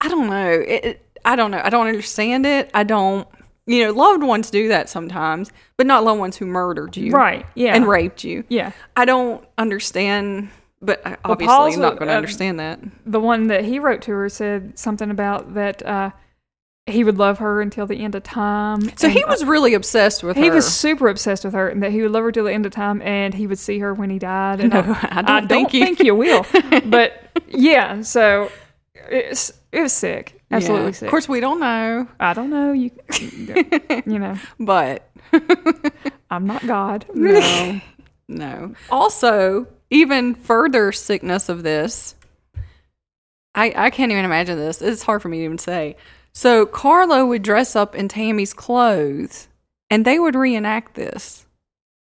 I 0.00 0.08
don't 0.08 0.30
know, 0.30 0.50
it, 0.50 0.84
it- 0.84 1.06
I 1.22 1.36
don't 1.36 1.50
know, 1.50 1.60
I 1.62 1.68
don't 1.68 1.86
understand 1.86 2.46
it. 2.46 2.70
I 2.72 2.82
don't, 2.82 3.28
you 3.70 3.84
know, 3.84 3.92
loved 3.92 4.22
ones 4.24 4.50
do 4.50 4.68
that 4.68 4.88
sometimes, 4.88 5.52
but 5.76 5.86
not 5.86 6.02
loved 6.02 6.18
ones 6.18 6.36
who 6.36 6.46
murdered 6.46 6.96
you, 6.96 7.12
right. 7.12 7.46
Yeah, 7.54 7.74
and 7.76 7.86
raped 7.86 8.24
you. 8.24 8.42
Yeah, 8.48 8.72
I 8.96 9.04
don't 9.04 9.44
understand, 9.58 10.50
but 10.82 11.06
I 11.06 11.16
obviously 11.24 11.46
Paul's 11.54 11.74
I'm 11.76 11.82
not 11.82 11.96
going 11.96 12.08
to 12.08 12.14
uh, 12.14 12.16
understand 12.16 12.58
that. 12.58 12.80
the 13.06 13.20
one 13.20 13.46
that 13.46 13.64
he 13.64 13.78
wrote 13.78 14.02
to 14.02 14.10
her 14.12 14.28
said 14.28 14.76
something 14.78 15.10
about 15.10 15.54
that 15.54 15.86
uh, 15.86 16.10
he 16.86 17.04
would 17.04 17.18
love 17.18 17.38
her 17.38 17.60
until 17.60 17.86
the 17.86 17.96
end 18.02 18.16
of 18.16 18.24
time. 18.24 18.90
So 18.96 19.08
he 19.08 19.20
and, 19.20 19.28
uh, 19.28 19.32
was 19.32 19.44
really 19.44 19.74
obsessed 19.74 20.24
with 20.24 20.36
her. 20.36 20.42
he 20.42 20.50
was 20.50 20.66
super 20.66 21.06
obsessed 21.08 21.44
with 21.44 21.54
her, 21.54 21.68
and 21.68 21.80
that 21.82 21.92
he 21.92 22.02
would 22.02 22.10
love 22.10 22.24
her 22.24 22.32
till 22.32 22.46
the 22.46 22.52
end 22.52 22.66
of 22.66 22.72
time, 22.72 23.00
and 23.02 23.32
he 23.34 23.46
would 23.46 23.58
see 23.60 23.78
her 23.78 23.94
when 23.94 24.10
he 24.10 24.18
died. 24.18 24.58
And 24.60 24.72
No, 24.74 24.80
I, 24.80 25.22
I 25.24 25.40
don't 25.42 25.70
think 25.70 26.00
you- 26.00 26.14
will. 26.16 26.44
But 26.86 27.30
yeah, 27.48 28.02
so 28.02 28.50
it's 29.10 29.52
it 29.72 29.80
was 29.80 29.92
sick, 29.92 30.40
absolutely 30.50 30.86
Yeah. 30.86 30.92
sick. 30.92 31.06
Of 31.06 31.10
course, 31.10 31.28
we 31.28 31.40
don't 31.40 31.60
know, 31.60 32.06
I 32.18 32.32
don't 32.32 32.50
know 32.50 32.72
you. 32.72 32.90
you 34.06 34.18
know, 34.18 34.36
but 34.58 35.10
I'm 36.30 36.46
not 36.46 36.66
God. 36.66 37.06
no, 37.14 37.80
no. 38.28 38.74
Also, 38.90 39.66
even 39.90 40.34
further 40.34 40.92
sickness 40.92 41.48
of 41.48 41.62
this. 41.62 42.14
I 43.54 43.72
I 43.76 43.90
can't 43.90 44.12
even 44.12 44.24
imagine 44.24 44.58
this. 44.58 44.80
It's 44.80 45.02
hard 45.02 45.22
for 45.22 45.28
me 45.28 45.38
to 45.38 45.44
even 45.44 45.58
say. 45.58 45.96
So 46.32 46.64
Carlo 46.66 47.26
would 47.26 47.42
dress 47.42 47.74
up 47.74 47.94
in 47.96 48.06
Tammy's 48.06 48.54
clothes, 48.54 49.48
and 49.90 50.04
they 50.04 50.18
would 50.20 50.36
reenact 50.36 50.94
this, 50.94 51.46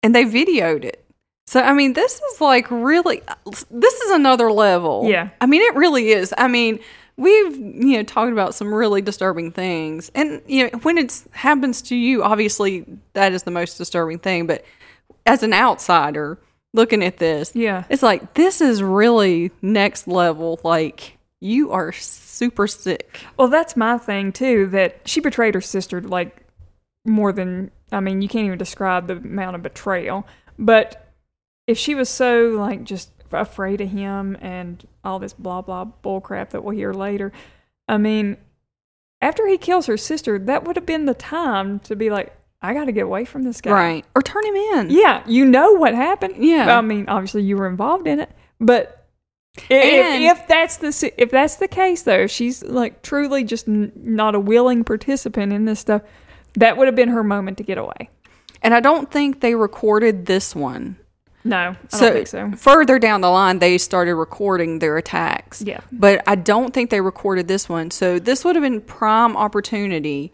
and 0.03 0.13
they 0.13 0.25
videoed 0.25 0.83
it. 0.85 1.03
So 1.47 1.61
I 1.61 1.73
mean, 1.73 1.93
this 1.93 2.21
is 2.21 2.39
like 2.41 2.69
really, 2.69 3.23
this 3.71 3.93
is 4.01 4.11
another 4.11 4.51
level. 4.51 5.05
Yeah. 5.09 5.29
I 5.41 5.47
mean, 5.47 5.63
it 5.63 5.73
really 5.75 6.09
is. 6.09 6.31
I 6.37 6.47
mean, 6.47 6.79
we've 7.19 7.55
you 7.57 7.97
know 7.97 8.03
talked 8.03 8.31
about 8.31 8.55
some 8.55 8.73
really 8.73 9.01
disturbing 9.01 9.51
things, 9.51 10.09
and 10.15 10.41
you 10.47 10.63
know 10.71 10.79
when 10.79 10.97
it 10.97 11.23
happens 11.31 11.81
to 11.83 11.95
you, 11.95 12.23
obviously 12.23 12.85
that 13.13 13.33
is 13.33 13.43
the 13.43 13.51
most 13.51 13.77
disturbing 13.77 14.19
thing. 14.19 14.47
But 14.47 14.63
as 15.25 15.43
an 15.43 15.53
outsider 15.53 16.39
looking 16.73 17.03
at 17.03 17.17
this, 17.17 17.51
Yeah. 17.55 17.83
it's 17.89 18.03
like 18.03 18.33
this 18.35 18.61
is 18.61 18.81
really 18.81 19.51
next 19.61 20.07
level. 20.07 20.59
Like 20.63 21.17
you 21.41 21.71
are 21.71 21.91
super 21.91 22.67
sick. 22.67 23.19
Well, 23.37 23.47
that's 23.47 23.75
my 23.77 23.97
thing 23.97 24.31
too. 24.31 24.67
That 24.67 25.01
she 25.05 25.19
betrayed 25.19 25.53
her 25.55 25.61
sister 25.61 26.01
like 26.01 26.45
more 27.05 27.31
than 27.31 27.71
I 27.91 27.99
mean, 28.01 28.21
you 28.21 28.27
can't 28.29 28.45
even 28.45 28.57
describe 28.57 29.07
the 29.07 29.17
amount 29.17 29.55
of 29.55 29.63
betrayal. 29.63 30.27
But 30.57 31.11
if 31.67 31.77
she 31.77 31.95
was 31.95 32.09
so 32.09 32.49
like 32.49 32.83
just 32.83 33.09
afraid 33.31 33.81
of 33.81 33.89
him 33.89 34.37
and 34.41 34.85
all 35.03 35.19
this 35.19 35.33
blah 35.33 35.61
blah 35.61 35.85
bull 35.85 36.21
crap 36.21 36.51
that 36.51 36.63
we'll 36.63 36.75
hear 36.75 36.93
later, 36.93 37.31
I 37.87 37.97
mean, 37.97 38.37
after 39.21 39.47
he 39.47 39.57
kills 39.57 39.85
her 39.87 39.97
sister, 39.97 40.39
that 40.39 40.63
would 40.63 40.75
have 40.75 40.85
been 40.85 41.05
the 41.05 41.13
time 41.13 41.79
to 41.81 41.95
be 41.95 42.09
like, 42.09 42.35
I 42.61 42.73
got 42.73 42.85
to 42.85 42.91
get 42.91 43.05
away 43.05 43.25
from 43.25 43.43
this 43.43 43.61
guy. 43.61 43.71
Right. 43.71 44.05
Or 44.15 44.21
turn 44.21 44.45
him 44.45 44.55
in. 44.55 44.89
Yeah, 44.89 45.23
you 45.25 45.45
know 45.45 45.73
what 45.73 45.95
happened. 45.95 46.35
Yeah. 46.37 46.77
I 46.77 46.81
mean, 46.81 47.07
obviously 47.07 47.43
you 47.43 47.57
were 47.57 47.67
involved 47.67 48.07
in 48.07 48.19
it, 48.19 48.29
but 48.59 49.07
if, 49.69 50.37
if 50.39 50.47
that's 50.47 50.77
the 50.77 51.13
if 51.17 51.31
that's 51.31 51.55
the 51.55 51.67
case 51.67 52.03
though, 52.03 52.19
if 52.19 52.31
she's 52.31 52.63
like 52.63 53.01
truly 53.01 53.43
just 53.43 53.67
n- 53.67 53.91
not 53.95 54.35
a 54.35 54.39
willing 54.39 54.83
participant 54.83 55.51
in 55.51 55.65
this 55.65 55.79
stuff, 55.79 56.01
that 56.55 56.77
would 56.77 56.87
have 56.87 56.95
been 56.95 57.09
her 57.09 57.23
moment 57.23 57.57
to 57.57 57.63
get 57.63 57.77
away. 57.77 58.09
And 58.61 58.73
I 58.73 58.79
don't 58.79 59.09
think 59.09 59.39
they 59.39 59.55
recorded 59.55 60.25
this 60.25 60.55
one. 60.55 60.97
No, 61.43 61.57
I 61.57 61.75
So, 61.89 61.99
don't 62.05 62.13
think 62.13 62.27
so. 62.27 62.51
further 62.57 62.99
down 62.99 63.21
the 63.21 63.29
line, 63.29 63.59
they 63.59 63.77
started 63.77 64.15
recording 64.15 64.79
their 64.79 64.97
attacks. 64.97 65.61
Yeah. 65.61 65.79
But 65.91 66.21
I 66.27 66.35
don't 66.35 66.73
think 66.73 66.89
they 66.89 67.01
recorded 67.01 67.47
this 67.47 67.69
one. 67.69 67.91
So 67.91 68.19
this 68.19 68.43
would 68.43 68.55
have 68.55 68.63
been 68.63 68.81
prime 68.81 69.37
opportunity 69.37 70.33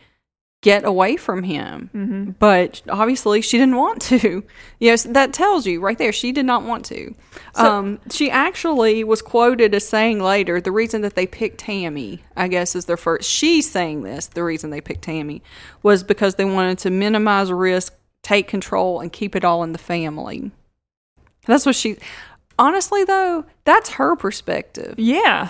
get 0.61 0.83
away 0.83 1.15
from 1.15 1.43
him. 1.43 1.91
Mm-hmm. 1.93 2.31
But 2.39 2.81
obviously 2.89 3.41
she 3.41 3.59
didn't 3.59 3.75
want 3.75 4.01
to. 4.03 4.43
Yes, 4.79 5.03
that 5.03 5.31
tells 5.31 5.65
you 5.67 5.79
right 5.79 5.97
there 5.97 6.11
she 6.11 6.31
did 6.31 6.45
not 6.45 6.63
want 6.63 6.85
to. 6.85 7.13
um, 7.55 7.99
she 8.11 8.29
actually 8.31 9.03
was 9.03 9.21
quoted 9.21 9.73
as 9.75 9.87
saying 9.87 10.19
later 10.19 10.59
the 10.59 10.71
reason 10.71 11.01
that 11.01 11.15
they 11.15 11.27
picked 11.27 11.59
Tammy, 11.59 12.23
I 12.35 12.47
guess 12.47 12.75
is 12.75 12.85
their 12.85 12.97
first. 12.97 13.29
She's 13.29 13.69
saying 13.69 14.01
this. 14.01 14.27
The 14.27 14.43
reason 14.43 14.69
they 14.71 14.81
picked 14.81 15.03
Tammy 15.03 15.43
was 15.83 16.03
because 16.03 16.35
they 16.35 16.45
wanted 16.45 16.79
to 16.79 16.89
minimize 16.89 17.51
risk, 17.51 17.93
take 18.23 18.47
control, 18.47 18.99
and 18.99 19.13
keep 19.13 19.35
it 19.35 19.45
all 19.45 19.63
in 19.63 19.71
the 19.71 19.77
family. 19.79 20.51
That's 21.45 21.65
what 21.65 21.75
she. 21.75 21.97
Honestly, 22.57 23.03
though, 23.03 23.45
that's 23.65 23.89
her 23.89 24.15
perspective. 24.15 24.95
Yeah, 24.97 25.49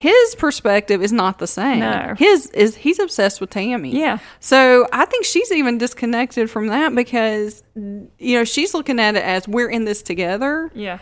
His 0.00 0.34
perspective 0.34 1.02
is 1.02 1.12
not 1.12 1.38
the 1.38 1.46
same. 1.46 1.80
No. 1.80 2.14
His 2.18 2.50
is 2.50 2.76
he's 2.76 2.98
obsessed 2.98 3.40
with 3.40 3.50
Tammy. 3.50 3.96
yeah, 3.98 4.18
So 4.40 4.86
I 4.92 5.04
think 5.06 5.24
she's 5.24 5.50
even 5.52 5.78
disconnected 5.78 6.50
from 6.50 6.66
that 6.66 6.94
because 6.94 7.62
you 7.74 8.36
know 8.38 8.44
she's 8.44 8.74
looking 8.74 9.00
at 9.00 9.14
it 9.16 9.22
as 9.24 9.48
we're 9.48 9.70
in 9.70 9.84
this 9.84 10.02
together. 10.02 10.70
yeah. 10.74 10.98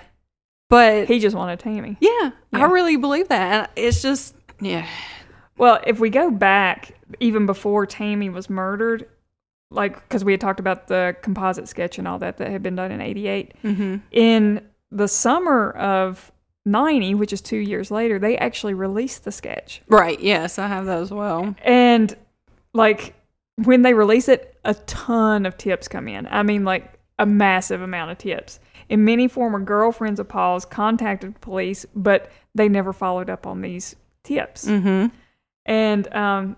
But 0.68 1.09
He 1.09 1.18
just 1.18 1.34
wanted 1.34 1.59
Tammy. 1.59 1.97
yeah, 2.01 2.30
I 2.53 2.64
really 2.66 2.95
believe 2.97 3.26
that. 3.28 3.53
And 3.53 3.68
it's 3.86 4.03
just 4.03 4.36
yeah, 4.61 4.86
Well, 5.59 5.80
if 5.84 5.99
we 5.99 6.11
go 6.11 6.30
back 6.30 6.93
even 7.18 7.45
before 7.47 7.86
Tammy 7.86 8.28
was 8.28 8.49
murdered, 8.49 9.09
like 9.71 9.95
because 10.09 10.25
we 10.25 10.33
had 10.33 10.41
talked 10.41 10.61
about 10.61 10.89
the 10.89 11.16
composite 11.23 11.68
sketch 11.68 11.99
and 11.99 12.09
all 12.09 12.18
that 12.18 12.39
that 12.39 12.49
had 12.51 12.62
been 12.62 12.77
done 12.77 12.91
in 12.91 13.01
'88. 13.01 13.55
mm-hmm. 13.62 13.97
in 14.11 14.66
the 14.91 15.07
summer 15.09 15.71
of 15.73 16.33
90 16.66 17.14
which 17.14 17.33
is 17.33 17.41
two 17.41 17.57
years 17.59 17.91
later 17.91 18.18
they 18.18 18.37
actually 18.37 18.75
released 18.75 19.25
the 19.25 19.33
sketch 19.33 19.81
right. 19.89 20.21
Yes, 20.21 20.59
I 20.59 20.66
have 20.68 20.87
that 20.87 20.99
as 20.99 21.11
well. 21.11 21.55
and 21.62 22.14
like 22.75 23.14
when 23.57 23.83
they 23.83 23.95
release 23.95 24.29
it 24.29 24.59
a 24.64 24.75
ton 24.75 25.47
of 25.47 25.57
tips 25.57 25.87
come 25.89 26.07
in 26.09 26.27
i 26.31 26.43
mean 26.43 26.64
like 26.64 26.93
a 27.18 27.27
massive 27.27 27.81
amount 27.83 28.11
of 28.11 28.18
tips 28.18 28.59
and 28.89 29.05
many 29.05 29.27
former 29.29 29.59
girlfriends 29.61 30.18
of 30.21 30.29
paul's 30.29 30.64
contacted 30.64 31.39
police 31.41 31.85
but 31.95 32.31
they 32.55 32.68
never 32.68 32.93
followed 32.93 33.29
up 33.31 33.47
on 33.47 33.61
these 33.62 33.97
tips 34.23 34.66
Mm-hmm. 34.66 35.07
and 35.66 36.14
um, 36.14 36.57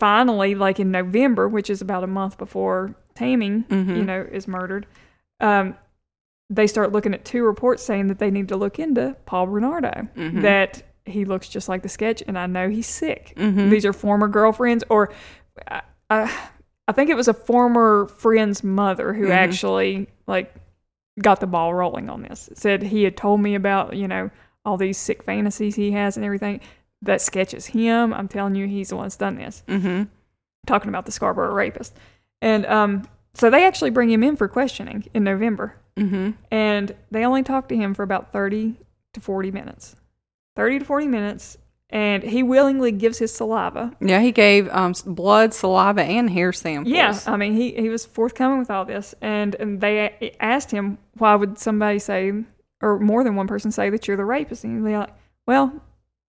finally 0.00 0.54
like 0.56 0.80
in 0.80 0.90
november 0.90 1.48
which 1.48 1.70
is 1.70 1.80
about 1.80 2.02
a 2.02 2.06
month 2.06 2.36
before 2.38 2.94
Tammy 3.14 3.50
Mhm. 3.68 3.96
you 3.96 4.02
know 4.04 4.26
is 4.32 4.48
murdered 4.48 4.86
um, 5.40 5.76
they 6.48 6.66
start 6.66 6.90
looking 6.92 7.14
at 7.14 7.24
two 7.24 7.44
reports 7.44 7.82
saying 7.82 8.08
that 8.08 8.18
they 8.18 8.30
need 8.30 8.48
to 8.48 8.56
look 8.56 8.78
into 8.78 9.14
paul 9.26 9.46
bernardo 9.46 10.08
Mhm. 10.16 10.42
that 10.42 10.82
he 11.04 11.24
looks 11.24 11.48
just 11.48 11.68
like 11.68 11.82
the 11.82 11.88
sketch 11.88 12.22
and 12.26 12.38
i 12.38 12.46
know 12.46 12.68
he's 12.68 12.86
sick 12.86 13.34
Mhm. 13.36 13.70
these 13.70 13.84
are 13.84 13.92
former 13.92 14.26
girlfriends 14.26 14.82
or 14.88 15.12
uh, 15.70 15.80
uh, 16.08 16.28
i 16.88 16.92
think 16.92 17.10
it 17.10 17.16
was 17.16 17.28
a 17.28 17.34
former 17.34 18.06
friend's 18.16 18.64
mother 18.64 19.12
who 19.12 19.26
Mhm. 19.26 19.30
actually 19.34 20.08
like 20.26 20.52
got 21.20 21.40
the 21.40 21.46
ball 21.46 21.74
rolling 21.74 22.08
on 22.08 22.22
this 22.22 22.48
said 22.54 22.82
he 22.82 23.02
had 23.04 23.16
told 23.16 23.40
me 23.40 23.54
about 23.54 23.94
you 23.96 24.08
know 24.08 24.30
all 24.64 24.76
these 24.76 24.96
sick 24.98 25.22
fantasies 25.22 25.74
he 25.74 25.90
has 25.92 26.16
and 26.16 26.24
everything 26.24 26.60
that 27.02 27.20
sketches 27.20 27.66
him. 27.66 28.12
I'm 28.12 28.28
telling 28.28 28.54
you 28.54 28.66
he's 28.66 28.90
the 28.90 28.96
one 28.96 29.04
that's 29.06 29.16
done 29.16 29.36
this. 29.36 29.62
Mm-hmm. 29.68 30.04
talking 30.66 30.88
about 30.88 31.06
the 31.06 31.12
scarborough 31.12 31.52
rapist. 31.54 31.96
And 32.42 32.66
um 32.66 33.06
so 33.34 33.48
they 33.48 33.64
actually 33.64 33.90
bring 33.90 34.10
him 34.10 34.22
in 34.24 34.36
for 34.36 34.48
questioning 34.48 35.04
in 35.14 35.24
november. 35.24 35.76
Mm-hmm. 35.96 36.30
and 36.50 36.94
they 37.10 37.24
only 37.24 37.42
talk 37.42 37.68
to 37.68 37.76
him 37.76 37.94
for 37.94 38.02
about 38.02 38.32
30 38.32 38.76
to 39.14 39.20
40 39.20 39.50
minutes. 39.50 39.96
30 40.56 40.80
to 40.80 40.84
40 40.84 41.06
minutes. 41.08 41.56
And 41.92 42.22
he 42.22 42.44
willingly 42.44 42.92
gives 42.92 43.18
his 43.18 43.34
saliva. 43.34 43.92
Yeah, 44.00 44.20
he 44.20 44.30
gave 44.30 44.68
um 44.68 44.94
blood, 45.06 45.52
saliva, 45.54 46.02
and 46.02 46.30
hair 46.30 46.52
samples. 46.52 46.94
yeah 46.94 47.18
i 47.26 47.36
mean 47.36 47.54
he, 47.54 47.72
he 47.72 47.88
was 47.88 48.04
forthcoming 48.06 48.58
with 48.58 48.70
all 48.70 48.84
this. 48.84 49.14
And, 49.20 49.54
and 49.56 49.80
they 49.80 50.36
asked 50.40 50.70
him 50.70 50.98
why 51.18 51.34
would 51.34 51.58
somebody 51.58 51.98
say 51.98 52.32
or 52.82 52.98
more 52.98 53.24
than 53.24 53.36
one 53.36 53.46
person 53.48 53.72
say 53.72 53.90
that 53.90 54.06
you're 54.06 54.16
the 54.16 54.24
rapist? 54.24 54.64
And 54.64 54.86
he's 54.86 54.94
like 54.96 55.10
well 55.46 55.72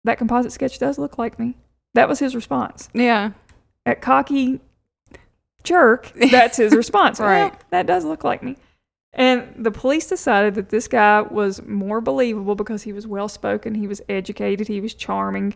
that 0.04 0.18
composite 0.18 0.52
sketch 0.52 0.80
does 0.80 0.98
look 0.98 1.18
like 1.18 1.40
me 1.40 1.56
that 1.94 2.08
was 2.10 2.20
his 2.20 2.36
response 2.36 2.90
yeah. 2.94 3.32
that 3.86 4.02
cocky 4.02 4.60
jerk, 5.64 6.12
that's 6.32 6.58
his 6.58 6.74
response. 6.76 7.20
Right. 7.20 7.52
Well, 7.52 7.60
that 7.72 7.86
does 7.86 8.06
look 8.06 8.24
like 8.24 8.44
me. 8.44 8.58
And 9.14 9.54
the 9.58 9.72
police 9.72 10.08
decided 10.08 10.56
that 10.56 10.70
this 10.70 10.88
guy 10.88 11.22
was 11.22 11.62
more 11.66 12.02
believable 12.02 12.56
because 12.56 12.84
he 12.84 12.94
was 12.94 13.06
well 13.06 13.28
spoken, 13.28 13.76
he 13.76 13.88
was 13.88 14.02
educated, 14.10 14.68
he 14.68 14.82
was 14.82 14.94
charming 14.94 15.56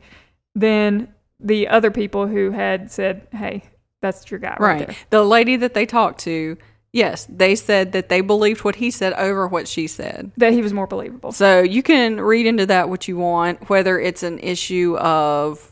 than 0.53 1.13
the 1.39 1.67
other 1.67 1.91
people 1.91 2.27
who 2.27 2.51
had 2.51 2.91
said, 2.91 3.27
hey, 3.31 3.63
that's 4.01 4.29
your 4.29 4.39
guy 4.39 4.55
right, 4.59 4.79
Right. 4.79 4.87
there. 4.87 4.95
The 5.09 5.23
lady 5.23 5.55
that 5.57 5.73
they 5.73 5.85
talked 5.85 6.19
to, 6.21 6.57
yes, 6.97 7.27
they 7.29 7.55
said 7.55 7.91
that 7.93 8.09
they 8.09 8.21
believed 8.21 8.63
what 8.63 8.75
he 8.75 8.89
said 8.91 9.13
over 9.13 9.47
what 9.47 9.67
she 9.67 9.87
said. 9.87 10.31
That 10.37 10.51
he 10.53 10.61
was 10.61 10.73
more 10.73 10.87
believable. 10.87 11.31
So 11.31 11.61
you 11.61 11.83
can 11.83 12.19
read 12.19 12.45
into 12.45 12.65
that 12.65 12.89
what 12.89 13.07
you 13.07 13.17
want, 13.17 13.69
whether 13.69 13.99
it's 13.99 14.23
an 14.23 14.39
issue 14.39 14.97
of, 14.97 15.71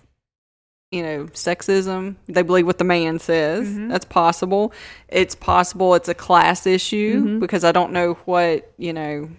you 0.92 1.02
know, 1.04 1.26
sexism. 1.34 2.16
They 2.28 2.44
believe 2.44 2.68
what 2.68 2.78
the 2.78 2.84
man 2.84 3.20
says. 3.20 3.68
Mhm. 3.68 3.90
That's 3.90 4.06
possible. 4.06 4.72
It's 5.10 5.36
possible 5.36 5.96
it's 5.96 6.08
a 6.08 6.14
class 6.14 6.66
issue 6.68 7.24
Mhm. 7.24 7.40
because 7.40 7.64
I 7.64 7.72
don't 7.72 7.92
know 7.92 8.14
what, 8.26 8.72
you 8.78 8.94
know. 8.94 9.30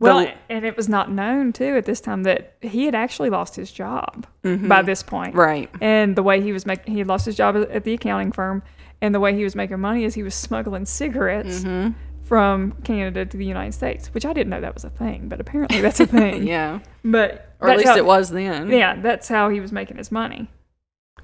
Well, 0.00 0.20
the- 0.20 0.32
and 0.50 0.64
it 0.66 0.76
was 0.76 0.88
not 0.88 1.10
known, 1.10 1.52
too, 1.52 1.76
at 1.76 1.86
this 1.86 2.00
time 2.00 2.24
that 2.24 2.54
he 2.60 2.84
had 2.84 2.94
actually 2.94 3.30
lost 3.30 3.56
his 3.56 3.70
job 3.72 4.26
Mhm. 4.44 4.68
by 4.68 4.82
this 4.82 5.02
point. 5.02 5.34
Right. 5.34 5.70
and 5.80 6.14
the 6.16 6.22
way 6.22 6.40
he 6.42 6.52
was 6.52 6.66
making 6.66 6.94
he 6.94 7.04
lost 7.04 7.24
his 7.26 7.36
job 7.36 7.56
at 7.56 7.84
the 7.84 7.94
accounting 7.94 8.30
firm 8.32 8.62
and 9.02 9.14
the 9.14 9.20
way 9.20 9.34
he 9.34 9.44
was 9.44 9.54
making 9.54 9.80
money 9.80 10.04
is 10.04 10.14
he 10.14 10.22
was 10.22 10.34
smuggling 10.34 10.84
cigarettes 10.84 11.62
hmm 11.62 11.88
from 12.22 12.72
canada 12.84 13.26
to 13.26 13.36
the 13.36 13.44
united 13.44 13.72
states 13.72 14.08
which 14.14 14.24
i 14.24 14.32
didn't 14.32 14.48
know 14.48 14.58
that 14.60 14.72
was 14.72 14.82
a 14.82 14.88
thing 14.88 15.28
but 15.28 15.42
apparently 15.42 15.82
that's 15.82 16.00
a 16.00 16.06
thing 16.06 16.46
Yeah. 16.46 16.78
but 17.04 17.54
Or 17.60 17.68
at 17.68 17.76
least 17.76 17.90
how- 17.90 17.96
it 17.98 18.06
was 18.06 18.30
then. 18.30 18.70
yeah 18.70 18.98
that's 18.98 19.28
how 19.28 19.50
he 19.50 19.60
was 19.60 19.72
making 19.72 19.98
his 19.98 20.10
money 20.10 20.48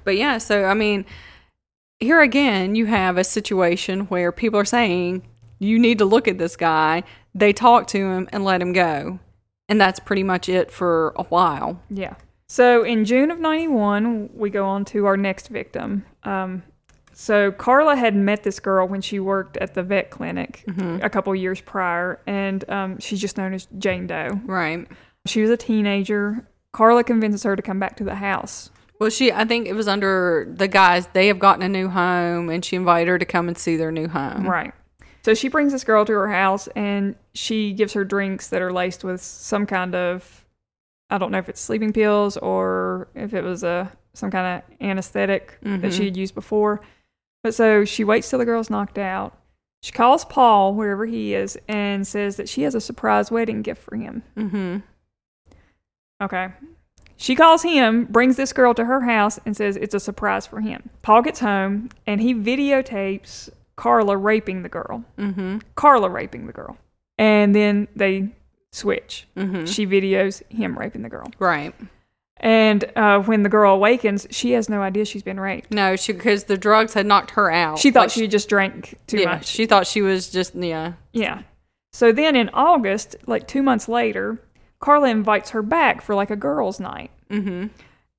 But 0.03 0.15
yeah, 0.17 0.37
so 0.37 0.65
I 0.65 0.73
mean, 0.75 1.05
here 1.99 2.21
again, 2.21 2.75
you 2.75 2.85
have 2.87 3.17
a 3.17 3.23
situation 3.23 4.01
where 4.07 4.31
people 4.31 4.59
are 4.59 4.65
saying 4.65 5.23
you 5.59 5.77
need 5.79 5.97
to 5.99 6.05
look 6.05 6.27
at 6.27 6.37
this 6.39 6.55
guy. 6.55 7.03
They 7.35 7.53
talk 7.53 7.85
to 7.87 7.97
him 7.99 8.27
and 8.31 8.43
let 8.43 8.61
him 8.61 8.73
go, 8.73 9.19
and 9.69 9.79
that's 9.79 9.99
pretty 9.99 10.23
much 10.23 10.49
it 10.49 10.71
for 10.71 11.13
a 11.15 11.23
while. 11.25 11.79
Yeah. 11.91 12.15
So 12.47 12.83
in 12.83 13.05
June 13.05 13.29
of 13.31 13.39
91, 13.39 14.31
we 14.33 14.49
go 14.49 14.65
on 14.65 14.85
to 14.85 15.05
our 15.05 15.15
next 15.17 15.49
victim. 15.49 16.03
Um, 16.23 16.63
so 17.21 17.51
Karla 17.51 17.95
had 17.95 18.15
met 18.15 18.41
this 18.41 18.59
girl 18.59 18.87
when 18.87 18.99
she 18.99 19.19
worked 19.19 19.55
at 19.57 19.75
the 19.75 19.83
vet 19.83 20.09
clinic 20.09 20.63
a 21.03 21.07
couple 21.07 21.35
years 21.35 21.61
prior, 21.61 22.19
and 22.25 22.67
um, 22.67 22.97
she's 22.97 23.21
just 23.21 23.37
known 23.37 23.53
as 23.53 23.67
Jane 23.77 24.07
Doe. 24.07 24.41
Right. 24.43 24.87
She 25.27 25.41
was 25.41 25.51
a 25.51 25.57
teenager. 25.57 26.47
Karla 26.71 27.03
convinces 27.03 27.43
her 27.43 27.55
to 27.55 27.61
come 27.61 27.79
back 27.79 27.95
to 27.97 28.03
the 28.03 28.15
house. 28.15 28.71
Well, 28.99 29.11
she, 29.11 29.31
I 29.31 29.45
think 29.45 29.67
it 29.67 29.73
was 29.73 29.87
under 29.87 30.51
the 30.51 30.67
guys, 30.67 31.07
they 31.13 31.27
have 31.27 31.37
gotten 31.37 31.61
a 31.61 31.69
new 31.69 31.89
home 31.89 32.49
and 32.49 32.65
she 32.65 32.75
invited 32.75 33.07
her 33.07 33.19
to 33.19 33.25
come 33.25 33.47
and 33.47 33.55
see 33.55 33.75
their 33.75 33.91
new 33.91 34.07
home. 34.07 34.47
Right. 34.47 34.73
So 35.23 35.35
she 35.35 35.47
brings 35.47 35.73
this 35.73 35.83
girl 35.83 36.05
to 36.05 36.13
her 36.13 36.31
house 36.31 36.67
and 36.75 37.15
she 37.35 37.73
gives 37.73 37.93
her 37.93 38.03
drinks 38.03 38.47
that 38.47 38.63
are 38.63 38.73
laced 38.73 39.03
with 39.03 39.21
some 39.21 39.67
kind 39.67 39.93
of 39.93 40.43
I 41.11 41.19
don't 41.19 41.31
know 41.31 41.37
if 41.37 41.49
it's 41.49 41.61
sleeping 41.61 41.93
pills 41.93 42.35
or 42.37 43.09
if 43.13 43.35
it 43.35 43.43
was 43.43 43.63
a 43.63 43.91
some 44.15 44.31
kind 44.31 44.63
of 44.63 44.77
anesthetic 44.81 45.59
that 45.61 45.93
she 45.93 46.05
had 46.05 46.17
used 46.17 46.33
before. 46.33 46.81
But 47.43 47.53
so 47.53 47.85
she 47.85 48.03
waits 48.03 48.29
till 48.29 48.39
the 48.39 48.45
girl's 48.45 48.69
knocked 48.69 48.97
out. 48.97 49.37
She 49.81 49.91
calls 49.91 50.25
Paul 50.25 50.75
wherever 50.75 51.05
he 51.05 51.33
is 51.33 51.57
and 51.67 52.05
says 52.05 52.35
that 52.35 52.47
she 52.47 52.61
has 52.63 52.75
a 52.75 52.81
surprise 52.81 53.31
wedding 53.31 53.63
gift 53.63 53.81
for 53.81 53.95
him. 53.95 54.21
Mm-hmm. 54.37 54.77
Okay. 56.21 56.49
She 57.17 57.35
calls 57.35 57.63
him, 57.63 58.05
brings 58.05 58.35
this 58.35 58.53
girl 58.53 58.73
to 58.75 58.85
her 58.85 59.01
house, 59.01 59.39
and 59.45 59.55
says 59.55 59.75
it's 59.75 59.93
a 59.95 59.99
surprise 59.99 60.45
for 60.45 60.61
him. 60.61 60.89
Paul 61.01 61.21
gets 61.21 61.39
home 61.39 61.89
and 62.05 62.21
he 62.21 62.33
videotapes 62.33 63.49
Karla 63.75 64.17
raping 64.17 64.61
the 64.63 64.69
girl. 64.69 65.03
Mm-hmm. 65.17 65.59
Karla 65.75 66.09
raping 66.09 66.45
the 66.45 66.53
girl. 66.53 66.77
And 67.17 67.55
then 67.55 67.87
they 67.95 68.29
switch. 68.71 69.27
Mm-hmm. 69.35 69.65
She 69.65 69.87
videos 69.87 70.47
him 70.51 70.77
raping 70.77 71.01
the 71.01 71.09
girl. 71.09 71.31
Right. 71.39 71.73
And 72.41 72.83
uh, 72.95 73.19
when 73.21 73.43
the 73.43 73.49
girl 73.49 73.75
awakens, 73.75 74.27
she 74.31 74.51
has 74.53 74.67
no 74.67 74.81
idea 74.81 75.05
she's 75.05 75.21
been 75.23 75.39
raped. 75.39 75.71
No, 75.71 75.95
she 75.95 76.11
because 76.11 76.45
the 76.45 76.57
drugs 76.57 76.93
had 76.95 77.05
knocked 77.05 77.31
her 77.31 77.51
out. 77.51 77.77
She 77.77 77.91
thought 77.91 78.05
Like, 78.05 78.11
she 78.11 78.27
just 78.27 78.49
drank 78.49 78.97
too 79.05 79.19
yeah, 79.19 79.35
much. 79.35 79.47
She 79.47 79.67
thought 79.67 79.85
she 79.85 80.01
was 80.01 80.29
just 80.29 80.55
yeah. 80.55 80.93
Yeah. 81.13 81.43
So 81.93 82.11
then 82.11 82.35
in 82.35 82.49
August, 82.49 83.15
like 83.27 83.47
two 83.47 83.61
months 83.61 83.87
later, 83.87 84.41
Karla 84.79 85.09
invites 85.09 85.51
her 85.51 85.61
back 85.61 86.01
for 86.01 86.15
like 86.15 86.31
a 86.31 86.35
girls' 86.35 86.79
night. 86.79 87.11
Mm-hmm. 87.29 87.67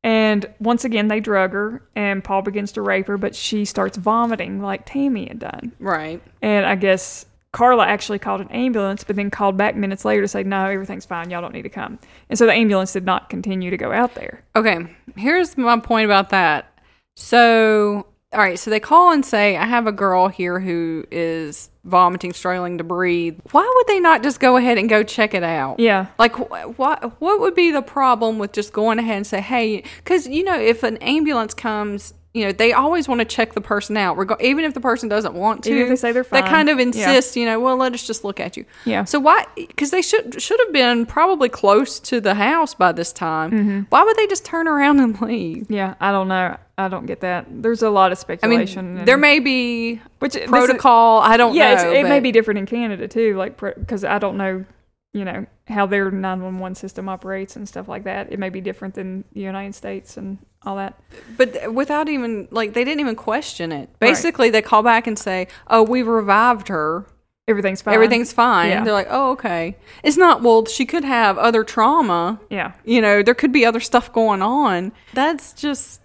And 0.04 0.46
once 0.60 0.84
again, 0.84 1.08
they 1.08 1.20
drug 1.20 1.52
her, 1.52 1.82
and 1.94 2.24
Paul 2.24 2.42
begins 2.42 2.72
to 2.72 2.82
rape 2.82 3.06
her, 3.06 3.16
but 3.18 3.34
she 3.36 3.64
starts 3.64 3.96
vomiting 3.96 4.60
like 4.60 4.84
Tammy 4.84 5.26
had 5.28 5.38
done. 5.38 5.72
Right. 5.78 6.20
And 6.40 6.66
I 6.66 6.74
guess 6.74 7.26
Karla 7.52 7.86
actually 7.86 8.18
called 8.18 8.40
an 8.40 8.48
ambulance, 8.48 9.04
but 9.04 9.16
then 9.16 9.30
called 9.30 9.58
back 9.58 9.76
minutes 9.76 10.04
later 10.04 10.22
to 10.22 10.28
say, 10.28 10.42
no, 10.42 10.66
everything's 10.66 11.04
fine. 11.04 11.28
Y'all 11.28 11.42
don't 11.42 11.52
need 11.52 11.62
to 11.62 11.68
come. 11.68 11.98
And 12.30 12.38
so 12.38 12.46
the 12.46 12.52
ambulance 12.52 12.92
did 12.94 13.04
not 13.04 13.28
continue 13.28 13.70
to 13.70 13.76
go 13.76 13.92
out 13.92 14.14
there. 14.14 14.42
Okay. 14.56 14.86
Here's 15.16 15.56
my 15.58 15.78
point 15.78 16.06
about 16.06 16.30
that. 16.30 16.72
So, 17.14 18.06
all 18.32 18.40
right. 18.40 18.58
So 18.58 18.70
they 18.70 18.80
call 18.80 19.12
and 19.12 19.24
say, 19.24 19.56
"I 19.58 19.66
have 19.66 19.86
a 19.86 19.92
girl 19.92 20.28
here 20.28 20.58
who 20.58 21.04
is 21.10 21.68
vomiting, 21.84 22.32
struggling 22.32 22.78
to 22.78 22.84
breathe." 22.84 23.38
Why 23.50 23.70
would 23.76 23.86
they 23.86 24.00
not 24.00 24.22
just 24.22 24.40
go 24.40 24.56
ahead 24.56 24.78
and 24.78 24.88
go 24.88 25.02
check 25.02 25.34
it 25.34 25.42
out? 25.42 25.78
Yeah. 25.78 26.06
Like, 26.18 26.34
wh- 26.36 26.78
what 26.78 27.20
what 27.20 27.40
would 27.40 27.54
be 27.54 27.70
the 27.70 27.82
problem 27.82 28.38
with 28.38 28.52
just 28.52 28.72
going 28.72 28.98
ahead 28.98 29.16
and 29.18 29.26
say, 29.26 29.42
"Hey," 29.42 29.84
because 29.98 30.26
you 30.26 30.42
know, 30.42 30.58
if 30.58 30.82
an 30.82 30.96
ambulance 30.98 31.52
comes, 31.52 32.14
you 32.34 32.46
know, 32.46 32.52
they 32.52 32.72
always 32.72 33.08
want 33.08 33.18
to 33.20 33.24
check 33.26 33.52
the 33.52 33.60
person 33.60 33.96
out, 33.96 34.16
reg- 34.16 34.40
even 34.40 34.64
if 34.64 34.72
the 34.72 34.80
person 34.80 35.06
doesn't 35.08 35.34
want 35.34 35.62
to. 35.64 35.70
Even 35.70 35.82
if 35.82 35.88
they 35.90 35.96
say 35.96 36.12
they're 36.12 36.24
fine. 36.24 36.42
They 36.42 36.48
kind 36.48 36.68
of 36.70 36.78
Yeah. 36.78 36.84
insist, 36.84 37.36
you 37.36 37.44
know, 37.44 37.60
well, 37.60 37.76
let 37.76 37.92
us 37.92 38.06
just 38.06 38.24
look 38.24 38.40
at 38.40 38.56
you. 38.56 38.64
Yeah. 38.86 39.04
So 39.04 39.20
why? 39.20 39.44
Because 39.54 39.90
they 39.90 40.00
should 40.00 40.40
should 40.40 40.58
have 40.64 40.72
been 40.72 41.04
probably 41.04 41.50
close 41.50 42.00
to 42.00 42.20
the 42.20 42.34
house 42.34 42.72
by 42.74 42.92
this 42.92 43.12
time. 43.12 43.50
Mm-hmm. 43.50 43.80
Why 43.90 44.02
would 44.02 44.16
they 44.16 44.26
just 44.26 44.46
turn 44.46 44.66
around 44.66 45.00
and 45.00 45.20
leave? 45.20 45.70
Yeah. 45.70 45.94
I 46.00 46.10
don't 46.10 46.28
know. 46.28 46.56
I 46.78 46.88
don't 46.88 47.04
get 47.04 47.20
that. 47.20 47.44
There's 47.50 47.82
a 47.82 47.90
lot 47.90 48.12
of 48.12 48.18
I 48.18 48.32
mean, 48.32 48.38
speculation. 48.38 48.98
and- 48.98 49.06
there 49.06 49.18
may 49.18 49.38
be 49.38 50.00
which 50.20 50.32
this 50.32 50.44
is- 50.44 50.48
protocol. 50.48 51.20
I 51.20 51.36
don't 51.36 51.54
yeah, 51.54 51.82
know. 51.82 51.92
it 51.92 52.04
may 52.04 52.20
be 52.20 52.32
different 52.32 52.56
in 52.58 52.66
Canada 52.66 53.08
too, 53.08 53.36
like 53.36 53.60
because 53.60 54.04
I 54.04 54.18
don't 54.18 54.38
know, 54.38 54.64
you 55.12 55.26
know, 55.26 55.44
how 55.68 55.84
their 55.84 56.10
nine 56.10 56.42
one 56.42 56.58
one 56.58 56.74
system 56.74 57.10
operates 57.10 57.56
and 57.56 57.68
stuff 57.68 57.88
like 57.88 58.04
that. 58.04 58.32
It 58.32 58.38
may 58.38 58.48
be 58.48 58.62
different 58.62 58.94
than 58.94 59.24
the 59.34 59.40
United 59.42 59.74
States 59.74 60.16
and 60.16 60.38
all 60.64 60.76
that. 60.76 60.98
But 61.36 61.72
without 61.72 62.08
even 62.08 62.48
like 62.50 62.74
they 62.74 62.84
didn't 62.84 63.00
even 63.00 63.16
question 63.16 63.72
it. 63.72 63.88
Basically, 63.98 64.50
they 64.50 64.62
call 64.62 64.82
back 64.82 65.06
and 65.06 65.18
say, 65.18 65.48
"Oh, 65.68 65.82
we 65.82 66.02
revived 66.02 66.68
her. 66.68 67.06
Everything's 67.48 67.82
fine. 67.82 67.94
Everything's 67.94 68.32
fine." 68.32 68.70
Yeah. 68.70 68.84
They're 68.84 68.92
like, 68.92 69.08
"Oh, 69.10 69.32
okay." 69.32 69.76
It's 70.02 70.16
not. 70.16 70.42
Well, 70.42 70.66
she 70.66 70.86
could 70.86 71.04
have 71.04 71.38
other 71.38 71.64
trauma. 71.64 72.40
Yeah. 72.50 72.72
You 72.84 73.00
know, 73.00 73.22
there 73.22 73.34
could 73.34 73.52
be 73.52 73.64
other 73.64 73.80
stuff 73.80 74.12
going 74.12 74.42
on. 74.42 74.92
That's 75.14 75.52
just 75.52 76.00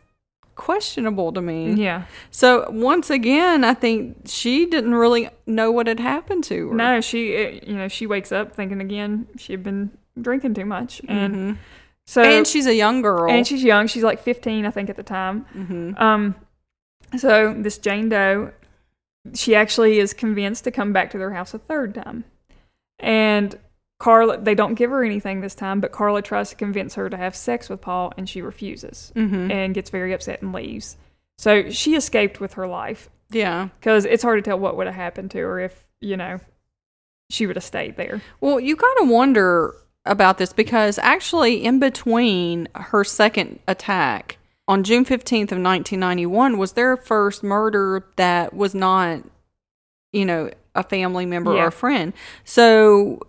questionable 0.57 1.31
to 1.31 1.41
me. 1.41 1.73
Yeah. 1.73 2.05
So 2.31 2.69
once 2.71 3.09
again, 3.09 3.63
I 3.63 3.73
think 3.73 4.23
she 4.25 4.65
didn't 4.65 4.95
really 4.95 5.29
know 5.45 5.71
what 5.71 5.87
had 5.87 5.99
happened 5.99 6.43
to 6.45 6.69
her. 6.69 6.75
No, 6.75 6.99
she, 6.99 7.61
you 7.65 7.75
know, 7.75 7.87
she 7.87 8.07
wakes 8.07 8.31
up 8.31 8.53
thinking 8.53 8.81
again 8.81 9.27
she 9.37 9.53
had 9.53 9.63
been 9.63 9.91
drinking 10.19 10.55
too 10.55 10.65
much, 10.65 10.99
and 11.07 11.35
mm-hmm. 11.35 11.53
So 12.09 12.21
Mm-hmm. 12.23 12.31
and 12.31 12.47
she's 12.47 12.65
a 12.65 12.73
young 12.73 13.01
girl. 13.01 13.29
and 13.29 13.45
she's 13.45 13.63
young. 13.63 13.85
She's 13.87 14.03
like 14.03 14.19
fifteen, 14.21 14.65
I 14.65 14.71
think, 14.71 14.89
at 14.89 14.95
the 14.95 15.03
time. 15.03 15.45
Mm-hmm. 15.55 15.91
Um, 16.01 16.35
so 17.17 17.53
this 17.55 17.77
Jane 17.77 18.09
Doe, 18.09 18.51
she 19.33 19.55
actually 19.55 19.99
is 19.99 20.13
convinced 20.13 20.63
to 20.63 20.71
come 20.71 20.93
back 20.93 21.11
to 21.11 21.17
their 21.17 21.31
house 21.33 21.53
a 21.53 21.59
third 21.59 21.93
time, 21.95 22.23
and 22.99 23.57
Karla. 23.99 24.37
They 24.39 24.55
don't 24.55 24.75
give 24.75 24.89
her 24.91 25.03
anything 25.03 25.41
this 25.41 25.55
time, 25.55 25.79
but 25.81 25.91
Karla 25.91 26.21
tries 26.21 26.49
to 26.49 26.55
convince 26.55 26.95
her 26.95 27.09
to 27.09 27.17
have 27.17 27.35
sex 27.35 27.67
with 27.69 27.81
Paul, 27.81 28.13
and 28.17 28.27
she 28.29 28.41
refuses 28.41 29.11
Mhm. 29.15 29.51
and 29.51 29.73
gets 29.73 29.89
very 29.89 30.13
upset 30.13 30.41
and 30.41 30.53
leaves. 30.53 30.97
So 31.37 31.69
she 31.69 31.95
escaped 31.95 32.39
with 32.39 32.53
her 32.53 32.67
life 32.67 33.09
yeah. 33.29 33.67
because 33.79 34.05
it's 34.05 34.23
hard 34.23 34.43
to 34.43 34.49
tell 34.49 34.57
what 34.59 34.75
would 34.77 34.87
have 34.87 34.95
happened 34.95 35.31
to 35.31 35.39
her 35.39 35.59
if 35.59 35.85
you 36.01 36.15
know 36.17 36.39
she 37.29 37.45
would 37.45 37.55
have 37.57 37.63
stayed 37.65 37.95
there. 37.97 38.21
Well, 38.39 38.59
you 38.59 38.75
kind 38.75 38.97
of 39.01 39.09
wonder 39.09 39.75
about 40.09 40.37
this 40.37 40.53
because 40.53 40.97
actually, 40.99 41.63
in 41.63 41.79
between 41.79 42.67
her 42.75 43.03
second 43.03 43.59
attack 43.67 44.37
on 44.67 44.83
June 44.83 45.05
15th 45.05 45.51
of 45.51 45.59
1991 45.61 46.57
was 46.57 46.73
their 46.73 46.97
first 46.97 47.43
murder 47.43 48.05
that 48.17 48.53
was 48.53 48.75
not, 48.75 49.21
you 50.11 50.25
know, 50.25 50.49
a 50.75 50.83
family 50.83 51.25
member 51.25 51.55
Yeah. 51.55 51.63
or 51.63 51.67
a 51.67 51.71
friend. 51.71 52.13
So 52.43 53.19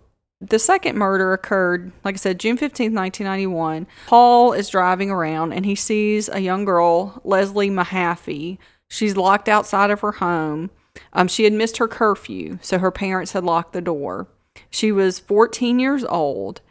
the 0.41 0.59
second 0.59 0.97
murder 0.97 1.33
occurred, 1.33 1.91
like 2.03 2.15
I 2.15 2.17
said, 2.17 2.39
June 2.39 2.57
15th, 2.57 2.93
1991. 2.93 3.87
Paul 4.07 4.53
is 4.53 4.69
driving 4.69 5.11
around 5.11 5.53
and 5.53 5.65
he 5.65 5.75
sees 5.75 6.29
a 6.29 6.39
young 6.39 6.65
girl, 6.65 7.21
Leslie 7.23 7.69
Mahaffey. 7.69 8.57
She's 8.89 9.15
locked 9.17 9.47
outside 9.49 9.91
of 9.91 9.99
her 10.01 10.13
home. 10.13 10.71
Um, 11.13 11.27
she 11.27 11.43
had 11.43 11.53
missed 11.53 11.77
her 11.77 11.87
curfew, 11.87 12.57
so 12.61 12.77
her 12.79 12.91
parents 12.91 13.31
had 13.33 13.43
locked 13.43 13.73
the 13.73 13.81
door. 13.81 14.27
She 14.69 14.91
was 14.91 15.19
14 15.19 15.79
years 15.79 16.03
old. 16.03 16.61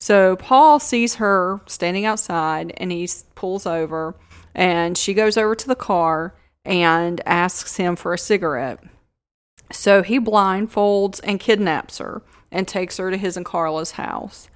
So 0.00 0.36
Paul 0.36 0.78
sees 0.78 1.16
her 1.16 1.60
standing 1.66 2.04
outside 2.04 2.72
and 2.76 2.92
he 2.92 3.08
pulls 3.34 3.66
over 3.66 4.14
and 4.54 4.96
she 4.96 5.14
goes 5.14 5.36
over 5.36 5.54
to 5.54 5.66
the 5.66 5.74
car 5.74 6.34
and 6.64 7.20
asks 7.26 7.76
him 7.76 7.96
for 7.96 8.12
a 8.12 8.18
cigarette. 8.18 8.82
So 9.72 10.02
he 10.02 10.18
blindfolds 10.18 11.20
and 11.24 11.40
kidnaps 11.40 11.98
her 11.98 12.22
and 12.50 12.66
takes 12.66 12.96
her 12.96 13.10
to 13.10 13.16
his 13.16 13.36
and 13.36 13.44
Karla's 13.44 13.92
house. 13.92 14.48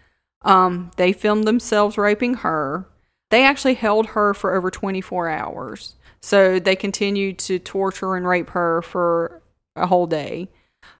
Um, 0.42 0.90
they 0.96 1.12
filmed 1.12 1.44
themselves 1.44 1.98
raping 1.98 2.34
her. 2.34 2.86
They 3.30 3.44
actually 3.44 3.74
held 3.74 4.08
her 4.08 4.34
for 4.34 4.54
over 4.54 4.70
24 4.70 5.28
hours. 5.28 5.96
So 6.20 6.58
they 6.58 6.76
continued 6.76 7.38
to 7.40 7.58
torture 7.58 8.14
and 8.14 8.26
rape 8.26 8.50
her 8.50 8.82
for 8.82 9.42
a 9.76 9.86
whole 9.86 10.06
day. 10.06 10.48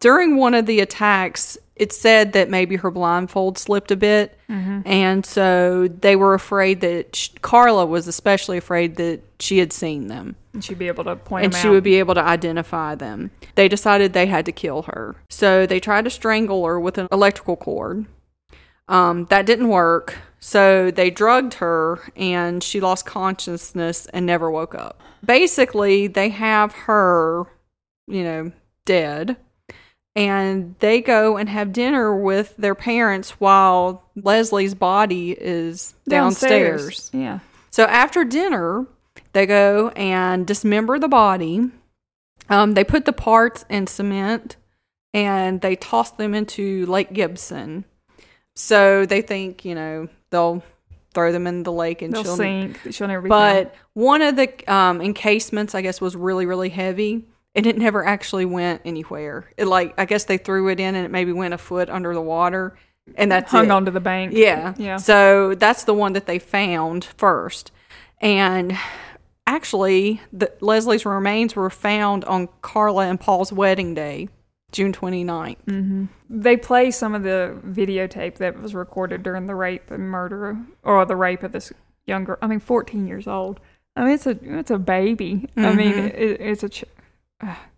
During 0.01 0.37
one 0.37 0.55
of 0.55 0.67
the 0.67 0.81
attacks, 0.81 1.59
it 1.77 1.93
said 1.93 2.33
that 2.35 2.51
maybe 2.51 2.77
her 2.77 2.91
blindfold 2.91 3.57
slipped 3.59 3.91
a 3.91 3.97
bit. 3.97 4.39
And 4.49 5.25
so 5.25 5.89
they 5.89 6.15
were 6.17 6.35
afraid 6.35 6.83
that 6.83 7.17
sh- 7.17 7.31
Karla 7.41 7.87
was 7.87 8.07
especially 8.07 8.59
afraid 8.59 8.97
that 8.97 9.23
she 9.41 9.59
had 9.59 9.73
seen 9.73 10.09
them 10.09 10.37
And 10.53 10.63
she'd 10.63 10.79
be 10.79 10.89
able 10.89 11.05
to 11.05 11.17
point 11.17 11.47
and 11.47 11.55
she 11.55 11.69
out. 11.69 11.73
would 11.73 11.83
be 11.85 11.95
able 11.99 12.15
to 12.15 12.23
identify 12.23 12.95
them. 12.95 13.31
They 13.55 13.67
decided 13.69 14.13
they 14.13 14.27
had 14.27 14.45
to 14.47 14.53
kill 14.53 14.83
her. 14.83 15.17
So 15.31 15.65
they 15.67 15.81
tried 15.81 16.05
to 16.05 16.11
strangle 16.11 16.65
her 16.67 16.79
with 16.79 16.99
an 16.99 17.09
electrical 17.11 17.57
cord. 17.57 18.05
Um, 18.89 19.25
that 19.31 19.47
didn't 19.47 19.69
work. 19.69 20.17
So 20.39 20.91
they 20.91 21.09
drugged 21.11 21.55
her 21.55 22.01
and 22.15 22.63
she 22.63 22.79
lost 22.81 23.07
consciousness 23.07 24.07
and 24.13 24.27
never 24.27 24.51
woke 24.51 24.75
up. 24.75 25.01
Basically, 25.25 26.09
they 26.09 26.29
have 26.29 26.73
her, 26.73 27.45
you 28.07 28.23
know, 28.25 28.53
dead. 28.85 29.37
And 30.15 30.75
they 30.81 31.01
go 31.01 31.37
and 31.39 31.49
have 31.49 31.73
dinner 31.73 32.15
with 32.15 32.55
their 32.59 32.75
parents 32.75 33.31
while 33.41 34.05
Leslie's 34.15 34.75
body 34.75 35.33
is 35.33 35.95
downstairs. 36.07 37.11
Yeah. 37.15 37.39
So 37.71 37.85
after 37.85 38.25
dinner, 38.25 38.87
They 39.33 39.47
go 39.47 39.89
and 39.97 40.47
dismember 40.47 40.99
the 40.99 41.09
body. 41.09 41.71
Um, 42.51 42.75
they 42.75 42.85
put 42.85 43.07
the 43.07 43.13
parts 43.15 43.65
in 43.71 43.87
cement 43.87 44.57
and 45.15 45.61
they 45.63 45.77
toss 45.77 46.11
them 46.11 46.35
into 46.35 46.85
Lake 46.87 47.13
Gibson. 47.15 47.85
So 48.55 49.07
they 49.07 49.23
think, 49.23 49.65
you 49.65 49.75
know, 49.75 50.09
they'll 50.31 50.63
throw 51.15 51.33
them 51.33 51.47
in 51.47 51.63
the 51.63 51.73
lake 51.73 52.03
and 52.03 52.13
They'll 52.13 52.25
she'll 52.25 52.37
sink. 52.37 52.79
She'll 52.91 53.09
never 53.09 53.23
be 53.23 53.31
found. 53.31 53.67
but 53.69 53.75
one 53.95 54.21
of 54.23 54.37
the 54.37 54.53
um, 54.73 55.01
encasements, 55.01 55.75
I 55.75 55.81
guess, 55.81 56.01
was 56.01 56.15
really, 56.15 56.45
really 56.45 56.69
heavy, 56.71 57.25
and 57.55 57.67
it 57.67 57.77
never 57.77 58.05
actually 58.05 58.45
went 58.45 58.83
anywhere. 58.85 59.51
It 59.57 59.67
like 59.67 59.95
I 59.99 60.05
guess 60.05 60.25
they 60.25 60.39
threw 60.39 60.69
it 60.69 60.81
in, 60.81 60.95
and 60.95 61.05
it 61.05 61.11
maybe 61.11 61.33
went 61.33 61.55
a 61.55 61.59
foot 61.59 61.91
under 61.91 62.15
the 62.15 62.23
water, 62.23 62.77
and 63.15 63.31
that's 63.31 63.51
hung 63.51 63.67
it. 63.67 63.71
onto 63.71 63.91
the 63.91 64.01
bank. 64.01 64.33
Yeah, 64.35 64.75
Yeah. 64.79 64.97
So 64.97 65.55
that's 65.55 65.85
the 65.85 65.95
one 65.95 66.15
that 66.15 66.27
they 66.27 66.39
found 66.39 67.05
first, 67.05 67.73
and 68.21 68.77
actually, 69.47 70.21
the, 70.33 70.53
Leslie's 70.61 71.05
remains 71.05 71.55
were 71.55 71.71
found 71.71 72.25
on 72.25 72.49
Karla 72.63 73.07
and 73.07 73.21
Paul's 73.21 73.53
wedding 73.53 73.95
day, 73.95 74.29
June 74.71 74.93
29th. 74.93 75.57
Mm-hmm. 75.67 76.05
They 76.31 76.57
play 76.57 76.91
some 76.91 77.15
of 77.15 77.23
the 77.23 77.59
videotape 77.67 78.37
that 78.37 78.61
was 78.61 78.75
recorded 78.75 79.23
during 79.23 79.47
the 79.47 79.55
rape 79.55 79.91
and 79.91 80.09
murder, 80.09 80.59
or 80.83 81.05
the 81.05 81.17
rape 81.17 81.43
of 81.43 81.53
this 81.53 81.73
young 82.07 82.25
girl. 82.25 82.39
I 82.41 82.47
mean, 82.47 82.61
14 82.61 83.07
years 83.07 83.27
old. 83.27 83.61
I 83.95 84.05
mean, 84.05 84.15
it's 84.15 84.27
a 84.27 84.39
it's 84.59 84.71
a 84.71 84.79
baby. 84.79 85.51
I 85.57 85.75
mean, 85.75 85.93
mm-hmm. 85.93 86.07
it, 86.07 86.41
it's 86.41 86.63
a. 86.63 86.69
Ch- 86.71 86.85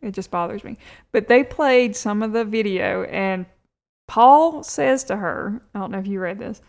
it 0.03 0.12
just 0.12 0.31
bothers 0.31 0.65
me. 0.65 0.77
But 1.12 1.29
they 1.29 1.43
played 1.45 1.97
some 1.97 2.23
of 2.23 2.33
the 2.33 2.45
video, 2.45 3.05
and 3.05 3.47
Paul 4.07 4.62
says 4.62 5.05
to 5.05 5.17
her, 5.17 5.61
"I 5.75 5.79
don't 5.79 5.91
know 5.91 5.99
if 5.99 6.07
you 6.07 6.21
read 6.21 6.39
this. 6.39 6.61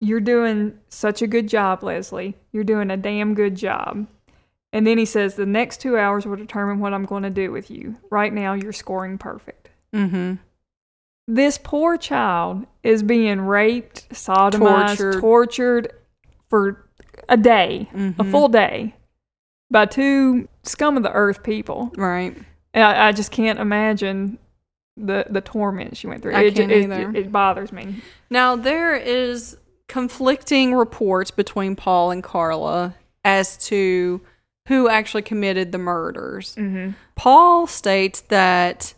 You're 0.00 0.20
doing 0.20 0.78
such 0.88 1.22
a 1.22 1.26
good 1.26 1.48
job, 1.48 1.82
Leslie. 1.82 2.36
You're 2.52 2.64
doing 2.64 2.90
a 2.90 2.96
damn 2.96 3.34
good 3.34 3.54
job." 3.56 4.06
And 4.72 4.86
then 4.86 4.98
he 4.98 5.04
says, 5.04 5.36
"The 5.36 5.46
next 5.46 5.80
two 5.80 5.96
hours 5.96 6.26
will 6.26 6.36
determine 6.36 6.80
what 6.80 6.92
I'm 6.92 7.04
going 7.04 7.22
to 7.22 7.30
do 7.30 7.52
with 7.52 7.70
you. 7.70 7.96
Right 8.10 8.32
now, 8.32 8.54
you're 8.54 8.72
scoring 8.72 9.18
perfect." 9.18 9.70
Mm-hmm. 9.94 10.34
this 11.26 11.56
poor 11.56 11.96
child 11.96 12.66
is 12.82 13.02
being 13.02 13.40
raped, 13.40 14.08
sodomized, 14.10 14.98
Tortured. 14.98 15.20
tortured, 15.20 15.92
for 16.50 16.86
a 17.28 17.36
day, 17.36 17.88
a 18.18 18.24
full 18.24 18.48
day, 18.48 18.94
by 19.70 19.86
two 19.86 20.48
scum 20.64 20.96
of 20.96 21.02
the 21.02 21.12
earth 21.12 21.42
people. 21.42 21.92
Right. 21.96 22.36
And 22.72 22.84
I, 22.84 23.08
I 23.08 23.12
just 23.12 23.30
can't 23.30 23.58
imagine 23.58 24.38
the 24.96 25.26
the 25.28 25.40
torment 25.40 25.96
she 25.96 26.06
went 26.06 26.22
through. 26.22 26.34
I 26.34 26.42
it, 26.42 26.54
can't 26.54 26.70
it, 26.70 26.84
either. 26.84 27.10
it, 27.10 27.16
it 27.16 27.32
bothers 27.32 27.72
me. 27.72 28.02
Now 28.30 28.56
there 28.56 28.94
is 28.94 29.56
conflicting 29.88 30.74
reports 30.74 31.30
between 31.30 31.76
Paul 31.76 32.10
and 32.10 32.22
Karla 32.22 32.94
as 33.24 33.56
to 33.68 34.20
who 34.68 34.88
actually 34.88 35.22
committed 35.22 35.72
the 35.72 35.78
murders. 35.78 36.54
Mm-hmm. 36.56 36.92
Paul 37.16 37.66
states 37.66 38.22
that 38.22 38.94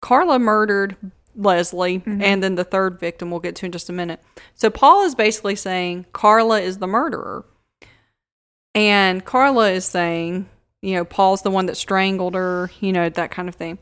Karla 0.00 0.38
murdered 0.38 0.96
Leslie 1.36 1.98
Mm-hmm. 1.98 2.22
and 2.22 2.42
then 2.42 2.54
the 2.54 2.64
third 2.64 2.98
victim 2.98 3.30
we'll 3.30 3.40
get 3.40 3.54
to 3.56 3.66
in 3.66 3.72
just 3.72 3.88
a 3.88 3.92
minute. 3.92 4.20
So 4.54 4.70
Paul 4.70 5.04
is 5.04 5.14
basically 5.14 5.56
saying 5.56 6.06
Karla 6.12 6.60
is 6.60 6.78
the 6.78 6.86
murderer. 6.86 7.44
And 8.74 9.24
Karla 9.24 9.70
is 9.70 9.84
saying, 9.84 10.48
you 10.82 10.94
know, 10.94 11.04
Paul's 11.04 11.42
the 11.42 11.50
one 11.50 11.66
that 11.66 11.76
strangled 11.76 12.34
her, 12.34 12.70
you 12.80 12.92
know, 12.92 13.08
that 13.08 13.30
kind 13.30 13.48
of 13.48 13.54
thing. 13.54 13.78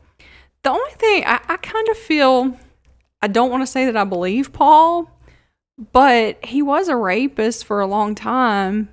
The 0.63 0.69
only 0.71 0.91
thing 0.91 1.23
I, 1.25 1.39
I 1.47 1.57
kind 1.57 1.87
of 1.89 1.97
feel, 1.97 2.57
I 3.21 3.27
don't 3.27 3.49
want 3.51 3.61
to 3.63 3.67
say 3.67 3.85
that 3.85 3.95
I 3.95 4.03
believe 4.03 4.51
Paul, 4.51 5.09
but 5.93 6.43
he 6.43 6.61
was 6.61 6.89
a 6.89 6.95
rapist 6.95 7.65
for 7.65 7.79
a 7.79 7.87
long 7.87 8.15
time. 8.15 8.89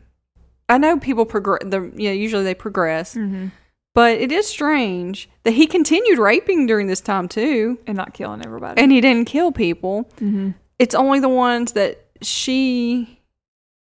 I 0.68 0.78
know 0.78 0.98
people 0.98 1.24
progress, 1.26 1.62
the 1.64 1.80
you 1.96 2.08
know, 2.08 2.14
usually 2.14 2.44
they 2.44 2.54
progress, 2.54 3.14
Mm-hmm. 3.14 3.48
but 3.94 4.18
it 4.18 4.30
is 4.32 4.46
strange 4.46 5.28
that 5.44 5.52
he 5.52 5.66
continued 5.66 6.18
raping 6.18 6.66
during 6.66 6.86
this 6.86 7.00
time 7.00 7.28
too, 7.28 7.78
And 7.86 7.96
not 7.96 8.14
killing 8.14 8.44
everybody. 8.44 8.80
and 8.80 8.92
he 8.92 9.00
didn't 9.00 9.26
kill 9.26 9.50
people. 9.52 10.04
mm-hmm. 10.20 10.50
It's 10.78 10.94
only 10.94 11.20
the 11.20 11.28
ones 11.28 11.72
that 11.72 12.04
she 12.22 13.20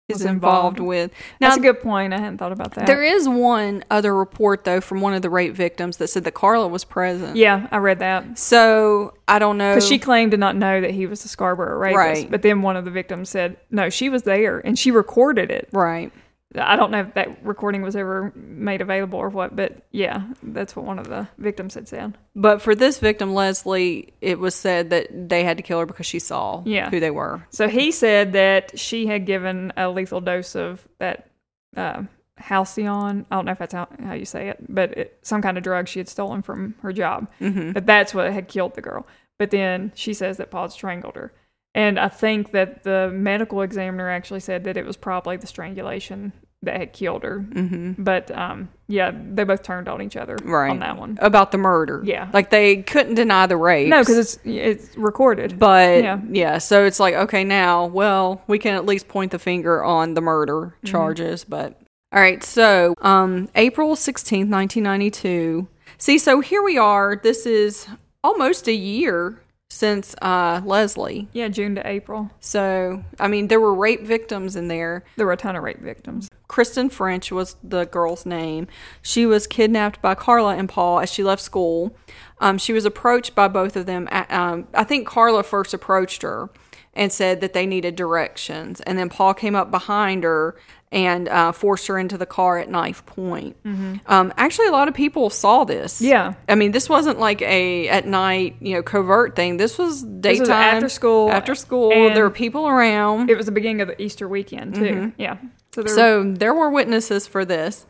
is 0.09 0.21
involved, 0.23 0.77
involved. 0.77 0.79
with. 0.79 1.11
Now, 1.41 1.49
That's 1.49 1.57
a 1.57 1.61
good 1.61 1.81
point. 1.81 2.13
I 2.13 2.19
hadn't 2.19 2.37
thought 2.37 2.51
about 2.53 2.73
that. 2.75 2.87
there 2.87 3.03
is 3.03 3.27
one 3.27 3.83
other 3.91 4.15
report 4.15 4.63
though 4.63 4.79
from 4.79 5.01
one 5.01 5.13
of 5.13 5.21
the 5.21 5.29
rape 5.29 5.53
victims 5.53 5.97
that 5.97 6.07
said 6.07 6.23
that 6.23 6.33
Karla 6.33 6.67
was 6.67 6.83
present. 6.85 7.35
yeah, 7.35 7.67
I 7.71 7.77
read 7.77 7.99
that. 7.99 8.39
So 8.39 9.13
I 9.27 9.39
don't 9.39 9.57
know. 9.57 9.73
Because 9.73 9.87
she 9.87 9.99
claimed 9.99 10.31
to 10.31 10.37
not 10.37 10.55
know 10.55 10.79
that 10.79 10.91
he 10.91 11.05
was 11.07 11.25
a 11.25 11.27
Scarborough 11.27 11.77
rapist. 11.77 11.97
Right. 11.97 12.31
But 12.31 12.41
then 12.41 12.61
one 12.61 12.77
of 12.77 12.85
the 12.85 12.91
victims 12.91 13.29
said, 13.29 13.57
no, 13.69 13.89
she 13.89 14.09
was 14.09 14.23
there 14.23 14.59
and 14.59 14.79
she 14.79 14.91
recorded 14.91 15.51
it. 15.51 15.67
right. 15.73 16.11
I 16.55 16.75
don't 16.77 16.91
know 16.91 17.01
if 17.01 17.13
that 17.15 17.43
recording 17.45 17.81
was 17.81 17.95
ever 17.95 18.31
made 18.35 18.79
available 18.81 19.19
or 19.19 19.27
what, 19.29 19.55
but 19.55 19.85
yeah, 19.91 20.27
that's 20.41 20.75
what 20.75 20.85
one 20.85 20.97
of 20.97 21.07
the 21.09 21.27
victims 21.37 21.73
had 21.73 21.87
said. 21.89 22.17
But 22.35 22.61
for 22.61 22.73
this 22.73 22.99
victim, 22.99 23.33
Leslie, 23.33 24.13
it 24.21 24.39
was 24.39 24.55
said 24.55 24.89
that 24.91 25.29
they 25.29 25.43
had 25.43 25.57
to 25.57 25.63
kill 25.63 25.79
her 25.79 25.85
because 25.85 26.05
she 26.05 26.19
saw 26.19 26.63
Yeah. 26.65 26.89
who 26.89 27.01
they 27.01 27.11
were. 27.11 27.45
So 27.49 27.67
he 27.67 27.91
said 27.91 28.31
that 28.33 28.79
she 28.79 29.07
had 29.07 29.25
given 29.25 29.73
a 29.75 29.89
lethal 29.89 30.21
dose 30.21 30.55
of 30.55 30.87
that 30.99 31.29
uh, 31.75 32.03
Halcion. 32.37 33.25
I 33.29 33.35
don't 33.35 33.45
know 33.45 33.51
if 33.51 33.59
that's 33.59 33.73
how, 33.73 33.87
how 34.01 34.13
you 34.13 34.25
say 34.25 34.47
it, 34.49 34.57
but 34.69 34.97
it, 34.97 35.19
some 35.23 35.41
kind 35.41 35.57
of 35.57 35.63
drug 35.63 35.87
she 35.87 35.99
had 35.99 36.07
stolen 36.07 36.41
from 36.41 36.75
her 36.81 36.93
job. 36.93 37.27
Mm-hmm. 37.41 37.73
That 37.73 37.85
that's 37.85 38.13
what 38.13 38.31
had 38.31 38.47
killed 38.47 38.75
the 38.75 38.81
girl. 38.81 39.05
But 39.37 39.51
then 39.51 39.91
she 39.95 40.13
says 40.13 40.37
that 40.37 40.49
Paul 40.49 40.69
strangled 40.69 41.15
her. 41.15 41.33
And 41.78 41.99
I 41.99 42.07
think 42.07 42.51
that 42.53 42.82
the 42.84 43.11
medical 43.13 43.61
examiner 43.61 44.09
actually 44.09 44.39
said 44.39 44.63
that 44.63 44.78
it 44.78 44.86
was 44.86 44.97
probably 44.97 45.38
the 45.38 45.45
strangulation 45.45 46.34
that 46.63 46.75
had 46.78 46.91
killed 46.91 47.21
her. 47.21 47.41
Mm-hmm. 47.41 48.01
But 48.03 48.32
um, 48.36 48.69
yeah, 48.88 49.11
they 49.13 49.43
both 49.43 49.61
turned 49.61 49.88
on 49.88 50.01
each 50.01 50.17
other 50.17 50.38
Right. 50.43 50.71
on 50.71 50.80
that 50.80 50.97
one. 50.97 51.19
About 51.21 51.51
the 51.51 51.59
murder. 51.59 52.01
Yeah. 52.03 52.32
Like 52.34 52.49
they 52.49 52.78
couldn't 52.82 53.13
deny 53.13 53.45
the 53.45 53.57
rape. 53.57 53.89
No, 53.89 53.99
because 54.01 54.17
it's 54.17 54.39
it's 54.43 54.97
recorded. 54.97 55.59
But 55.59 56.01
Yeah. 56.03 56.19
yeah. 56.32 56.57
so 56.57 56.84
it's 56.84 56.99
like, 56.99 57.13
okay, 57.13 57.43
now, 57.43 57.86
well, 57.86 58.41
we 58.47 58.57
can 58.57 58.73
at 58.73 58.88
least 58.88 59.07
point 59.07 59.32
the 59.32 59.38
finger 59.39 59.84
on 59.84 60.15
the 60.15 60.21
murder 60.21 60.73
Mm-hmm. 60.78 60.88
charges. 60.88 61.43
But 61.43 61.80
all 62.11 62.19
right, 62.19 62.43
so 62.43 62.95
um, 63.01 63.49
April 63.53 63.95
16th, 63.95 64.49
1992. 64.49 65.67
See, 65.99 66.17
so 66.17 66.41
here 66.41 66.63
we 66.63 66.78
are. 66.80 67.19
This 67.21 67.45
is 67.45 67.88
almost 68.23 68.67
a 68.67 68.73
year 68.73 69.39
since 69.70 70.15
uh, 70.22 70.61
Leslie. 70.63 71.28
yeah, 71.34 71.47
June 71.49 71.76
to 71.76 71.88
April. 71.88 72.32
So, 72.39 73.03
I 73.20 73.28
mean, 73.28 73.47
there 73.47 73.59
were 73.59 73.74
rape 73.74 74.01
victims 74.01 74.55
in 74.55 74.70
there. 74.70 75.03
There 75.18 75.26
were 75.26 75.34
a 75.34 75.38
ton 75.38 75.55
of 75.55 75.63
rape 75.63 75.82
victims. 75.82 76.30
Kristen 76.47 76.89
French 76.89 77.32
was 77.32 77.57
the 77.61 77.86
girl's 77.86 78.26
name. 78.26 78.68
She 79.01 79.26
was 79.26 79.45
kidnapped 79.45 80.01
by 80.01 80.15
Karla 80.15 80.55
and 80.55 80.70
Paul 80.70 81.01
as 81.01 81.11
she 81.11 81.24
left 81.24 81.41
school. 81.41 81.95
Um, 82.39 82.57
she 82.57 82.72
was 82.72 82.86
approached 82.86 83.36
by 83.36 83.49
both 83.49 83.76
of 83.76 83.86
them. 83.86 84.07
At, 84.09 84.32
um, 84.32 84.68
I 84.74 84.86
think 84.86 85.07
Karla 85.07 85.43
first 85.43 85.74
approached 85.74 86.22
her 86.22 86.49
and 86.93 87.11
said 87.11 87.41
that 87.41 87.53
they 87.53 87.65
needed 87.65 87.95
directions. 87.95 88.82
And 88.82 88.97
then 88.97 89.09
Paul 89.09 89.34
came 89.34 89.55
up 89.55 89.70
behind 89.70 90.24
her 90.24 90.55
and 90.91 91.27
uh, 91.27 91.51
forced 91.51 91.88
her 91.88 91.99
into 91.99 92.17
the 92.17 92.25
car 92.25 92.59
at 92.59 92.69
knife 92.69 93.05
point. 93.05 93.57
Um, 94.05 94.33
actually, 94.38 94.67
a 94.67 94.71
lot 94.71 94.88
of 94.88 94.93
people 94.93 95.29
saw 95.29 95.65
this. 95.65 95.95
Mm-hmm. 95.95 96.05
Yeah. 96.05 96.33
I 96.47 96.55
mean, 96.55 96.71
this 96.71 96.88
wasn't 96.88 97.19
like 97.19 97.41
a 97.41 97.89
at 97.89 98.07
night, 98.07 98.55
you 98.61 98.73
know, 98.75 98.83
covert 98.83 99.35
thing. 99.35 99.57
This 99.57 99.77
was 99.77 100.03
daytime, 100.03 100.39
was 100.39 100.49
after 100.49 100.89
school, 100.89 101.31
After 101.31 101.55
school, 101.55 101.89
there 101.89 102.23
were 102.23 102.29
people 102.29 102.67
around. 102.67 103.29
It 103.29 103.38
was 103.38 103.45
the 103.47 103.51
beginning 103.51 103.81
of 103.81 103.89
the 103.89 104.01
Easter 104.01 104.27
weekend 104.27 104.75
too. 104.75 105.11
Yeah. 105.17 105.38
So 105.73 105.83
there 105.83 105.95
So 105.95 106.33
there 106.33 106.53
were 106.53 106.69
witnesses 106.69 107.27
for 107.27 107.43
this. 107.43 107.85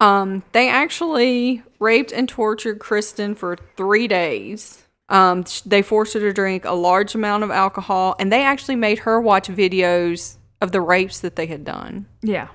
Um, 0.00 0.42
they 0.52 0.68
actually 0.68 1.62
raped 1.78 2.12
and 2.12 2.28
tortured 2.28 2.78
Kristen 2.78 3.34
for 3.34 3.56
three 3.76 4.06
days. 4.06 4.82
Um, 5.08 5.44
they 5.64 5.82
forced 5.82 6.14
her 6.14 6.20
to 6.20 6.32
drink 6.32 6.64
a 6.64 6.72
large 6.72 7.14
amount 7.14 7.44
of 7.44 7.50
alcohol, 7.50 8.16
and 8.18 8.32
they 8.32 8.42
actually 8.42 8.76
made 8.76 9.00
her 9.00 9.20
watch 9.20 9.48
videos 9.48 10.36
of 10.64 10.72
the 10.72 10.80
rapes 10.80 11.20
that 11.20 11.36
they 11.36 11.46
had 11.46 11.64
done. 11.64 12.06
yeah. 12.22 12.48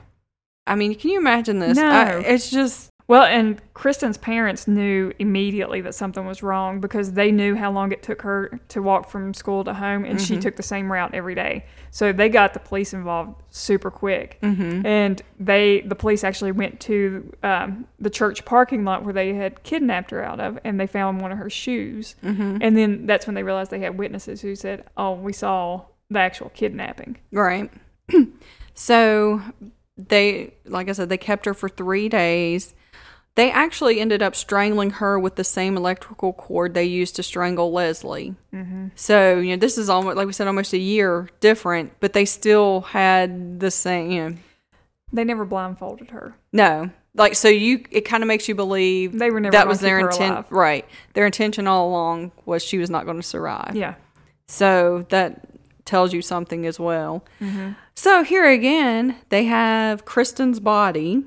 I 0.67 0.75
mean, 0.75 0.93
can 0.93 1.09
you 1.09 1.17
imagine 1.17 1.57
this? 1.59 1.77
No. 1.77 1.89
I, 1.89 2.19
it's 2.19 2.51
just 2.51 2.91
Well, 3.07 3.23
and 3.23 3.59
Kristen's 3.73 4.19
parents 4.19 4.67
knew 4.67 5.11
immediately 5.17 5.81
that 5.81 5.95
something 5.95 6.27
was 6.27 6.43
wrong 6.43 6.79
because 6.79 7.13
they 7.13 7.31
knew 7.31 7.55
how 7.55 7.71
long 7.71 7.91
it 7.91 8.03
took 8.03 8.21
her 8.21 8.59
to 8.67 8.81
walk 8.83 9.09
from 9.09 9.33
school 9.33 9.63
to 9.63 9.73
home, 9.73 10.05
and 10.05 10.21
she 10.21 10.37
took 10.37 10.57
the 10.57 10.63
same 10.63 10.91
route 10.91 11.15
every 11.15 11.33
day. 11.33 11.65
So 11.89 12.13
they 12.13 12.29
got 12.29 12.53
the 12.53 12.59
police 12.59 12.93
involved 12.93 13.41
super 13.49 13.89
quick, 13.89 14.37
mm-hmm. 14.43 14.85
and 14.85 15.19
they 15.39 15.81
the 15.81 15.95
police 15.95 16.23
actually 16.23 16.51
went 16.51 16.79
to 16.81 17.33
um, 17.41 17.87
the 17.97 18.11
church 18.11 18.45
parking 18.45 18.85
lot 18.85 19.03
where 19.03 19.13
they 19.13 19.33
had 19.33 19.63
kidnapped 19.63 20.11
her 20.11 20.23
out 20.23 20.39
of, 20.39 20.59
and 20.63 20.79
they 20.79 20.85
found 20.85 21.19
one 21.19 21.31
of 21.31 21.39
her 21.39 21.49
shoes. 21.49 22.15
Mm-hmm. 22.23 22.57
And 22.61 22.77
then 22.77 23.07
that's 23.07 23.25
when 23.25 23.33
they 23.33 23.41
realized 23.41 23.71
they 23.71 23.79
had 23.79 23.97
witnesses 23.97 24.41
who 24.41 24.55
said, 24.55 24.83
"Oh, 24.95 25.13
we 25.13 25.33
saw 25.33 25.85
the 26.11 26.19
actual 26.19 26.49
kidnapping." 26.49 27.17
Right. 27.31 27.71
so 28.73 29.41
they, 29.97 30.53
like 30.65 30.89
I 30.89 30.93
said, 30.93 31.09
they 31.09 31.17
kept 31.17 31.45
her 31.45 31.53
for 31.53 31.69
three 31.69 32.09
days. 32.09 32.73
They 33.35 33.51
actually 33.51 33.99
ended 33.99 34.21
up 34.21 34.35
strangling 34.35 34.91
her 34.91 35.17
with 35.17 35.35
the 35.35 35.43
same 35.43 35.77
electrical 35.77 36.33
cord 36.33 36.73
they 36.73 36.83
used 36.83 37.15
to 37.15 37.23
strangle 37.23 37.71
Leslie. 37.71 38.35
Mm-hmm. 38.53 38.87
So, 38.95 39.39
you 39.39 39.55
know, 39.55 39.59
this 39.59 39.77
is 39.77 39.89
almost, 39.89 40.17
like 40.17 40.27
we 40.27 40.33
said, 40.33 40.47
almost 40.47 40.73
a 40.73 40.77
year 40.77 41.29
different, 41.39 41.93
but 41.99 42.13
they 42.13 42.25
still 42.25 42.81
had 42.81 43.59
the 43.59 43.71
same, 43.71 44.11
you 44.11 44.29
know. 44.29 44.35
They 45.13 45.23
never 45.23 45.45
blindfolded 45.45 46.11
her. 46.11 46.35
No. 46.51 46.91
Like 47.15 47.35
so 47.35 47.47
you 47.47 47.83
it 47.91 48.01
kind 48.01 48.23
of 48.23 48.27
makes 48.27 48.47
you 48.47 48.55
believe 48.55 49.17
They 49.17 49.31
were 49.31 49.39
never 49.39 49.51
that 49.51 49.67
was 49.67 49.79
their 49.79 49.99
intent 49.99 50.45
right. 50.51 50.85
Their 51.13 51.25
intention 51.25 51.67
all 51.67 51.89
along 51.89 52.31
was 52.45 52.63
she 52.63 52.77
was 52.77 52.89
not 52.89 53.05
going 53.05 53.17
to 53.17 53.23
survive. 53.23 53.75
Yeah. 53.75 53.95
So 54.47 55.05
that 55.09 55.47
tells 55.85 56.13
you 56.13 56.21
something 56.21 56.65
as 56.65 56.79
well. 56.79 57.25
Mm-hmm. 57.41 57.71
So 57.99 58.23
here 58.23 58.49
again, 58.49 59.17
they 59.27 59.43
have 59.43 60.05
Kristen's 60.05 60.61
body. 60.61 61.21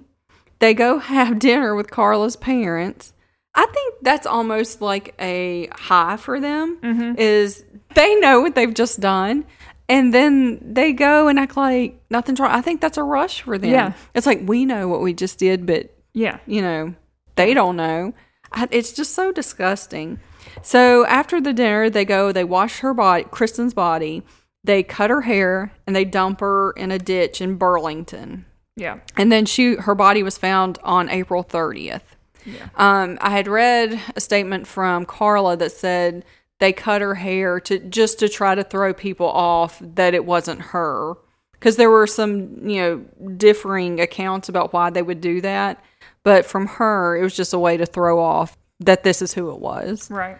They 0.58 0.72
go 0.72 0.98
have 1.14 1.38
dinner 1.38 1.74
with 1.74 1.90
Karla's 1.90 2.34
parents. 2.34 3.12
I 3.54 3.66
think 3.66 3.96
that's 4.00 4.26
almost 4.26 4.80
like 4.80 5.14
a 5.18 5.68
high 5.74 6.16
for 6.16 6.40
them. 6.40 6.78
Mm-hmm. 6.82 7.18
Is 7.18 7.62
they 7.94 8.14
know 8.20 8.40
what 8.40 8.54
they've 8.54 8.72
just 8.72 9.00
done, 9.00 9.44
and 9.86 10.14
then 10.14 10.60
they 10.62 10.94
go 10.94 11.28
and 11.28 11.38
act 11.38 11.58
like 11.58 12.00
nothing's 12.08 12.40
wrong. 12.40 12.52
I 12.52 12.62
think 12.62 12.80
that's 12.80 12.96
a 12.96 13.02
rush 13.02 13.42
for 13.42 13.58
them. 13.58 13.70
Yeah. 13.70 13.92
it's 14.14 14.24
like 14.24 14.40
we 14.44 14.64
know 14.64 14.88
what 14.88 15.02
we 15.02 15.12
just 15.12 15.38
did, 15.38 15.66
but 15.66 15.94
Yeah. 16.14 16.38
you 16.46 16.62
know, 16.62 16.94
they 17.36 17.52
don't 17.52 17.76
know. 17.76 18.14
I, 18.50 18.66
it's 18.70 18.92
just 18.94 19.12
so 19.14 19.30
disgusting. 19.30 20.20
So 20.62 21.04
after 21.04 21.38
the 21.38 21.52
dinner, 21.52 21.90
they 21.90 22.06
go, 22.06 22.32
they 22.32 22.44
wash 22.44 22.78
her 22.78 22.94
body, 22.94 23.24
Kristen's 23.30 23.74
body, 23.74 24.22
they 24.64 24.82
cut 24.82 25.10
her 25.10 25.22
hair, 25.22 25.72
and 25.86 25.94
they 25.94 26.04
dump 26.04 26.40
her 26.40 26.72
in 26.72 26.90
a 26.90 26.98
ditch 26.98 27.40
in 27.40 27.56
Burlington. 27.56 28.44
Yeah. 28.76 29.00
And 29.16 29.30
then 29.30 29.44
she, 29.44 29.74
her 29.74 29.94
body 29.94 30.22
was 30.22 30.38
found 30.38 30.78
on 30.82 31.08
April 31.08 31.44
30th. 31.44 32.02
Yeah. 32.44 32.68
Um, 32.76 33.18
I 33.20 33.30
had 33.30 33.48
read 33.48 34.00
a 34.16 34.20
statement 34.20 34.66
from 34.66 35.04
Karla 35.04 35.56
that 35.56 35.72
said 35.72 36.24
they 36.58 36.72
cut 36.72 37.00
her 37.00 37.14
hair 37.14 37.60
to 37.60 37.78
just 37.78 38.18
to 38.20 38.28
try 38.28 38.54
to 38.54 38.64
throw 38.64 38.94
people 38.94 39.26
off 39.28 39.78
that 39.80 40.14
it 40.14 40.24
wasn't 40.24 40.60
her, 40.60 41.14
because 41.52 41.76
there 41.76 41.90
were 41.90 42.06
some 42.06 42.68
you 42.68 42.80
know 42.80 42.96
differing 43.36 44.00
accounts 44.00 44.48
about 44.48 44.72
why 44.72 44.90
they 44.90 45.02
would 45.02 45.20
do 45.20 45.40
that, 45.40 45.82
but 46.24 46.44
from 46.44 46.66
her 46.66 47.16
it 47.16 47.22
was 47.22 47.36
just 47.36 47.52
a 47.52 47.58
way 47.58 47.76
to 47.76 47.86
throw 47.86 48.20
off 48.20 48.56
that 48.80 49.04
this 49.04 49.22
is 49.22 49.34
who 49.34 49.50
it 49.50 49.60
was. 49.60 50.10
Right. 50.10 50.38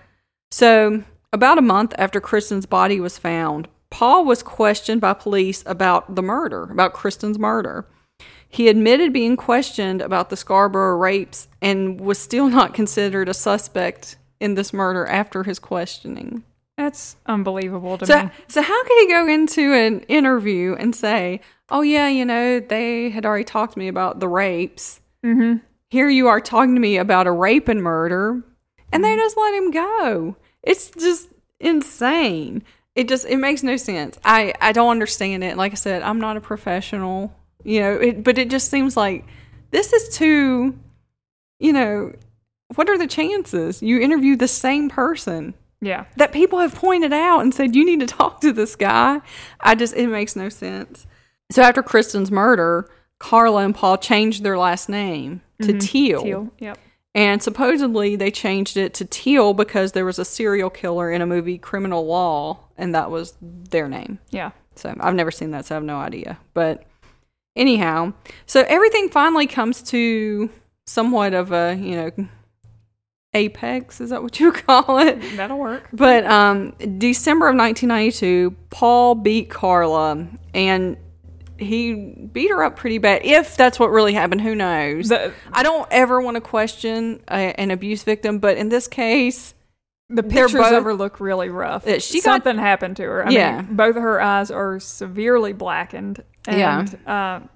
So, 0.51 1.05
about 1.33 1.59
a 1.59 1.62
month 1.62 1.95
after 1.97 2.20
Kristen's 2.20 2.66
body 2.66 3.01
was 3.01 3.18
found, 3.18 3.68
Paul 3.93 4.24
was 4.24 4.43
questioned 4.43 5.03
by 5.03 5.12
police 5.12 5.62
about 5.66 6.14
the 6.14 6.22
murder, 6.22 6.64
about 6.64 6.95
Kristen's 6.95 7.38
murder. 7.38 7.86
He 8.49 8.68
admitted 8.68 9.12
being 9.12 9.36
questioned 9.36 10.01
about 10.01 10.30
the 10.30 10.36
Scarborough 10.36 10.97
rapes 10.97 11.47
and 11.61 12.01
was 12.01 12.18
still 12.18 12.49
not 12.49 12.72
considered 12.74 13.28
a 13.28 13.34
suspect 13.34 14.16
in 14.40 14.55
this 14.55 14.72
murder 14.72 15.07
after 15.07 15.43
his 15.45 15.59
questioning. 15.59 16.43
That's 16.78 17.16
unbelievable 17.26 17.99
to 17.99 18.07
So, 18.07 18.22
me. 18.24 18.30
so 18.49 18.62
how 18.62 18.82
could 18.84 18.99
he 19.01 19.09
go 19.09 19.28
into 19.28 19.74
an 19.74 20.01
interview 20.09 20.74
and 20.74 20.97
say, 20.97 21.43
"Oh 21.68 21.82
yeah, 21.82 22.09
you 22.09 22.24
know, 22.24 22.61
they 22.61 23.11
had 23.11 23.26
already 23.26 23.45
talked 23.45 23.74
to 23.74 23.78
me 23.78 23.88
about 23.88 24.20
the 24.20 24.28
rapes. 24.28 25.01
Mm-hmm. 25.24 25.59
Here 25.90 26.09
you 26.09 26.28
are 26.28 26.40
talking 26.40 26.74
to 26.74 26.80
me 26.80 26.97
about 26.97 27.26
a 27.26 27.30
rape 27.30 27.68
and 27.68 27.82
murder," 27.82 28.43
and 28.90 29.05
they 29.05 29.14
just 29.16 29.36
let 29.36 29.55
him 29.55 29.70
go. 29.70 30.36
It's 30.62 30.90
just 30.90 31.28
insane. 31.61 32.62
It 32.95 33.09
just 33.09 33.26
it 33.26 33.38
makes 33.38 33.62
no 33.62 33.76
sense. 33.76 34.18
I 34.24 34.55
I 34.61 34.72
don't 34.72 34.90
understand 34.90 35.45
it. 35.45 35.57
Like 35.57 35.72
I 35.72 35.76
said, 35.76 36.03
I'm 36.03 36.20
not 36.20 36.36
a 36.36 36.40
professional, 36.40 37.34
you 37.64 37.80
know. 37.80 37.95
It, 37.95 38.22
but 38.24 38.38
it 38.38 38.51
just 38.51 38.70
seems 38.70 38.97
like 38.97 39.24
this 39.70 39.93
is 39.93 40.14
too, 40.16 40.78
you 41.59 41.72
know. 41.72 42.12
What 42.74 42.88
are 42.88 42.97
the 42.97 43.07
chances 43.07 43.82
you 43.82 44.01
interview 44.01 44.36
the 44.36 44.49
same 44.49 44.88
person? 44.88 45.55
Yeah. 45.84 46.05
that 46.16 46.32
people 46.32 46.61
have 46.61 46.76
pointed 46.76 47.12
out 47.12 47.40
and 47.40 47.53
said 47.53 47.74
you 47.74 47.84
need 47.84 47.99
to 48.01 48.07
talk 48.07 48.40
to 48.43 48.53
this 48.53 48.76
guy. 48.76 49.20
I 49.61 49.74
just 49.74 49.97
it 49.97 50.07
makes 50.07 50.36
no 50.36 50.49
sense. 50.49 51.07
So 51.51 51.61
after 51.61 51.82
Kristen's 51.82 52.30
murder, 52.30 52.88
Karla 53.18 53.64
and 53.64 53.74
Paul 53.74 53.99
changed 53.99 54.43
their 54.43 54.57
last 54.57 54.88
name 54.88 55.43
to 55.61 55.68
mm-hmm. 55.68 55.78
Teale, 55.78 56.22
Teale. 56.22 56.53
Yep. 56.59 56.78
and 57.14 57.43
supposedly 57.43 58.16
they 58.16 58.30
changed 58.30 58.76
it 58.76 58.95
to 58.95 59.05
Teale 59.05 59.55
because 59.55 59.93
there 59.93 60.05
was 60.05 60.18
a 60.18 60.24
serial 60.24 60.70
killer 60.70 61.11
in 61.11 61.20
a 61.22 61.26
movie 61.26 61.59
Criminal 61.59 62.07
Law, 62.07 62.59
and 62.83 62.95
that 62.97 63.11
was 63.11 63.35
their 63.41 63.89
name. 63.89 64.18
Yeah. 64.30 64.51
So 64.74 64.95
I've 65.01 65.14
never 65.14 65.30
seen 65.30 65.53
that, 65.53 65.66
so 65.66 65.74
I 65.74 65.76
have 65.76 65.85
no 65.85 65.99
idea. 65.99 66.39
But 66.53 66.85
anyhow, 67.55 68.12
so 68.45 68.64
everything 68.66 69.09
finally 69.09 69.47
comes 69.47 69.83
to 69.85 70.51
somewhat 70.87 71.33
of 71.33 71.53
a 71.53 71.76
you 71.80 71.97
know 71.97 72.28
apex. 73.35 74.01
Is 74.01 74.11
that 74.11 74.22
what 74.22 74.41
you 74.41 74.53
call 74.53 74.99
it? 74.99 75.20
That'll 75.37 75.59
work. 75.59 75.89
But 75.93 76.26
um, 76.26 76.72
December 76.99 77.49
of 77.49 77.57
1992, 77.57 78.55
Paul 78.70 79.14
beat 79.14 79.49
Karla, 79.49 80.26
and 80.53 80.97
he 81.59 81.95
beat 81.95 82.51
her 82.51 82.64
up 82.64 82.76
pretty 82.76 82.99
bad. 82.99 83.24
If 83.24 83.57
that's 83.57 83.78
what 83.78 83.91
really 83.91 84.14
happened, 84.14 84.41
who 84.41 84.57
knows? 84.57 85.09
The 85.09 85.33
I 85.53 85.62
don't 85.62 85.87
ever 85.93 86.20
want 86.20 86.35
to 86.35 86.41
question 86.41 87.22
a, 87.28 87.59
an 87.61 87.70
abuse 87.70 88.03
victim, 88.03 88.41
but 88.41 88.57
in 88.57 88.70
this 88.70 88.89
case, 88.89 89.55
the 90.09 90.23
pictures 90.23 90.53
both- 90.53 90.73
of 90.73 90.85
her 90.85 90.95
look 90.95 91.21
really 91.21 91.49
rough. 91.49 91.87
Uh, 91.87 91.99
she 91.99 92.21
got- 92.21 92.43
Something 92.45 92.59
happened 92.59 92.97
to 92.99 93.03
her. 93.05 93.27
I 93.27 93.31
Yeah. 93.31 93.63
mean, 93.63 93.77
both 93.77 93.97
of 93.97 94.03
her 94.03 94.21
eyes 94.21 94.51
are 94.51 94.79
severely 94.81 95.53
blackened. 95.53 96.23
And, 96.47 96.59
Yeah. 96.59 96.81
Uh, 97.07 97.47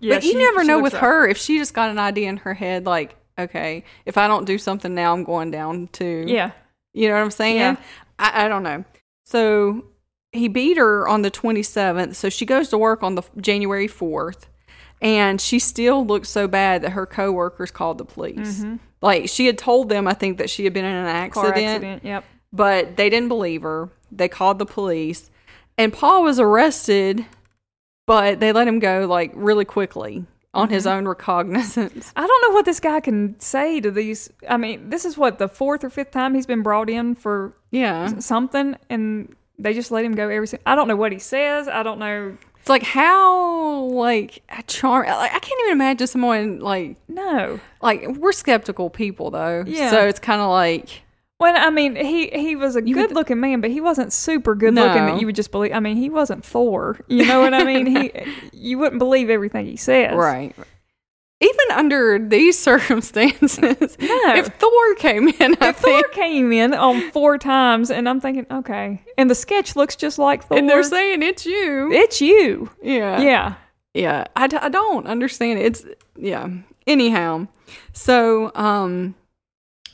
yeah. 0.00 0.14
but 0.16 0.24
you 0.24 0.38
never 0.38 0.64
know 0.64 0.80
with 0.80 0.94
rough. 0.94 1.02
her 1.02 1.26
if 1.28 1.36
she 1.38 1.58
just 1.58 1.74
got 1.74 1.90
an 1.90 1.98
idea 1.98 2.28
in 2.28 2.38
her 2.38 2.54
head, 2.54 2.86
like, 2.86 3.16
okay, 3.38 3.84
if 4.06 4.16
I 4.16 4.26
don't 4.28 4.44
do 4.46 4.58
something 4.58 4.94
now, 4.94 5.12
I'm 5.12 5.24
going 5.24 5.50
down 5.50 5.88
to 5.94 6.24
Yeah. 6.26 6.52
You 6.94 7.08
know 7.08 7.14
what 7.14 7.22
I'm 7.22 7.30
saying? 7.30 7.56
Yeah. 7.56 7.76
I, 8.18 8.46
I 8.46 8.48
don't 8.48 8.62
know. 8.62 8.84
So 9.24 9.84
he 10.32 10.48
beat 10.48 10.76
her 10.78 11.06
on 11.06 11.22
the 11.22 11.30
27th. 11.30 12.14
So 12.16 12.28
she 12.30 12.46
goes 12.46 12.68
to 12.70 12.78
work 12.78 13.02
on 13.02 13.14
the 13.14 13.22
January 13.40 13.86
4th, 13.88 14.46
and 15.02 15.40
she 15.40 15.58
still 15.58 16.04
looks 16.04 16.28
so 16.28 16.48
bad 16.48 16.82
that 16.82 16.90
her 16.92 17.06
coworkers 17.06 17.70
called 17.70 17.98
the 17.98 18.04
police. 18.04 18.64
Like 19.00 19.28
she 19.28 19.46
had 19.46 19.58
told 19.58 19.88
them, 19.88 20.06
I 20.08 20.14
think 20.14 20.38
that 20.38 20.50
she 20.50 20.64
had 20.64 20.72
been 20.72 20.84
in 20.84 20.92
an 20.94 21.06
Mm-hmm. 21.06 21.30
Car 21.32 21.46
accident, 21.48 21.68
accident. 21.74 22.04
Yep. 22.04 22.24
but 22.52 22.96
they 22.96 23.08
didn't 23.10 23.28
believe 23.28 23.62
her. 23.62 23.88
They 24.10 24.28
called 24.28 24.58
the 24.58 24.66
police, 24.66 25.30
and 25.76 25.92
Paul 25.92 26.22
was 26.24 26.40
arrested, 26.40 27.24
but 28.06 28.40
they 28.40 28.52
let 28.52 28.66
him 28.66 28.78
go 28.78 29.06
like 29.06 29.32
really 29.34 29.64
quickly 29.64 30.24
on 30.54 30.70
his 30.70 30.86
own 30.86 31.06
recognizance. 31.06 32.10
I 32.16 32.26
don't 32.26 32.42
know 32.42 32.54
what 32.54 32.64
this 32.64 32.80
guy 32.80 33.00
can 33.00 33.38
say 33.38 33.80
to 33.80 33.90
these. 33.90 34.30
I 34.48 34.56
mean, 34.56 34.88
this 34.90 35.04
is 35.04 35.16
what 35.18 35.38
the 35.38 35.46
fourth 35.48 35.84
or 35.84 35.90
fifth 35.90 36.10
time 36.10 36.34
he's 36.34 36.46
been 36.46 36.62
brought 36.62 36.88
in 36.88 37.14
for 37.14 37.52
Yeah. 37.70 38.18
something, 38.18 38.76
and 38.88 39.36
they 39.58 39.74
just 39.74 39.90
let 39.90 40.04
him 40.04 40.14
go 40.14 40.28
every. 40.28 40.48
I 40.64 40.74
don't 40.74 40.88
know 40.88 40.96
what 40.96 41.12
he 41.12 41.18
says. 41.18 41.68
I 41.68 41.82
don't 41.82 41.98
know. 41.98 42.36
It's 42.68 42.70
like 42.70 42.82
how 42.82 43.84
like 43.84 44.42
charm. 44.66 45.06
Like 45.06 45.32
I 45.34 45.38
can't 45.38 45.58
even 45.62 45.72
imagine 45.72 46.06
someone 46.06 46.60
like 46.60 46.98
No. 47.08 47.58
like 47.80 48.06
we're 48.18 48.32
skeptical 48.32 48.90
people 48.90 49.30
though. 49.30 49.64
Yeah. 49.66 49.88
So 49.88 50.06
it's 50.06 50.18
kind 50.20 50.42
of 50.42 50.50
like 50.50 51.00
Well, 51.40 51.54
I 51.56 51.70
mean, 51.70 51.96
he 51.96 52.28
he 52.28 52.56
was 52.56 52.76
a 52.76 52.82
good 52.82 53.12
looking 53.12 53.40
man, 53.40 53.62
but 53.62 53.70
he 53.70 53.80
wasn't 53.80 54.12
super 54.12 54.54
good 54.54 54.74
looking 54.74 55.06
that 55.06 55.18
you 55.18 55.24
would 55.24 55.34
just 55.36 55.50
believe. 55.50 55.72
I 55.72 55.80
mean, 55.80 55.96
he 55.96 56.10
wasn't 56.10 56.44
Thor. 56.44 57.00
You 57.08 57.24
know 57.24 57.40
what 57.40 57.54
I 57.54 57.64
mean? 57.64 57.86
He 57.86 58.12
you 58.52 58.76
wouldn't 58.76 58.98
believe 58.98 59.30
everything 59.30 59.64
he 59.64 59.76
says. 59.76 60.14
right. 60.14 60.54
Even 61.40 61.76
under 61.78 62.18
these 62.18 62.58
circumstances, 62.68 63.96
No. 64.00 64.34
if 64.34 64.46
Thor 64.58 64.94
came 64.96 65.28
in, 65.28 65.56
I 65.60 65.68
If 65.68 65.76
Thor 65.76 66.02
came 66.12 66.52
in 66.52 66.74
on 66.74 67.10
four 67.12 67.38
times, 67.38 67.90
and 67.90 68.08
I'm 68.08 68.20
thinking, 68.20 68.46
okay, 68.50 69.02
and 69.16 69.30
the 69.30 69.34
sketch 69.36 69.76
looks 69.76 69.94
just 69.94 70.18
like 70.18 70.44
Thor. 70.44 70.58
and 70.58 70.68
they're 70.68 70.82
saying 70.82 71.22
it's 71.22 71.46
you, 71.46 71.92
it's 71.92 72.20
you. 72.20 72.70
yeah, 72.82 73.20
Yeah. 73.20 73.54
yeah. 73.94 74.24
I 74.34 74.48
don't 74.48 75.06
understand. 75.06 75.60
It's 75.60 75.84
yeah. 76.16 76.48
Anyhow, 76.88 77.46
so 77.92 78.50
um, 78.56 79.14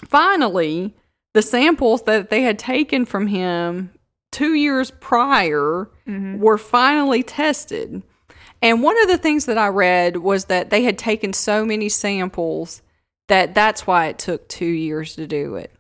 finally, 0.05 0.95
the 1.35 1.43
samples 1.43 2.03
that 2.03 2.31
they 2.31 2.43
had 2.43 2.59
taken 2.59 3.05
from 3.05 3.27
him 3.27 3.91
two 4.33 4.55
years 4.55 4.91
prior 4.93 5.91
Mm-hmm. 6.07 6.39
were 6.39 6.59
finally 6.59 7.23
tested. 7.23 8.03
And 8.65 8.83
one 8.83 9.01
of 9.03 9.09
the 9.09 9.19
things 9.19 9.45
that 9.47 9.59
I 9.59 9.69
read 9.69 10.17
was 10.17 10.47
that 10.47 10.71
they 10.71 10.83
had 10.83 10.97
taken 10.99 11.33
so 11.33 11.65
many 11.65 11.89
samples 11.89 12.83
that 13.29 13.55
that's 13.55 13.87
why 13.87 14.07
it 14.07 14.19
took 14.19 14.49
two 14.49 14.65
years 14.65 15.15
to 15.17 15.27
do 15.27 15.57
it. 15.57 15.71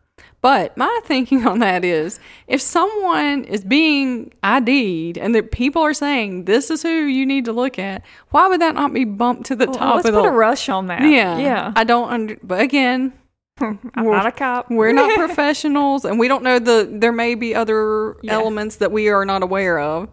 But 0.42 0.76
my 0.76 1.00
thinking 1.04 1.46
on 1.46 1.60
that 1.60 1.82
is 1.84 2.20
if 2.46 2.60
someone 2.60 3.44
is 3.44 3.64
being 3.64 4.32
ID'd 4.42 5.16
and 5.16 5.34
that 5.34 5.50
people 5.50 5.80
are 5.80 5.94
saying 5.94 6.44
this 6.44 6.70
is 6.70 6.82
who 6.82 6.90
you 7.06 7.24
need 7.24 7.46
to 7.46 7.52
look 7.52 7.78
at, 7.78 8.02
why 8.28 8.48
would 8.48 8.60
that 8.60 8.74
not 8.74 8.92
be 8.92 9.04
bumped 9.06 9.46
to 9.46 9.56
the 9.56 9.64
Well, 9.64 9.74
top 9.74 9.94
let's 9.96 10.08
of 10.08 10.14
put 10.14 10.22
the 10.22 10.28
a 10.28 10.32
rush 10.32 10.68
on 10.68 10.88
that. 10.88 11.02
Yeah. 11.02 11.38
Yeah. 11.38 11.72
I 11.74 11.84
don't 11.84 12.10
under 12.10 12.38
but 12.42 12.60
again, 12.60 13.14
I'm 13.60 13.78
not 13.94 14.26
a 14.26 14.32
cop. 14.32 14.70
we're 14.70 14.92
not 14.92 15.14
professionals 15.18 16.04
and 16.04 16.18
we 16.18 16.28
don't 16.28 16.42
know 16.42 16.58
the 16.58 16.86
there 16.92 17.12
may 17.12 17.34
be 17.34 17.54
other 17.54 18.16
Yeah. 18.22 18.34
elements 18.34 18.76
that 18.76 18.92
we 18.92 19.08
are 19.08 19.24
not 19.24 19.42
aware 19.42 19.78
of 19.78 20.10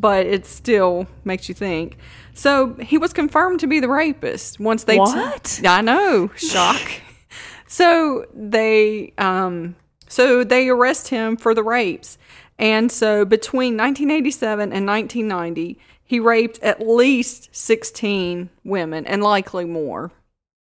but 0.00 0.26
it 0.26 0.46
still 0.46 1.06
makes 1.24 1.48
you 1.48 1.54
think 1.54 1.96
so 2.34 2.74
he 2.74 2.96
was 2.98 3.12
confirmed 3.12 3.60
to 3.60 3.66
be 3.66 3.80
the 3.80 3.88
rapist 3.88 4.58
once 4.60 4.84
they 4.84 4.98
What? 4.98 5.60
i 5.64 5.80
know 5.80 6.30
shock 6.36 6.80
so 7.66 8.26
they 8.34 9.12
um 9.18 9.76
so 10.08 10.42
they 10.42 10.68
arrest 10.68 11.08
him 11.08 11.36
for 11.36 11.54
the 11.54 11.62
rapes 11.62 12.18
and 12.58 12.90
so 12.90 13.24
between 13.24 13.76
1987 13.76 14.72
and 14.72 14.86
1990 14.86 15.78
he 16.10 16.18
raped 16.18 16.58
at 16.60 16.84
least 16.84 17.50
16 17.52 18.50
women 18.64 19.06
and 19.06 19.22
likely 19.22 19.64
more. 19.64 20.10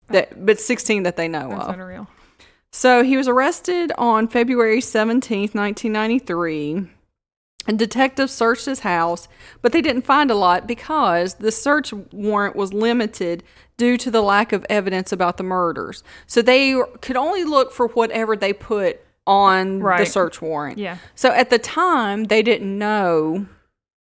That, 0.08 0.44
but 0.44 0.58
16 0.58 1.04
that 1.04 1.16
they 1.16 1.28
know 1.28 1.50
That's 1.50 1.68
of. 1.68 1.74
unreal. 1.74 2.08
So 2.72 3.04
he 3.04 3.16
was 3.16 3.28
arrested 3.28 3.92
on 3.96 4.26
February 4.26 4.80
17th, 4.80 5.54
1993. 5.54 6.88
And 7.70 7.78
detectives 7.78 8.32
searched 8.32 8.66
his 8.66 8.80
house, 8.80 9.28
but 9.62 9.70
they 9.70 9.80
didn't 9.80 10.02
find 10.02 10.28
a 10.28 10.34
lot 10.34 10.66
because 10.66 11.34
the 11.34 11.52
search 11.52 11.92
warrant 11.92 12.56
was 12.56 12.72
limited 12.72 13.44
due 13.76 13.96
to 13.98 14.10
the 14.10 14.22
lack 14.22 14.52
of 14.52 14.66
evidence 14.68 15.12
about 15.12 15.36
the 15.36 15.44
murders. 15.44 16.02
So 16.26 16.42
they 16.42 16.74
could 17.00 17.16
only 17.16 17.44
look 17.44 17.70
for 17.70 17.86
whatever 17.86 18.34
they 18.34 18.52
put 18.52 19.00
on 19.24 19.78
the 19.78 20.04
search 20.04 20.42
warrant. 20.42 20.78
Yeah. 20.78 20.96
So 21.14 21.30
at 21.30 21.50
the 21.50 21.60
time, 21.60 22.24
they 22.24 22.42
didn't 22.42 22.76
know 22.76 23.46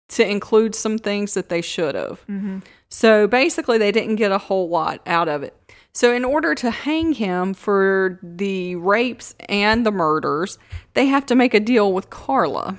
to 0.08 0.28
include 0.28 0.74
some 0.74 0.98
things 0.98 1.34
that 1.34 1.48
they 1.48 1.62
should 1.62 1.94
have. 1.94 2.26
Mm-hmm. 2.26 2.58
So 2.88 3.28
basically, 3.28 3.78
they 3.78 3.92
didn't 3.92 4.16
get 4.16 4.32
a 4.32 4.38
whole 4.38 4.68
lot 4.68 5.00
out 5.06 5.28
of 5.28 5.44
it. 5.44 5.56
So, 5.92 6.12
in 6.12 6.24
order 6.24 6.56
to 6.56 6.70
hang 6.72 7.12
him 7.12 7.54
for 7.54 8.18
the 8.20 8.74
rapes 8.74 9.36
and 9.48 9.86
the 9.86 9.90
murders, 9.92 10.58
they 10.94 11.06
have 11.06 11.26
to 11.26 11.36
make 11.36 11.54
a 11.54 11.60
deal 11.60 11.92
with 11.92 12.10
Karla. 12.10 12.76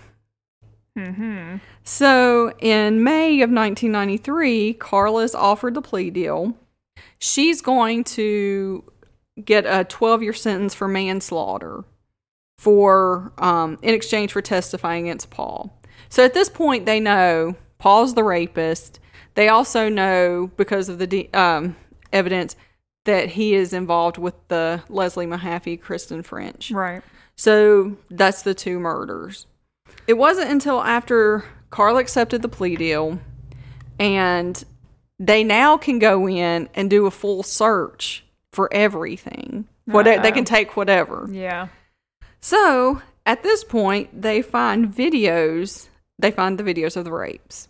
Mm-hmm. 0.97 1.57
So, 1.83 2.53
in 2.59 3.03
May 3.03 3.41
of 3.41 3.49
1993, 3.49 4.73
Karla's 4.73 5.33
offered 5.33 5.73
the 5.73 5.81
plea 5.81 6.09
deal. 6.09 6.57
She's 7.17 7.61
going 7.61 8.03
to 8.05 8.83
get 9.43 9.65
a 9.65 9.85
12 9.85 10.23
year 10.23 10.33
sentence 10.33 10.73
for 10.73 10.87
manslaughter 10.87 11.85
for 12.57 13.33
um, 13.37 13.79
in 13.81 13.93
exchange 13.93 14.31
for 14.31 14.41
testifying 14.41 15.07
against 15.07 15.29
Paul. 15.29 15.81
So 16.09 16.23
at 16.23 16.33
this 16.33 16.49
point, 16.49 16.85
they 16.85 16.99
know 16.99 17.55
Paul's 17.79 18.13
the 18.13 18.23
rapist. 18.23 18.99
They 19.33 19.47
also 19.47 19.89
know 19.89 20.51
because 20.57 20.89
of 20.89 20.99
the 20.99 21.07
de- 21.07 21.33
um, 21.33 21.75
evidence 22.13 22.55
that 23.05 23.29
he 23.29 23.55
is 23.55 23.73
involved 23.73 24.17
with 24.17 24.35
the 24.49 24.83
Leslie 24.89 25.25
Mahaffey, 25.25 25.81
Kristen 25.81 26.21
French. 26.21 26.69
Right. 26.69 27.01
So 27.35 27.97
that's 28.11 28.43
the 28.43 28.53
two 28.53 28.79
murders. 28.79 29.47
It 30.07 30.13
wasn't 30.13 30.51
until 30.51 30.81
after 30.81 31.45
Carl 31.69 31.97
accepted 31.97 32.41
the 32.41 32.49
plea 32.49 32.75
deal 32.75 33.19
and 33.99 34.63
they 35.19 35.43
now 35.43 35.77
can 35.77 35.99
go 35.99 36.27
in 36.27 36.67
and 36.73 36.89
do 36.89 37.05
a 37.05 37.11
full 37.11 37.43
search 37.43 38.25
for 38.51 38.73
everything. 38.73 39.67
What 39.85 40.03
they 40.05 40.31
can 40.31 40.45
take 40.45 40.75
whatever. 40.75 41.27
Yeah. 41.31 41.67
So 42.39 43.01
at 43.25 43.43
this 43.43 43.63
point, 43.63 44.21
they 44.21 44.41
find 44.41 44.87
videos. 44.87 45.89
They 46.17 46.31
find 46.31 46.57
the 46.57 46.63
videos 46.63 46.97
of 46.97 47.05
the 47.05 47.11
rapes. 47.11 47.67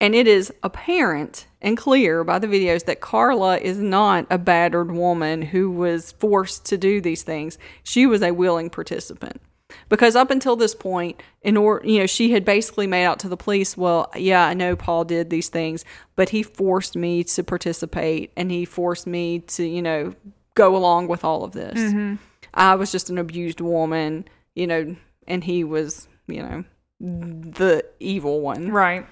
And 0.00 0.14
it 0.14 0.28
is 0.28 0.52
apparent 0.62 1.46
and 1.60 1.76
clear 1.76 2.22
by 2.22 2.38
the 2.38 2.46
videos 2.46 2.84
that 2.84 3.00
Karla 3.00 3.58
is 3.58 3.78
not 3.78 4.26
a 4.30 4.38
battered 4.38 4.92
woman 4.92 5.42
who 5.42 5.70
was 5.70 6.12
forced 6.12 6.66
to 6.66 6.78
do 6.78 7.00
these 7.00 7.22
things. 7.22 7.58
She 7.82 8.06
was 8.06 8.22
a 8.22 8.32
willing 8.32 8.70
participant. 8.70 9.40
Because 9.88 10.16
up 10.16 10.30
until 10.30 10.56
this 10.56 10.74
point, 10.74 11.22
in 11.42 11.56
order, 11.56 11.86
you 11.86 12.00
know, 12.00 12.06
she 12.06 12.32
had 12.32 12.44
basically 12.44 12.86
made 12.86 13.04
out 13.04 13.18
to 13.20 13.28
the 13.28 13.36
police, 13.36 13.76
well, 13.76 14.10
yeah, 14.16 14.46
I 14.46 14.54
know 14.54 14.76
Paul 14.76 15.04
did 15.04 15.30
these 15.30 15.48
things, 15.48 15.84
but 16.16 16.30
he 16.30 16.42
forced 16.42 16.96
me 16.96 17.22
to 17.24 17.44
participate 17.44 18.32
and 18.36 18.50
he 18.50 18.64
forced 18.64 19.06
me 19.06 19.40
to, 19.40 19.64
you 19.64 19.82
know, 19.82 20.14
go 20.54 20.74
along 20.74 21.08
with 21.08 21.24
all 21.24 21.44
of 21.44 21.52
this. 21.52 21.78
Mm-hmm. 21.78 22.16
I 22.54 22.74
was 22.76 22.90
just 22.90 23.10
an 23.10 23.18
abused 23.18 23.60
woman, 23.60 24.26
you 24.54 24.66
know, 24.66 24.96
and 25.26 25.44
he 25.44 25.64
was, 25.64 26.08
you 26.26 26.42
know, 26.42 26.64
the 27.00 27.84
evil 28.00 28.40
one. 28.40 28.70
Right. 28.70 29.06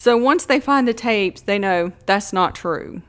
So 0.00 0.16
once 0.16 0.44
they 0.46 0.60
find 0.60 0.86
the 0.86 0.94
tapes, 0.94 1.42
they 1.42 1.58
know 1.58 1.92
that's 2.06 2.32
not 2.32 2.54
true. 2.54 3.02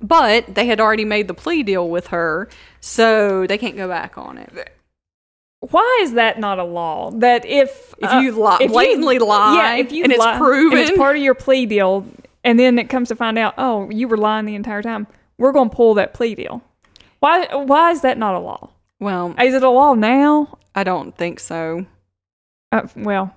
But 0.00 0.54
they 0.54 0.66
had 0.66 0.80
already 0.80 1.04
made 1.04 1.28
the 1.28 1.34
plea 1.34 1.62
deal 1.62 1.88
with 1.88 2.08
her, 2.08 2.48
so 2.80 3.46
they 3.46 3.56
can't 3.56 3.76
go 3.76 3.88
back 3.88 4.18
on 4.18 4.36
it. 4.36 4.72
Why 5.70 6.00
is 6.02 6.12
that 6.14 6.38
not 6.38 6.58
a 6.58 6.64
law? 6.64 7.10
That 7.12 7.44
if 7.46 7.94
If 7.98 8.12
you 8.22 8.32
lie- 8.32 8.66
blatantly 8.66 9.18
lie 9.18 9.56
yeah, 9.56 9.76
if 9.76 9.92
you 9.92 10.04
and 10.04 10.12
it's 10.12 10.24
proven- 10.36 10.78
and 10.78 10.88
it's 10.88 10.96
part 10.96 11.16
of 11.16 11.22
your 11.22 11.34
plea 11.34 11.66
deal, 11.66 12.06
and 12.44 12.58
then 12.58 12.78
it 12.78 12.88
comes 12.88 13.08
to 13.08 13.16
find 13.16 13.38
out, 13.38 13.54
oh, 13.58 13.90
you 13.90 14.06
were 14.08 14.16
lying 14.16 14.44
the 14.46 14.54
entire 14.54 14.82
time. 14.82 15.06
We're 15.38 15.52
going 15.52 15.70
to 15.70 15.76
pull 15.76 15.94
that 15.94 16.14
plea 16.14 16.34
deal. 16.34 16.62
Why? 17.20 17.46
Why 17.54 17.90
is 17.90 18.02
that 18.02 18.18
not 18.18 18.34
a 18.34 18.38
law? 18.38 18.70
Well, 19.00 19.34
Is 19.40 19.52
it 19.54 19.62
a 19.62 19.68
law 19.70 19.94
now? 19.94 20.58
I 20.74 20.84
don't 20.84 21.16
think 21.16 21.40
so. 21.40 21.86
Uh, 22.72 22.86
well, 22.96 23.34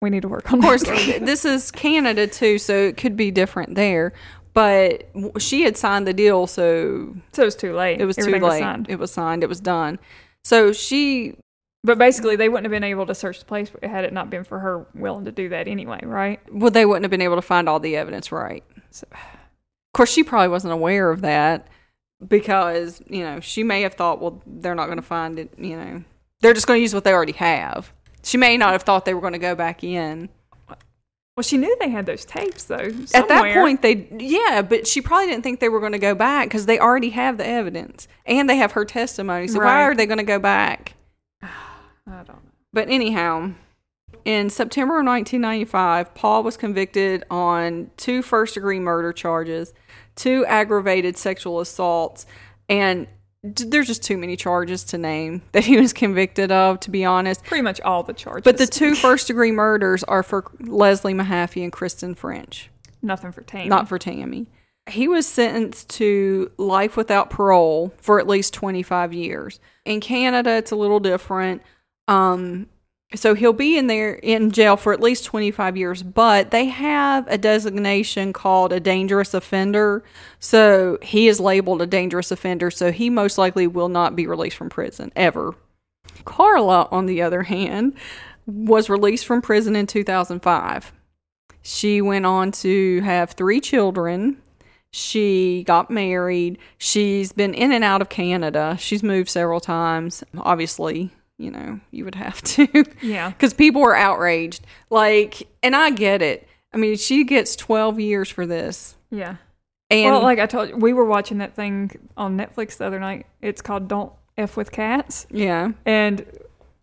we 0.00 0.10
need 0.10 0.22
to 0.22 0.28
work 0.28 0.50
on. 0.52 0.58
Of 0.58 0.64
course, 0.64 0.82
this 1.20 1.44
is 1.44 1.70
Canada 1.70 2.26
too, 2.26 2.58
so 2.58 2.74
it 2.74 2.96
could 2.96 3.16
be 3.16 3.30
different 3.30 3.74
there. 3.74 4.12
But 4.54 5.08
she 5.38 5.62
had 5.62 5.76
signed 5.76 6.06
the 6.06 6.12
deal, 6.14 6.46
so 6.46 7.14
so 7.32 7.44
it's 7.44 7.54
too 7.56 7.74
late. 7.74 8.00
it 8.00 8.04
was 8.06 8.18
Everything 8.18 8.40
too 8.40 8.46
late. 8.48 8.58
signed. 8.60 8.86
it 8.88 8.98
was 8.98 9.10
signed. 9.10 9.42
It 9.42 9.48
was 9.48 9.60
done. 9.60 9.98
So 10.44 10.72
she 10.72 11.36
But 11.84 11.96
basically, 11.98 12.36
they 12.36 12.48
wouldn't 12.48 12.64
have 12.64 12.72
been 12.72 12.84
able 12.84 13.06
to 13.06 13.14
search 13.14 13.38
the 13.38 13.44
place 13.44 13.70
had 13.82 14.04
it 14.04 14.12
not 14.12 14.30
been 14.30 14.44
for 14.44 14.58
her 14.58 14.86
willing 14.94 15.24
to 15.26 15.32
do 15.32 15.48
that 15.50 15.68
anyway, 15.68 16.00
right? 16.02 16.40
well, 16.52 16.70
they 16.70 16.84
wouldn't 16.84 17.04
have 17.04 17.10
been 17.10 17.22
able 17.22 17.36
to 17.36 17.42
find 17.42 17.68
all 17.68 17.78
the 17.80 17.96
evidence, 17.96 18.32
right? 18.32 18.64
So- 18.90 19.06
of 19.12 19.92
course, 19.92 20.10
she 20.12 20.22
probably 20.22 20.48
wasn't 20.48 20.72
aware 20.72 21.10
of 21.10 21.22
that 21.22 21.66
because 22.26 23.00
you 23.08 23.22
know 23.22 23.40
she 23.40 23.62
may 23.62 23.82
have 23.82 23.94
thought, 23.94 24.20
well, 24.20 24.42
they're 24.46 24.74
not 24.74 24.86
going 24.86 24.98
to 24.98 25.02
find 25.02 25.38
it. 25.38 25.54
You 25.56 25.76
know, 25.76 26.04
they're 26.40 26.54
just 26.54 26.66
going 26.66 26.78
to 26.78 26.82
use 26.82 26.94
what 26.94 27.04
they 27.04 27.12
already 27.12 27.32
have. 27.32 27.92
She 28.22 28.36
may 28.36 28.56
not 28.56 28.72
have 28.72 28.82
thought 28.82 29.04
they 29.04 29.14
were 29.14 29.20
going 29.20 29.32
to 29.32 29.38
go 29.38 29.54
back 29.54 29.82
in. 29.82 30.28
Well, 31.36 31.44
she 31.44 31.56
knew 31.56 31.74
they 31.80 31.88
had 31.88 32.04
those 32.06 32.24
tapes 32.24 32.64
though. 32.64 32.90
At 33.14 33.28
that 33.28 33.54
point, 33.54 33.80
they 33.80 34.08
yeah, 34.18 34.60
but 34.62 34.86
she 34.86 35.00
probably 35.00 35.28
didn't 35.28 35.44
think 35.44 35.60
they 35.60 35.68
were 35.68 35.80
going 35.80 35.92
to 35.92 35.98
go 35.98 36.14
back 36.14 36.48
because 36.48 36.66
they 36.66 36.78
already 36.80 37.10
have 37.10 37.38
the 37.38 37.46
evidence 37.46 38.08
and 38.26 38.50
they 38.50 38.56
have 38.56 38.72
her 38.72 38.84
testimony. 38.84 39.46
So 39.48 39.60
why 39.60 39.82
are 39.84 39.94
they 39.94 40.06
going 40.06 40.18
to 40.18 40.24
go 40.24 40.38
back? 40.40 40.94
I 42.08 42.16
don't 42.16 42.28
know. 42.28 42.50
But 42.72 42.88
anyhow, 42.88 43.52
in 44.24 44.50
September 44.50 45.00
of 45.00 45.06
1995, 45.06 46.14
Paul 46.14 46.42
was 46.42 46.56
convicted 46.56 47.24
on 47.30 47.90
two 47.96 48.22
first 48.22 48.54
degree 48.54 48.78
murder 48.78 49.12
charges, 49.12 49.72
two 50.16 50.44
aggravated 50.46 51.16
sexual 51.16 51.60
assaults, 51.60 52.26
and 52.68 53.06
there's 53.42 53.86
just 53.86 54.02
too 54.02 54.18
many 54.18 54.36
charges 54.36 54.84
to 54.84 54.98
name 54.98 55.42
that 55.52 55.64
he 55.64 55.80
was 55.80 55.92
convicted 55.92 56.50
of, 56.50 56.80
to 56.80 56.90
be 56.90 57.04
honest. 57.04 57.44
Pretty 57.44 57.62
much 57.62 57.80
all 57.82 58.02
the 58.02 58.12
charges. 58.12 58.44
But 58.44 58.58
the 58.58 58.66
two 58.66 58.94
first 58.94 59.26
degree 59.28 59.52
murders 59.52 60.04
are 60.04 60.22
for 60.22 60.44
Leslie 60.60 61.14
Mahaffey 61.14 61.62
and 61.62 61.72
Kristen 61.72 62.14
French, 62.14 62.70
nothing 63.02 63.32
for 63.32 63.42
Tammy. 63.42 63.68
not 63.68 63.88
for 63.88 63.98
Tammy. 63.98 64.46
He 64.88 65.06
was 65.06 65.26
sentenced 65.26 65.90
to 65.90 66.50
life 66.56 66.96
without 66.96 67.28
parole 67.28 67.92
for 67.98 68.18
at 68.18 68.26
least 68.26 68.54
25 68.54 69.12
years. 69.12 69.60
In 69.84 70.00
Canada, 70.00 70.52
it's 70.52 70.70
a 70.70 70.76
little 70.76 70.98
different. 70.98 71.62
Um, 72.08 72.66
so 73.14 73.34
he'll 73.34 73.54
be 73.54 73.78
in 73.78 73.86
there 73.86 74.14
in 74.14 74.50
jail 74.50 74.76
for 74.76 74.92
at 74.92 75.00
least 75.00 75.24
25 75.24 75.76
years, 75.76 76.02
but 76.02 76.50
they 76.50 76.66
have 76.66 77.26
a 77.28 77.38
designation 77.38 78.34
called 78.34 78.72
a 78.72 78.80
dangerous 78.80 79.32
offender. 79.32 80.04
So 80.40 80.98
he 81.00 81.26
is 81.26 81.40
labeled 81.40 81.80
a 81.80 81.86
dangerous 81.86 82.30
offender, 82.30 82.70
so 82.70 82.92
he 82.92 83.08
most 83.08 83.38
likely 83.38 83.66
will 83.66 83.88
not 83.88 84.14
be 84.14 84.26
released 84.26 84.56
from 84.56 84.68
prison 84.68 85.10
ever. 85.16 85.54
Karla, 86.26 86.88
on 86.90 87.06
the 87.06 87.22
other 87.22 87.44
hand, 87.44 87.94
was 88.46 88.90
released 88.90 89.24
from 89.24 89.40
prison 89.40 89.74
in 89.74 89.86
2005. 89.86 90.92
She 91.62 92.02
went 92.02 92.26
on 92.26 92.52
to 92.52 93.00
have 93.00 93.30
three 93.30 93.60
children. 93.60 94.36
She 94.90 95.64
got 95.66 95.90
married. 95.90 96.58
She's 96.76 97.32
been 97.32 97.54
in 97.54 97.72
and 97.72 97.84
out 97.84 98.02
of 98.02 98.08
Canada. 98.10 98.76
She's 98.78 99.02
moved 99.02 99.30
several 99.30 99.60
times. 99.60 100.24
Obviously, 100.36 101.10
you 101.38 101.50
know, 101.50 101.80
you 101.90 102.04
would 102.04 102.16
have 102.16 102.42
to. 102.42 102.84
Yeah. 103.02 103.30
Because 103.30 103.54
people 103.54 103.80
were 103.80 103.96
outraged. 103.96 104.66
Like, 104.90 105.48
and 105.62 105.74
I 105.74 105.90
get 105.90 106.20
it. 106.20 106.46
I 106.74 106.76
mean, 106.76 106.96
she 106.96 107.24
gets 107.24 107.56
12 107.56 108.00
years 108.00 108.28
for 108.28 108.44
this. 108.44 108.96
Yeah. 109.10 109.36
And 109.90 110.12
well, 110.12 110.22
like 110.22 110.38
I 110.38 110.46
told 110.46 110.68
you, 110.68 110.76
we 110.76 110.92
were 110.92 111.04
watching 111.04 111.38
that 111.38 111.54
thing 111.54 111.90
on 112.16 112.36
Netflix 112.36 112.76
the 112.76 112.84
other 112.84 113.00
night. 113.00 113.26
It's 113.40 113.62
called 113.62 113.88
"Don't 113.88 114.12
F 114.36 114.54
with 114.54 114.70
Cats," 114.70 115.26
yeah. 115.30 115.72
and 115.86 116.26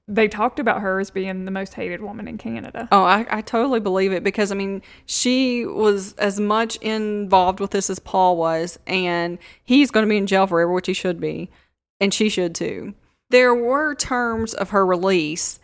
they 0.07 0.27
talked 0.27 0.59
about 0.59 0.81
her 0.81 0.99
as 0.99 1.11
being 1.11 1.45
the 1.45 1.51
most 1.51 1.75
hated 1.75 2.01
woman 2.01 2.27
in 2.27 2.37
Canada. 2.37 2.87
Oh, 2.91 3.03
I, 3.03 3.25
I 3.29 3.41
totally 3.41 3.79
believe 3.79 4.11
it 4.11 4.23
because 4.23 4.51
I 4.51 4.55
mean, 4.55 4.81
she 5.05 5.65
was 5.65 6.13
as 6.13 6.39
much 6.39 6.77
involved 6.77 7.59
with 7.59 7.71
this 7.71 7.91
as 7.91 7.99
Paul 7.99 8.37
was, 8.37 8.79
and 8.87 9.37
he's 9.63 9.91
going 9.91 10.05
to 10.05 10.09
be 10.09 10.17
in 10.17 10.25
jail 10.25 10.47
forever, 10.47 10.71
which 10.71 10.87
he 10.87 10.93
should 10.93 11.19
be, 11.19 11.51
and 11.99 12.11
she 12.11 12.29
should 12.29 12.55
too. 12.55 12.95
There 13.29 13.55
were 13.55 13.95
terms 13.95 14.53
of 14.53 14.69
her 14.69 14.85
release, 14.85 15.59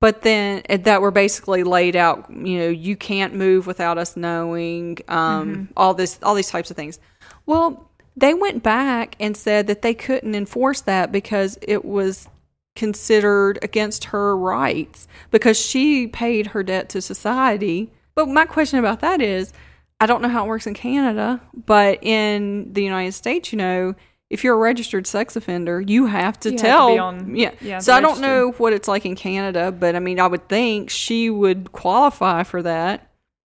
but 0.00 0.22
then 0.22 0.62
uh, 0.68 0.76
that 0.78 1.00
were 1.00 1.10
basically 1.10 1.64
laid 1.64 1.96
out. 1.96 2.30
You 2.30 2.58
know, 2.58 2.68
you 2.68 2.96
can't 2.96 3.34
move 3.34 3.66
without 3.66 3.98
us 3.98 4.16
knowing. 4.16 4.98
Um, 5.08 5.68
all 5.76 5.94
this, 5.94 6.18
all 6.22 6.34
these 6.34 6.50
types 6.50 6.70
of 6.70 6.76
things. 6.76 6.98
Well, 7.46 7.90
they 8.16 8.34
went 8.34 8.62
back 8.62 9.16
and 9.20 9.36
said 9.36 9.68
that 9.68 9.82
they 9.82 9.94
couldn't 9.94 10.34
enforce 10.34 10.80
that 10.82 11.12
because 11.12 11.58
it 11.62 11.84
was 11.84 12.28
considered 12.74 13.58
against 13.62 14.04
her 14.04 14.36
rights 14.36 15.08
because 15.30 15.58
she 15.58 16.06
paid 16.06 16.48
her 16.48 16.62
debt 16.62 16.88
to 16.90 17.02
society 17.02 17.90
But 18.18 18.28
my 18.28 18.46
question 18.46 18.80
about 18.80 18.98
that 19.00 19.20
is, 19.20 19.52
I 20.00 20.06
don't 20.06 20.22
know 20.22 20.28
how 20.28 20.44
it 20.44 20.48
works 20.48 20.66
in 20.66 20.74
Canada, 20.74 21.40
but 21.54 22.02
in 22.02 22.72
the 22.72 22.82
United 22.82 23.12
States, 23.12 23.52
you 23.52 23.58
know, 23.58 23.94
if 24.30 24.44
you're 24.44 24.54
a 24.54 24.58
registered 24.58 25.06
sex 25.06 25.36
offender, 25.36 25.80
you 25.80 26.06
have 26.06 26.38
to 26.40 26.50
You 26.50 26.52
have 26.52 26.60
to 26.60 26.66
tell. 26.66 26.98
on- 27.00 27.34
yeah. 27.34 27.52
yeah, 27.60 27.78
So 27.78 27.94
I 27.94 28.00
don't 28.00 28.20
know 28.20 28.50
what 28.58 28.72
it's 28.72 28.86
like 28.88 29.06
in 29.06 29.16
Canada, 29.16 29.72
but 29.72 29.96
I 29.96 30.00
mean, 30.00 30.20
I 30.20 30.26
would 30.26 30.48
think 30.48 30.90
she 30.90 31.30
would 31.30 31.72
qualify 31.72 32.42
for 32.42 32.62
that. 32.62 33.08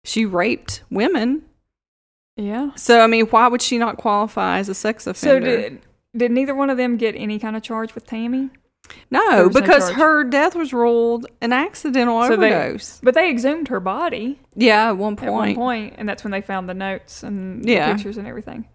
She 0.04 0.24
raped 0.26 0.82
women. 0.90 1.42
Yeah. 2.36 2.70
So 2.76 3.00
I 3.00 3.06
mean, 3.06 3.26
why 3.26 3.48
would 3.48 3.60
she 3.62 3.78
not 3.78 3.96
qualify 3.96 4.58
as 4.58 4.68
a 4.68 4.74
sex 4.74 5.06
offender? 5.06 5.44
So 5.50 5.56
did 5.62 5.80
did 6.16 6.30
neither 6.30 6.54
one 6.54 6.70
of 6.70 6.76
them 6.76 6.96
get 6.96 7.14
any 7.16 7.38
kind 7.38 7.56
of 7.56 7.62
charge 7.62 7.94
with 7.94 8.06
Tammy? 8.06 8.50
No, 9.10 9.20
was 9.46 9.54
no 9.54 9.60
because 9.60 9.90
her 9.90 10.24
death 10.24 10.56
was 10.56 10.72
ruled 10.72 11.26
an 11.40 11.52
accidental 11.52 12.22
So 12.24 12.36
they- 12.36 12.52
overdose. 12.54 12.98
But 13.02 13.14
they 13.14 13.30
exhumed 13.30 13.68
her 13.68 13.78
body 13.78 14.40
yeah, 14.56 14.88
at 14.88 14.96
one 14.96 15.14
point. 15.16 15.28
at 15.28 15.32
one 15.32 15.44
point. 15.48 15.56
point, 15.58 15.94
and 15.98 16.08
that's 16.08 16.24
when 16.24 16.30
they 16.32 16.40
found 16.40 16.68
the 16.68 16.74
notes 16.74 17.22
and 17.22 17.64
Yeah. 17.68 17.88
the 17.88 17.94
pictures 17.94 18.16
and 18.16 18.26
everything. 18.26 18.66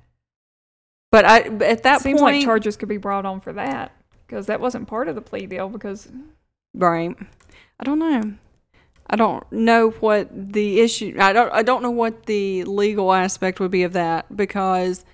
But 1.16 1.24
I, 1.26 1.40
at 1.64 1.84
that 1.84 2.02
Seems 2.02 2.20
point, 2.20 2.38
like 2.40 2.46
charges 2.46 2.76
could 2.76 2.90
be 2.90 2.98
brought 2.98 3.26
on 3.26 3.40
for 3.40 3.54
that 3.54 3.94
because 4.28 4.48
that 4.48 4.60
wasn't 4.60 4.86
part 4.90 5.08
of 5.08 5.16
the 5.16 5.22
plea 5.22 5.46
deal. 5.46 5.70
Because 5.70 6.12
Right. 6.74 7.16
I 7.80 7.84
don't 7.86 8.00
know. 8.00 8.34
I 9.10 9.16
don't 9.16 9.50
know 9.50 9.92
what 9.92 10.28
the 10.34 10.82
issue 10.82 11.16
I 11.18 11.32
don't 11.32 11.54
I 11.54 11.62
don't 11.62 11.82
know 11.82 11.92
what 11.92 12.26
the 12.26 12.66
legal 12.66 13.14
aspect 13.14 13.62
would 13.62 13.72
be 13.72 13.84
of 13.84 13.94
that 13.94 14.36
because 14.36 15.06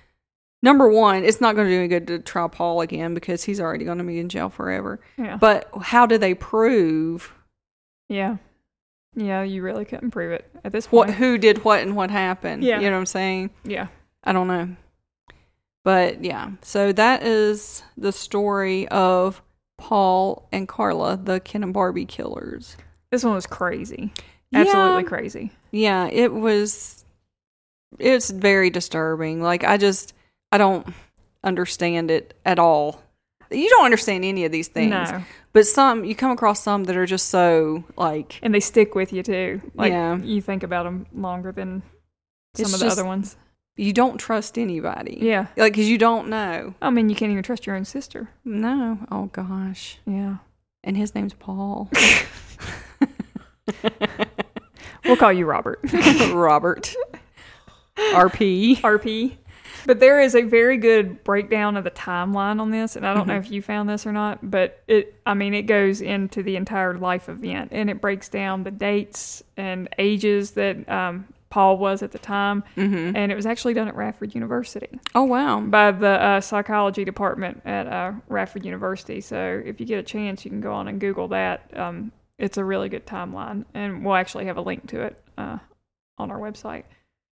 number 0.60 0.88
one, 0.88 1.22
it's 1.24 1.40
not 1.40 1.54
going 1.54 1.68
to 1.68 1.72
do 1.72 1.78
any 1.78 1.86
good 1.88 2.08
to 2.08 2.18
try 2.18 2.48
Paul 2.48 2.80
again 2.80 3.14
because 3.14 3.44
he's 3.44 3.60
already 3.60 3.84
going 3.84 3.98
to 3.98 4.04
be 4.04 4.18
in 4.18 4.28
jail 4.28 4.48
forever. 4.48 4.98
yeah, 5.16 5.36
But 5.36 5.68
how 5.82 6.06
do 6.06 6.18
they 6.18 6.34
prove 6.34 7.32
yeah, 8.08 8.38
yeah, 9.14 9.42
you 9.44 9.62
really 9.62 9.84
couldn't 9.84 10.10
prove 10.10 10.32
it 10.32 10.50
at 10.64 10.72
this 10.72 10.86
what 10.86 11.06
point. 11.06 11.18
who 11.18 11.38
did 11.38 11.62
what 11.64 11.80
and 11.82 11.94
what 11.94 12.10
happened? 12.10 12.64
Yeah. 12.64 12.80
You 12.80 12.86
know 12.86 12.96
what 12.96 13.00
I'm 13.00 13.06
saying? 13.06 13.50
Yeah, 13.64 13.86
I 14.24 14.32
don't 14.32 14.48
know. 14.48 14.74
But 15.84 16.22
yeah, 16.24 16.52
so 16.62 16.92
that 16.92 17.22
is 17.22 17.82
the 17.96 18.12
story 18.12 18.86
of 18.88 19.42
Paul 19.78 20.48
and 20.52 20.68
Karla, 20.68 21.16
the 21.16 21.40
Ken 21.40 21.62
and 21.64 21.74
Barbie 21.74 22.06
killers. 22.06 22.76
this 23.10 23.24
one 23.24 23.34
was 23.34 23.46
crazy, 23.46 24.12
absolutely 24.54 25.02
Yeah. 25.02 25.08
crazy. 25.08 25.50
yeah 25.72 26.06
it 26.08 26.32
was 26.32 27.04
it's 27.98 28.30
very 28.30 28.70
disturbing 28.70 29.42
like 29.42 29.64
i 29.64 29.76
just 29.76 30.14
i 30.50 30.56
don't 30.58 30.86
understand 31.44 32.10
it 32.10 32.32
at 32.46 32.58
all 32.58 33.02
you 33.50 33.68
don't 33.68 33.84
understand 33.84 34.24
any 34.24 34.44
of 34.46 34.52
these 34.52 34.68
things 34.68 34.90
No, 34.90 35.22
but 35.52 35.66
some 35.66 36.04
you 36.04 36.14
come 36.14 36.30
across 36.30 36.60
some 36.62 36.84
that 36.84 36.96
are 36.96 37.04
just 37.06 37.28
so 37.28 37.84
like 37.98 38.38
and 38.42 38.54
they 38.54 38.60
stick 38.60 38.94
with 38.94 39.12
you 39.12 39.22
too. 39.22 39.60
Like 39.74 39.92
Yeah. 39.92 40.16
you 40.18 40.40
think 40.40 40.62
about 40.62 40.84
them 40.84 41.06
longer 41.14 41.52
than 41.52 41.82
some 42.54 42.72
of 42.72 42.80
the 42.80 42.86
just- 42.86 42.98
other 42.98 43.06
ones. 43.06 43.36
You 43.76 43.92
don't 43.92 44.18
trust 44.18 44.58
anybody. 44.58 45.18
Yeah, 45.20 45.46
like 45.56 45.72
because 45.72 45.88
you 45.88 45.98
don't 45.98 46.28
know. 46.28 46.74
I 46.82 46.90
mean 46.90 47.08
you 47.08 47.16
can't 47.16 47.32
even 47.32 47.42
trust 47.42 47.66
your 47.66 47.76
own 47.76 47.84
sister. 47.84 48.28
no. 48.44 48.98
Oh 49.10 49.26
gosh. 49.26 49.98
Yeah, 50.06 50.36
and 50.84 50.96
his 50.96 51.14
name's 51.14 51.34
paul. 51.34 51.90
We'll 55.04 55.16
call 55.16 55.32
you 55.32 55.46
Robert. 55.46 55.80
robert. 56.32 56.94
Rp 57.98 58.76
RP. 58.78 59.36
But 59.84 59.98
there 59.98 60.20
is 60.20 60.36
a 60.36 60.42
very 60.42 60.76
good 60.76 61.24
breakdown 61.24 61.76
of 61.76 61.82
the 61.82 61.90
timeline 61.90 62.60
on 62.60 62.70
this, 62.70 62.94
and 62.94 63.04
I 63.04 63.12
don't 63.12 63.26
know 63.26 63.34
Mm-hmm. 63.34 63.46
if 63.46 63.50
you 63.50 63.62
found 63.62 63.88
this 63.88 64.06
or 64.06 64.12
not, 64.12 64.48
but 64.48 64.80
it 64.86 65.20
I 65.26 65.34
mean 65.34 65.54
it 65.54 65.62
goes 65.62 66.00
into 66.00 66.42
the 66.44 66.54
entire 66.54 66.96
life 66.96 67.28
event 67.28 67.70
and 67.72 67.90
it 67.90 68.00
breaks 68.00 68.28
down 68.28 68.62
the 68.62 68.70
dates 68.70 69.42
and 69.56 69.88
ages 69.98 70.52
that 70.52 70.88
um, 70.88 71.26
Paul 71.52 71.76
was 71.76 72.02
at 72.02 72.12
the 72.12 72.18
time, 72.18 72.64
mm-hmm. 72.78 73.14
and 73.14 73.30
it 73.30 73.34
was 73.34 73.44
actually 73.44 73.74
done 73.74 73.86
at 73.86 73.94
Radford 73.94 74.34
University 74.34 74.88
oh 75.14 75.24
wow 75.24 75.60
by 75.60 75.92
the 75.92 76.08
uh, 76.08 76.40
psychology 76.40 77.04
department 77.04 77.60
at 77.66 77.86
uh, 77.86 78.12
Radford 78.28 78.64
University. 78.64 79.20
So 79.20 79.60
if 79.62 79.78
you 79.78 79.84
get 79.84 79.98
a 79.98 80.02
chance, 80.02 80.46
you 80.46 80.50
can 80.50 80.62
go 80.62 80.72
on 80.72 80.88
and 80.88 80.98
Google 80.98 81.28
that. 81.28 81.70
Um, 81.78 82.10
it's 82.38 82.56
a 82.56 82.64
really 82.64 82.88
good 82.88 83.06
timeline, 83.06 83.66
and 83.74 84.02
we'll 84.02 84.14
actually 84.14 84.46
have 84.46 84.56
a 84.56 84.62
link 84.62 84.88
to 84.88 85.02
it 85.02 85.22
uh, 85.36 85.58
on 86.16 86.30
our 86.30 86.38
website. 86.38 86.84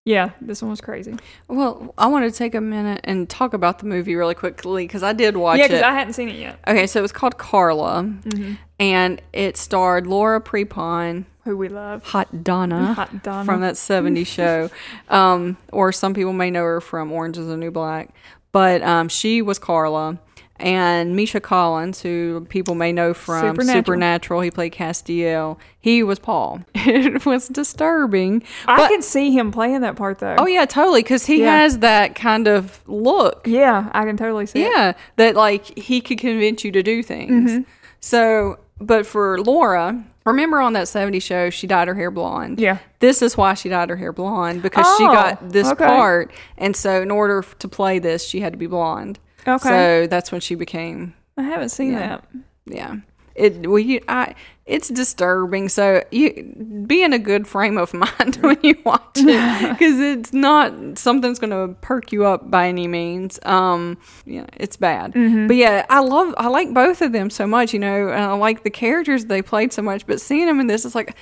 Yeah, 0.07 0.30
this 0.40 0.62
one 0.62 0.70
was 0.70 0.80
crazy. 0.80 1.14
well 1.46 1.94
i 1.98 2.07
want 2.07 2.24
to 2.30 2.36
take 2.36 2.55
a 2.55 2.61
minute 2.61 3.01
and 3.05 3.28
talk 3.28 3.53
about 3.53 3.80
the 3.80 3.86
movie 3.86 4.16
really 4.16 4.34
quickly 4.34 4.84
because 4.86 5.03
i 5.03 5.12
did 5.12 5.36
watch 5.36 5.59
yeah, 5.59 5.66
it 5.66 5.68
because 5.68 5.82
I 5.82 5.92
hadn't 5.92 6.14
seen 6.14 6.28
it 6.30 6.36
yet. 6.36 6.59
Okay, 6.66 6.86
so 6.86 6.98
it 7.01 7.03
was 7.03 7.12
called 7.12 7.36
Karla, 7.38 8.03
Mm-hmm. 8.05 8.55
and 8.78 9.20
it 9.32 9.57
starred 9.59 10.07
Laura 10.07 10.40
Prepon, 10.40 11.26
Who 11.44 11.57
we 11.57 11.68
love, 11.68 12.03
Hot 12.07 12.42
Donna, 12.42 12.94
Hot 12.94 13.22
Donna. 13.22 13.44
from 13.44 13.61
that 13.61 13.74
70s 13.74 14.26
show. 14.38 14.70
Um, 15.09 15.59
or 15.72 15.92
some 15.92 16.14
people 16.14 16.32
may 16.32 16.51
know 16.51 16.62
her 16.64 16.80
from 16.80 17.12
Orange 17.12 17.36
is 17.38 17.46
the 17.46 17.57
New 17.57 17.70
Black. 17.70 18.11
But 18.53 18.82
um, 18.82 19.09
she 19.09 19.42
was 19.42 19.59
Karla. 19.61 20.18
And 20.61 21.16
Misha 21.16 21.40
Collins, 21.40 22.02
who 22.02 22.46
people 22.50 22.74
may 22.74 22.92
know 22.92 23.14
from 23.14 23.40
Supernatural. 23.40 23.78
Supernatural, 23.84 24.40
he 24.42 24.50
played 24.50 24.72
Castiel. 24.72 25.58
He 25.80 26.02
was 26.02 26.18
Paul. 26.18 26.61
It 26.74 27.24
was 27.24 27.48
disturbing. 27.48 28.42
I 28.66 28.76
but- 28.76 28.88
can 28.88 29.02
see 29.02 29.30
him 29.32 29.50
playing 29.52 29.80
that 29.80 29.96
part 29.96 30.18
though. 30.18 30.36
Oh, 30.38 30.46
yeah, 30.46 30.64
totally. 30.66 31.02
Because 31.02 31.26
he 31.26 31.40
Yeah. 31.40 31.56
has 31.58 31.78
that 31.78 32.14
kind 32.14 32.46
of 32.48 32.80
look. 32.88 33.46
yeah, 33.46 33.88
I 33.92 34.04
can 34.04 34.16
totally 34.16 34.46
see 34.46 34.62
it. 34.64 34.70
Yeah, 34.72 34.92
that 35.16 35.34
like 35.36 35.78
he 35.78 36.00
could 36.00 36.18
convince 36.18 36.64
you 36.64 36.72
to 36.72 36.82
do 36.82 37.02
things. 37.02 37.50
Mm-hmm. 37.50 37.62
So, 38.00 38.58
but 38.80 39.06
for 39.06 39.40
Laura, 39.42 40.02
remember 40.24 40.61
on 40.61 40.72
that 40.74 40.88
70 40.88 41.20
show, 41.20 41.50
she 41.50 41.66
dyed 41.66 41.88
her 41.88 41.94
hair 41.94 42.11
blonde. 42.11 42.58
Yeah. 42.61 42.78
This 43.00 43.22
is 43.22 43.36
why 43.36 43.54
she 43.54 43.68
dyed 43.68 43.88
her 43.90 43.96
hair 43.96 44.12
blonde 44.12 44.62
because 44.62 44.86
she 44.98 45.04
Oh, 45.04 45.12
got 45.12 45.50
this 45.50 45.68
okay. 45.68 45.86
part. 45.86 46.30
And 46.58 46.74
so, 46.76 47.02
in 47.02 47.11
order 47.11 47.44
to 47.58 47.68
play 47.68 47.98
this, 47.98 48.24
she 48.26 48.40
had 48.40 48.52
to 48.52 48.58
be 48.58 48.66
blonde. 48.66 49.18
Okay. 49.47 49.68
So, 49.68 50.07
that's 50.07 50.30
when 50.32 50.41
she 50.41 50.55
became, 50.55 51.14
I 51.36 51.43
haven't 51.43 51.70
seen 51.70 51.93
Yeah. 51.93 51.99
that. 52.09 52.24
yeah. 52.66 52.97
It 53.36 53.66
well, 53.68 53.78
you, 53.78 54.01
I, 54.09 54.34
it's 54.66 54.88
disturbing. 54.88 55.68
So 55.68 56.03
you 56.11 56.84
be 56.86 57.03
in 57.03 57.12
a 57.12 57.18
good 57.18 57.47
frame 57.47 57.78
of 57.78 57.95
mind 58.18 58.36
when 58.41 58.59
you 58.62 58.76
watch 58.84 59.03
it 59.16 59.68
because 59.78 59.99
it's 60.01 60.32
not 60.32 60.99
something's 60.99 61.38
going 61.38 61.51
to 61.53 61.74
perk 61.80 62.12
you 62.12 62.26
up 62.26 62.51
by 62.51 62.66
any 62.68 62.86
means. 62.88 63.38
Um, 63.45 63.99
yeah, 64.26 64.47
it's 64.57 64.76
bad. 64.76 65.12
Mm-hmm. 65.14 65.47
But 65.47 65.57
yeah, 65.57 65.86
I 65.88 66.01
love, 66.01 66.34
I 66.38 66.49
like 66.49 66.74
both 66.74 67.01
of 67.03 67.12
them 67.12 67.30
so 67.30 67.47
much. 67.47 67.72
You 67.72 67.78
know, 67.78 68.09
and 68.11 68.20
I 68.20 68.32
like 68.32 68.62
the 68.64 68.68
characters 68.70 69.24
they 69.26 69.43
played 69.43 69.72
so 69.72 69.80
much. 69.80 70.07
But 70.07 70.20
seeing 70.20 70.47
them 70.47 70.59
in 70.61 70.66
this, 70.66 70.84
it's 70.84 70.97
like, 70.97 71.14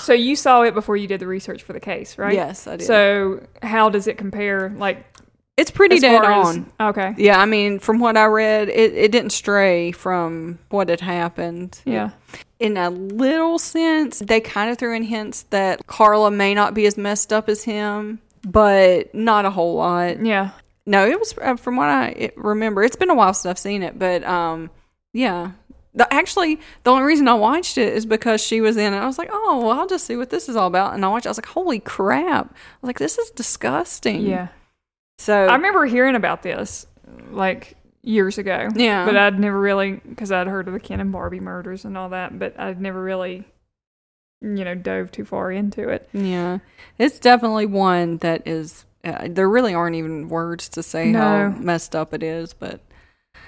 So 0.00 0.12
you 0.12 0.36
saw 0.36 0.62
it 0.62 0.74
before 0.74 0.96
you 0.98 1.08
did 1.08 1.20
the 1.20 1.26
research 1.26 1.62
for 1.62 1.72
the 1.72 1.80
case, 1.80 2.16
right? 2.18 2.34
yes, 2.34 2.66
I 2.66 2.76
did. 2.76 2.86
So 2.86 3.44
how 3.62 3.88
does 3.88 4.06
it 4.06 4.18
compare? 4.18 4.68
Like 4.76 5.09
it's 5.56 5.70
pretty 5.70 5.96
as 5.96 6.00
dead 6.02 6.22
far 6.22 6.32
as- 6.32 6.46
on. 6.56 6.72
okay. 6.80 7.14
Yeah, 7.18 7.38
I 7.38 7.44
mean, 7.46 7.78
from 7.78 7.98
what 7.98 8.16
I 8.16 8.24
read, 8.26 8.68
it, 8.68 8.94
it 8.94 9.12
didn't 9.12 9.30
stray 9.30 9.92
from 9.92 10.58
what 10.70 10.88
had 10.88 11.00
happened. 11.00 11.80
Yeah. 11.84 12.10
in 12.58 12.76
a 12.76 12.90
little 12.90 13.58
sense, 13.58 14.18
they 14.20 14.40
kind 14.40 14.70
of 14.70 14.78
threw 14.78 14.94
in 14.94 15.02
hints 15.02 15.42
that 15.50 15.86
Karla 15.86 16.30
may 16.30 16.54
not 16.54 16.74
be 16.74 16.86
as 16.86 16.96
messed 16.96 17.32
up 17.32 17.48
as 17.48 17.64
him, 17.64 18.20
but 18.42 19.14
not 19.14 19.44
a 19.44 19.50
whole 19.50 19.74
lot. 19.74 20.24
Yeah. 20.24 20.50
No, 20.86 21.06
it 21.06 21.18
was 21.18 21.34
uh, 21.40 21.56
from 21.56 21.76
what 21.76 21.88
I 21.88 22.32
remember. 22.36 22.82
It's 22.82 22.96
been 22.96 23.10
a 23.10 23.14
while 23.14 23.34
since 23.34 23.46
I've 23.50 23.58
seen 23.58 23.82
it, 23.82 23.98
but 23.98 24.24
um, 24.24 24.70
yeah. 25.12 25.52
The, 25.94 26.12
actually, 26.12 26.60
the 26.84 26.90
only 26.92 27.02
reason 27.04 27.26
I 27.28 27.34
watched 27.34 27.76
it 27.76 27.92
is 27.92 28.06
because 28.06 28.40
she 28.40 28.60
was 28.60 28.76
in 28.76 28.94
it. 28.94 28.96
I 28.98 29.06
was 29.06 29.18
like, 29.18 29.28
oh, 29.32 29.58
well, 29.66 29.78
I'll 29.78 29.86
just 29.88 30.06
see 30.06 30.16
what 30.16 30.30
this 30.30 30.48
is 30.48 30.54
all 30.56 30.68
about. 30.68 30.94
And 30.94 31.04
I 31.04 31.08
watched. 31.08 31.26
it. 31.26 31.28
I 31.28 31.30
was 31.30 31.38
like, 31.38 31.46
holy 31.46 31.80
crap! 31.80 32.46
I 32.46 32.54
was 32.80 32.88
like, 32.88 32.98
this 32.98 33.18
is 33.18 33.30
disgusting. 33.30 34.22
Yeah. 34.22 34.48
So 35.20 35.46
I 35.46 35.52
remember 35.56 35.84
hearing 35.84 36.14
about 36.14 36.42
this 36.42 36.86
like 37.30 37.76
years 38.02 38.38
ago. 38.38 38.68
Yeah. 38.74 39.04
But 39.04 39.18
I'd 39.18 39.38
never 39.38 39.60
really, 39.60 40.00
because 40.08 40.32
I'd 40.32 40.46
heard 40.46 40.66
of 40.66 40.72
the 40.72 40.80
Ken 40.80 40.98
and 40.98 41.12
Barbie 41.12 41.40
murders 41.40 41.84
and 41.84 41.98
all 41.98 42.08
that, 42.08 42.38
but 42.38 42.58
I'd 42.58 42.80
never 42.80 43.02
really, 43.02 43.44
you 44.40 44.64
know, 44.64 44.74
dove 44.74 45.12
too 45.12 45.26
far 45.26 45.52
into 45.52 45.90
it. 45.90 46.08
Yeah, 46.14 46.60
it's 46.96 47.18
definitely 47.18 47.66
one 47.66 48.16
that 48.18 48.48
is. 48.48 48.86
Uh, 49.04 49.28
there 49.30 49.48
really 49.48 49.74
aren't 49.74 49.96
even 49.96 50.30
words 50.30 50.70
to 50.70 50.82
say 50.82 51.12
how 51.12 51.50
messed 51.50 51.94
up 51.94 52.14
it 52.14 52.22
is, 52.22 52.54
but 52.54 52.80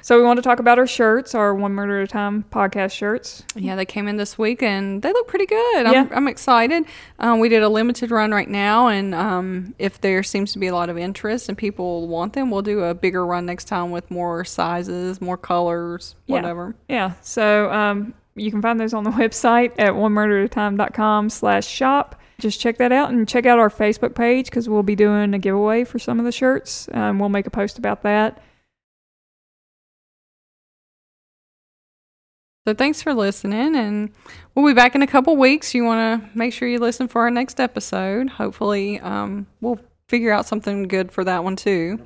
So 0.01 0.17
we 0.19 0.25
want 0.25 0.39
to 0.39 0.43
talk 0.43 0.59
about 0.59 0.79
our 0.79 0.87
shirts, 0.87 1.35
our 1.35 1.55
One 1.55 1.73
Murder 1.73 2.01
at 2.01 2.05
a 2.05 2.07
Time 2.07 2.45
podcast 2.51 2.93
shirts. 2.93 3.45
yeah, 3.55 3.77
they 3.77 3.85
came 3.85 4.09
in 4.09 4.17
this 4.17 4.37
week 4.39 4.63
and 4.63 5.03
they 5.03 5.13
look 5.13 5.29
pretty 5.29 5.47
good. 5.47 5.87
Yeah. 5.87 6.01
I'm, 6.01 6.13
I'm 6.13 6.29
excited. 6.29 6.85
Um, 7.19 7.39
we 7.39 7.49
did 7.49 7.63
a 7.63 7.69
limited 7.69 8.11
run 8.11 8.33
right 8.33 8.49
now, 8.49 8.89
and 8.89 9.15
um, 9.15 9.75
if 9.79 10.01
there 10.01 10.23
seems 10.23 10.53
to 10.55 10.59
be 10.59 10.67
a 10.67 10.75
lot 10.75 10.89
of 10.89 10.99
interest 10.99 11.49
and 11.49 11.57
people 11.57 12.09
want 12.09 12.33
them, 12.33 12.51
we'll 12.51 12.63
do 12.63 12.81
a 12.81 12.95
bigger 12.95 13.25
run 13.25 13.47
next 13.47 13.67
time 13.67 13.91
with 13.91 14.11
more 14.11 14.45
sizes, 14.45 15.21
more 15.21 15.37
colors, 15.37 16.17
whatever. 16.27 16.75
Yeah. 16.89 17.13
So 17.21 17.71
um, 17.71 18.15
you 18.35 18.51
can 18.51 18.63
find 18.63 18.81
those 18.81 18.95
on 18.95 19.05
the 19.05 19.11
website 19.23 19.73
at 19.79 19.95
one 19.95 20.13
murder 20.13 20.41
at 20.41 20.47
a 20.47 20.49
time.com 20.49 21.31
slash 21.31 21.67
shop. 21.67 22.19
Just 22.41 22.59
check 22.61 22.79
that 22.79 22.91
out 22.91 23.11
and 23.11 23.29
check 23.29 23.47
out 23.47 23.61
our 23.61 23.71
Facebook 23.71 24.17
page 24.17 24.47
because 24.47 24.69
we'll 24.69 24.83
be 24.83 24.97
doing 24.97 25.33
a 25.33 25.39
giveaway 25.39 25.85
for 25.85 26.01
some 26.01 26.19
of 26.19 26.25
the 26.25 26.33
shirts. 26.33 26.89
Um, 26.93 27.21
we'll 27.21 27.29
make 27.29 27.47
a 27.47 27.51
post 27.51 27.79
about 27.79 28.03
that. 28.03 28.43
So 32.65 32.75
thanks 32.75 33.03
for 33.03 33.13
listening, 33.13 33.75
and 33.75 34.13
we'll 34.55 34.65
be 34.65 34.73
back 34.73 34.95
in 34.95 35.03
a 35.03 35.07
couple 35.07 35.37
weeks. 35.37 35.75
You 35.75 35.83
want 35.83 36.23
to 36.23 36.39
make 36.39 36.53
sure 36.53 36.69
you 36.69 36.79
listen 36.79 37.09
for 37.09 37.23
our 37.23 37.31
next 37.31 37.59
episode. 37.59 38.31
Hopefully, 38.31 39.01
um, 39.01 39.49
we'll 39.61 39.81
figure 40.07 40.31
out 40.31 40.47
something 40.47 40.85
good 40.85 41.11
for 41.11 41.25
that 41.25 41.43
one 41.43 41.57
too. 41.57 41.99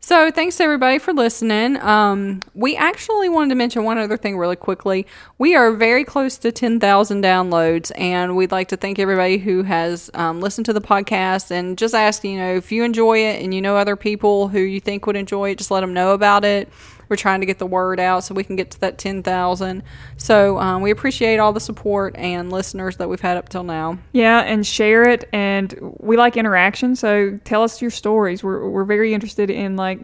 So 0.00 0.30
thanks 0.32 0.60
everybody 0.60 0.98
for 0.98 1.14
listening. 1.14 1.76
Um, 1.80 2.42
we 2.54 2.76
actually 2.76 3.28
wanted 3.30 3.50
to 3.50 3.54
mention 3.54 3.84
one 3.84 3.98
other 3.98 4.16
thing 4.16 4.36
really 4.36 4.56
quickly. 4.56 5.06
We 5.38 5.54
are 5.54 5.70
very 5.70 6.04
close 6.04 6.36
to 6.38 6.50
10,000 6.50 7.22
downloads, 7.22 7.92
and 7.96 8.36
we'd 8.36 8.50
like 8.50 8.68
to 8.68 8.76
thank 8.76 8.98
everybody 8.98 9.38
who 9.38 9.62
has 9.62 10.10
um, 10.12 10.40
listened 10.40 10.66
to 10.66 10.72
the 10.72 10.80
podcast 10.80 11.52
and 11.52 11.78
just 11.78 11.94
ask, 11.94 12.24
you 12.24 12.36
know, 12.36 12.56
if 12.56 12.72
you 12.72 12.82
enjoy 12.82 13.18
it 13.18 13.42
and 13.42 13.54
you 13.54 13.62
know 13.62 13.76
other 13.76 13.94
people 13.94 14.48
who 14.48 14.58
you 14.58 14.80
think 14.80 15.06
would 15.06 15.16
enjoy 15.16 15.50
it, 15.50 15.58
just 15.58 15.70
let 15.70 15.80
them 15.80 15.94
know 15.94 16.12
about 16.12 16.44
it. 16.44 16.68
We're 17.12 17.16
trying 17.16 17.40
to 17.40 17.46
get 17.46 17.58
the 17.58 17.66
word 17.66 18.00
out 18.00 18.24
so 18.24 18.34
we 18.34 18.42
can 18.42 18.56
get 18.56 18.70
to 18.70 18.80
that 18.80 18.96
10,000. 18.96 19.82
So 20.16 20.58
um, 20.58 20.80
we 20.80 20.90
appreciate 20.90 21.36
all 21.36 21.52
the 21.52 21.60
support 21.60 22.16
and 22.16 22.50
listeners 22.50 22.96
that 22.96 23.06
we've 23.10 23.20
had 23.20 23.36
up 23.36 23.50
till 23.50 23.64
now. 23.64 23.98
Yeah, 24.12 24.40
and 24.40 24.66
share 24.66 25.06
it. 25.06 25.28
And 25.30 25.74
we 26.00 26.16
like 26.16 26.38
interaction. 26.38 26.96
So 26.96 27.38
tell 27.44 27.62
us 27.64 27.82
your 27.82 27.90
stories. 27.90 28.42
We're, 28.42 28.66
we're 28.66 28.84
very 28.84 29.12
interested 29.12 29.50
in 29.50 29.76
like 29.76 30.00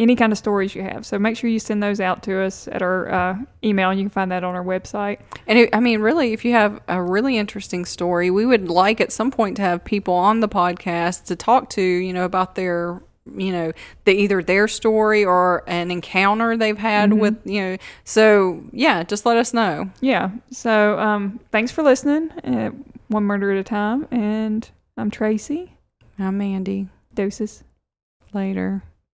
any 0.00 0.16
kind 0.16 0.32
of 0.32 0.38
stories 0.38 0.74
you 0.74 0.82
have. 0.82 1.06
So 1.06 1.20
make 1.20 1.36
sure 1.36 1.48
you 1.48 1.60
send 1.60 1.80
those 1.80 2.00
out 2.00 2.24
to 2.24 2.40
us 2.40 2.66
at 2.66 2.82
our 2.82 3.08
uh, 3.08 3.38
email. 3.62 3.94
You 3.94 4.02
can 4.02 4.10
find 4.10 4.32
that 4.32 4.42
on 4.42 4.56
our 4.56 4.64
website. 4.64 5.20
And 5.46 5.56
it, 5.56 5.70
I 5.72 5.78
mean, 5.78 6.00
really, 6.00 6.32
if 6.32 6.44
you 6.44 6.50
have 6.50 6.80
a 6.88 7.00
really 7.00 7.36
interesting 7.36 7.84
story, 7.84 8.28
we 8.32 8.44
would 8.44 8.68
like 8.68 9.00
at 9.00 9.12
some 9.12 9.30
point 9.30 9.54
to 9.58 9.62
have 9.62 9.84
people 9.84 10.14
on 10.14 10.40
the 10.40 10.48
podcast 10.48 11.26
to 11.26 11.36
talk 11.36 11.70
to, 11.70 11.80
you 11.80 12.12
know, 12.12 12.24
about 12.24 12.56
their 12.56 13.00
you 13.36 13.52
know 13.52 13.72
the 14.06 14.12
either 14.12 14.42
their 14.42 14.66
story 14.66 15.24
or 15.24 15.62
an 15.66 15.90
encounter 15.90 16.56
they've 16.56 16.78
had 16.78 17.12
with 17.12 17.36
you 17.44 17.60
know 17.60 17.76
so 18.04 18.62
yeah 18.72 19.02
just 19.02 19.26
let 19.26 19.36
us 19.36 19.52
know 19.52 19.90
Yeah. 20.00 20.30
So 20.50 20.98
um, 20.98 21.38
thanks 21.52 21.70
for 21.70 21.82
listening. 21.82 22.30
Uh, 22.42 22.70
one 23.08 23.24
murder 23.24 23.52
at 23.52 23.58
a 23.58 23.64
time. 23.64 24.06
And 24.10 24.68
I'm 24.96 25.10
Tracy. 25.10 25.74
i'm 26.18 26.38
mandy 26.38 26.88
Doses. 27.14 27.62
later 28.32 28.82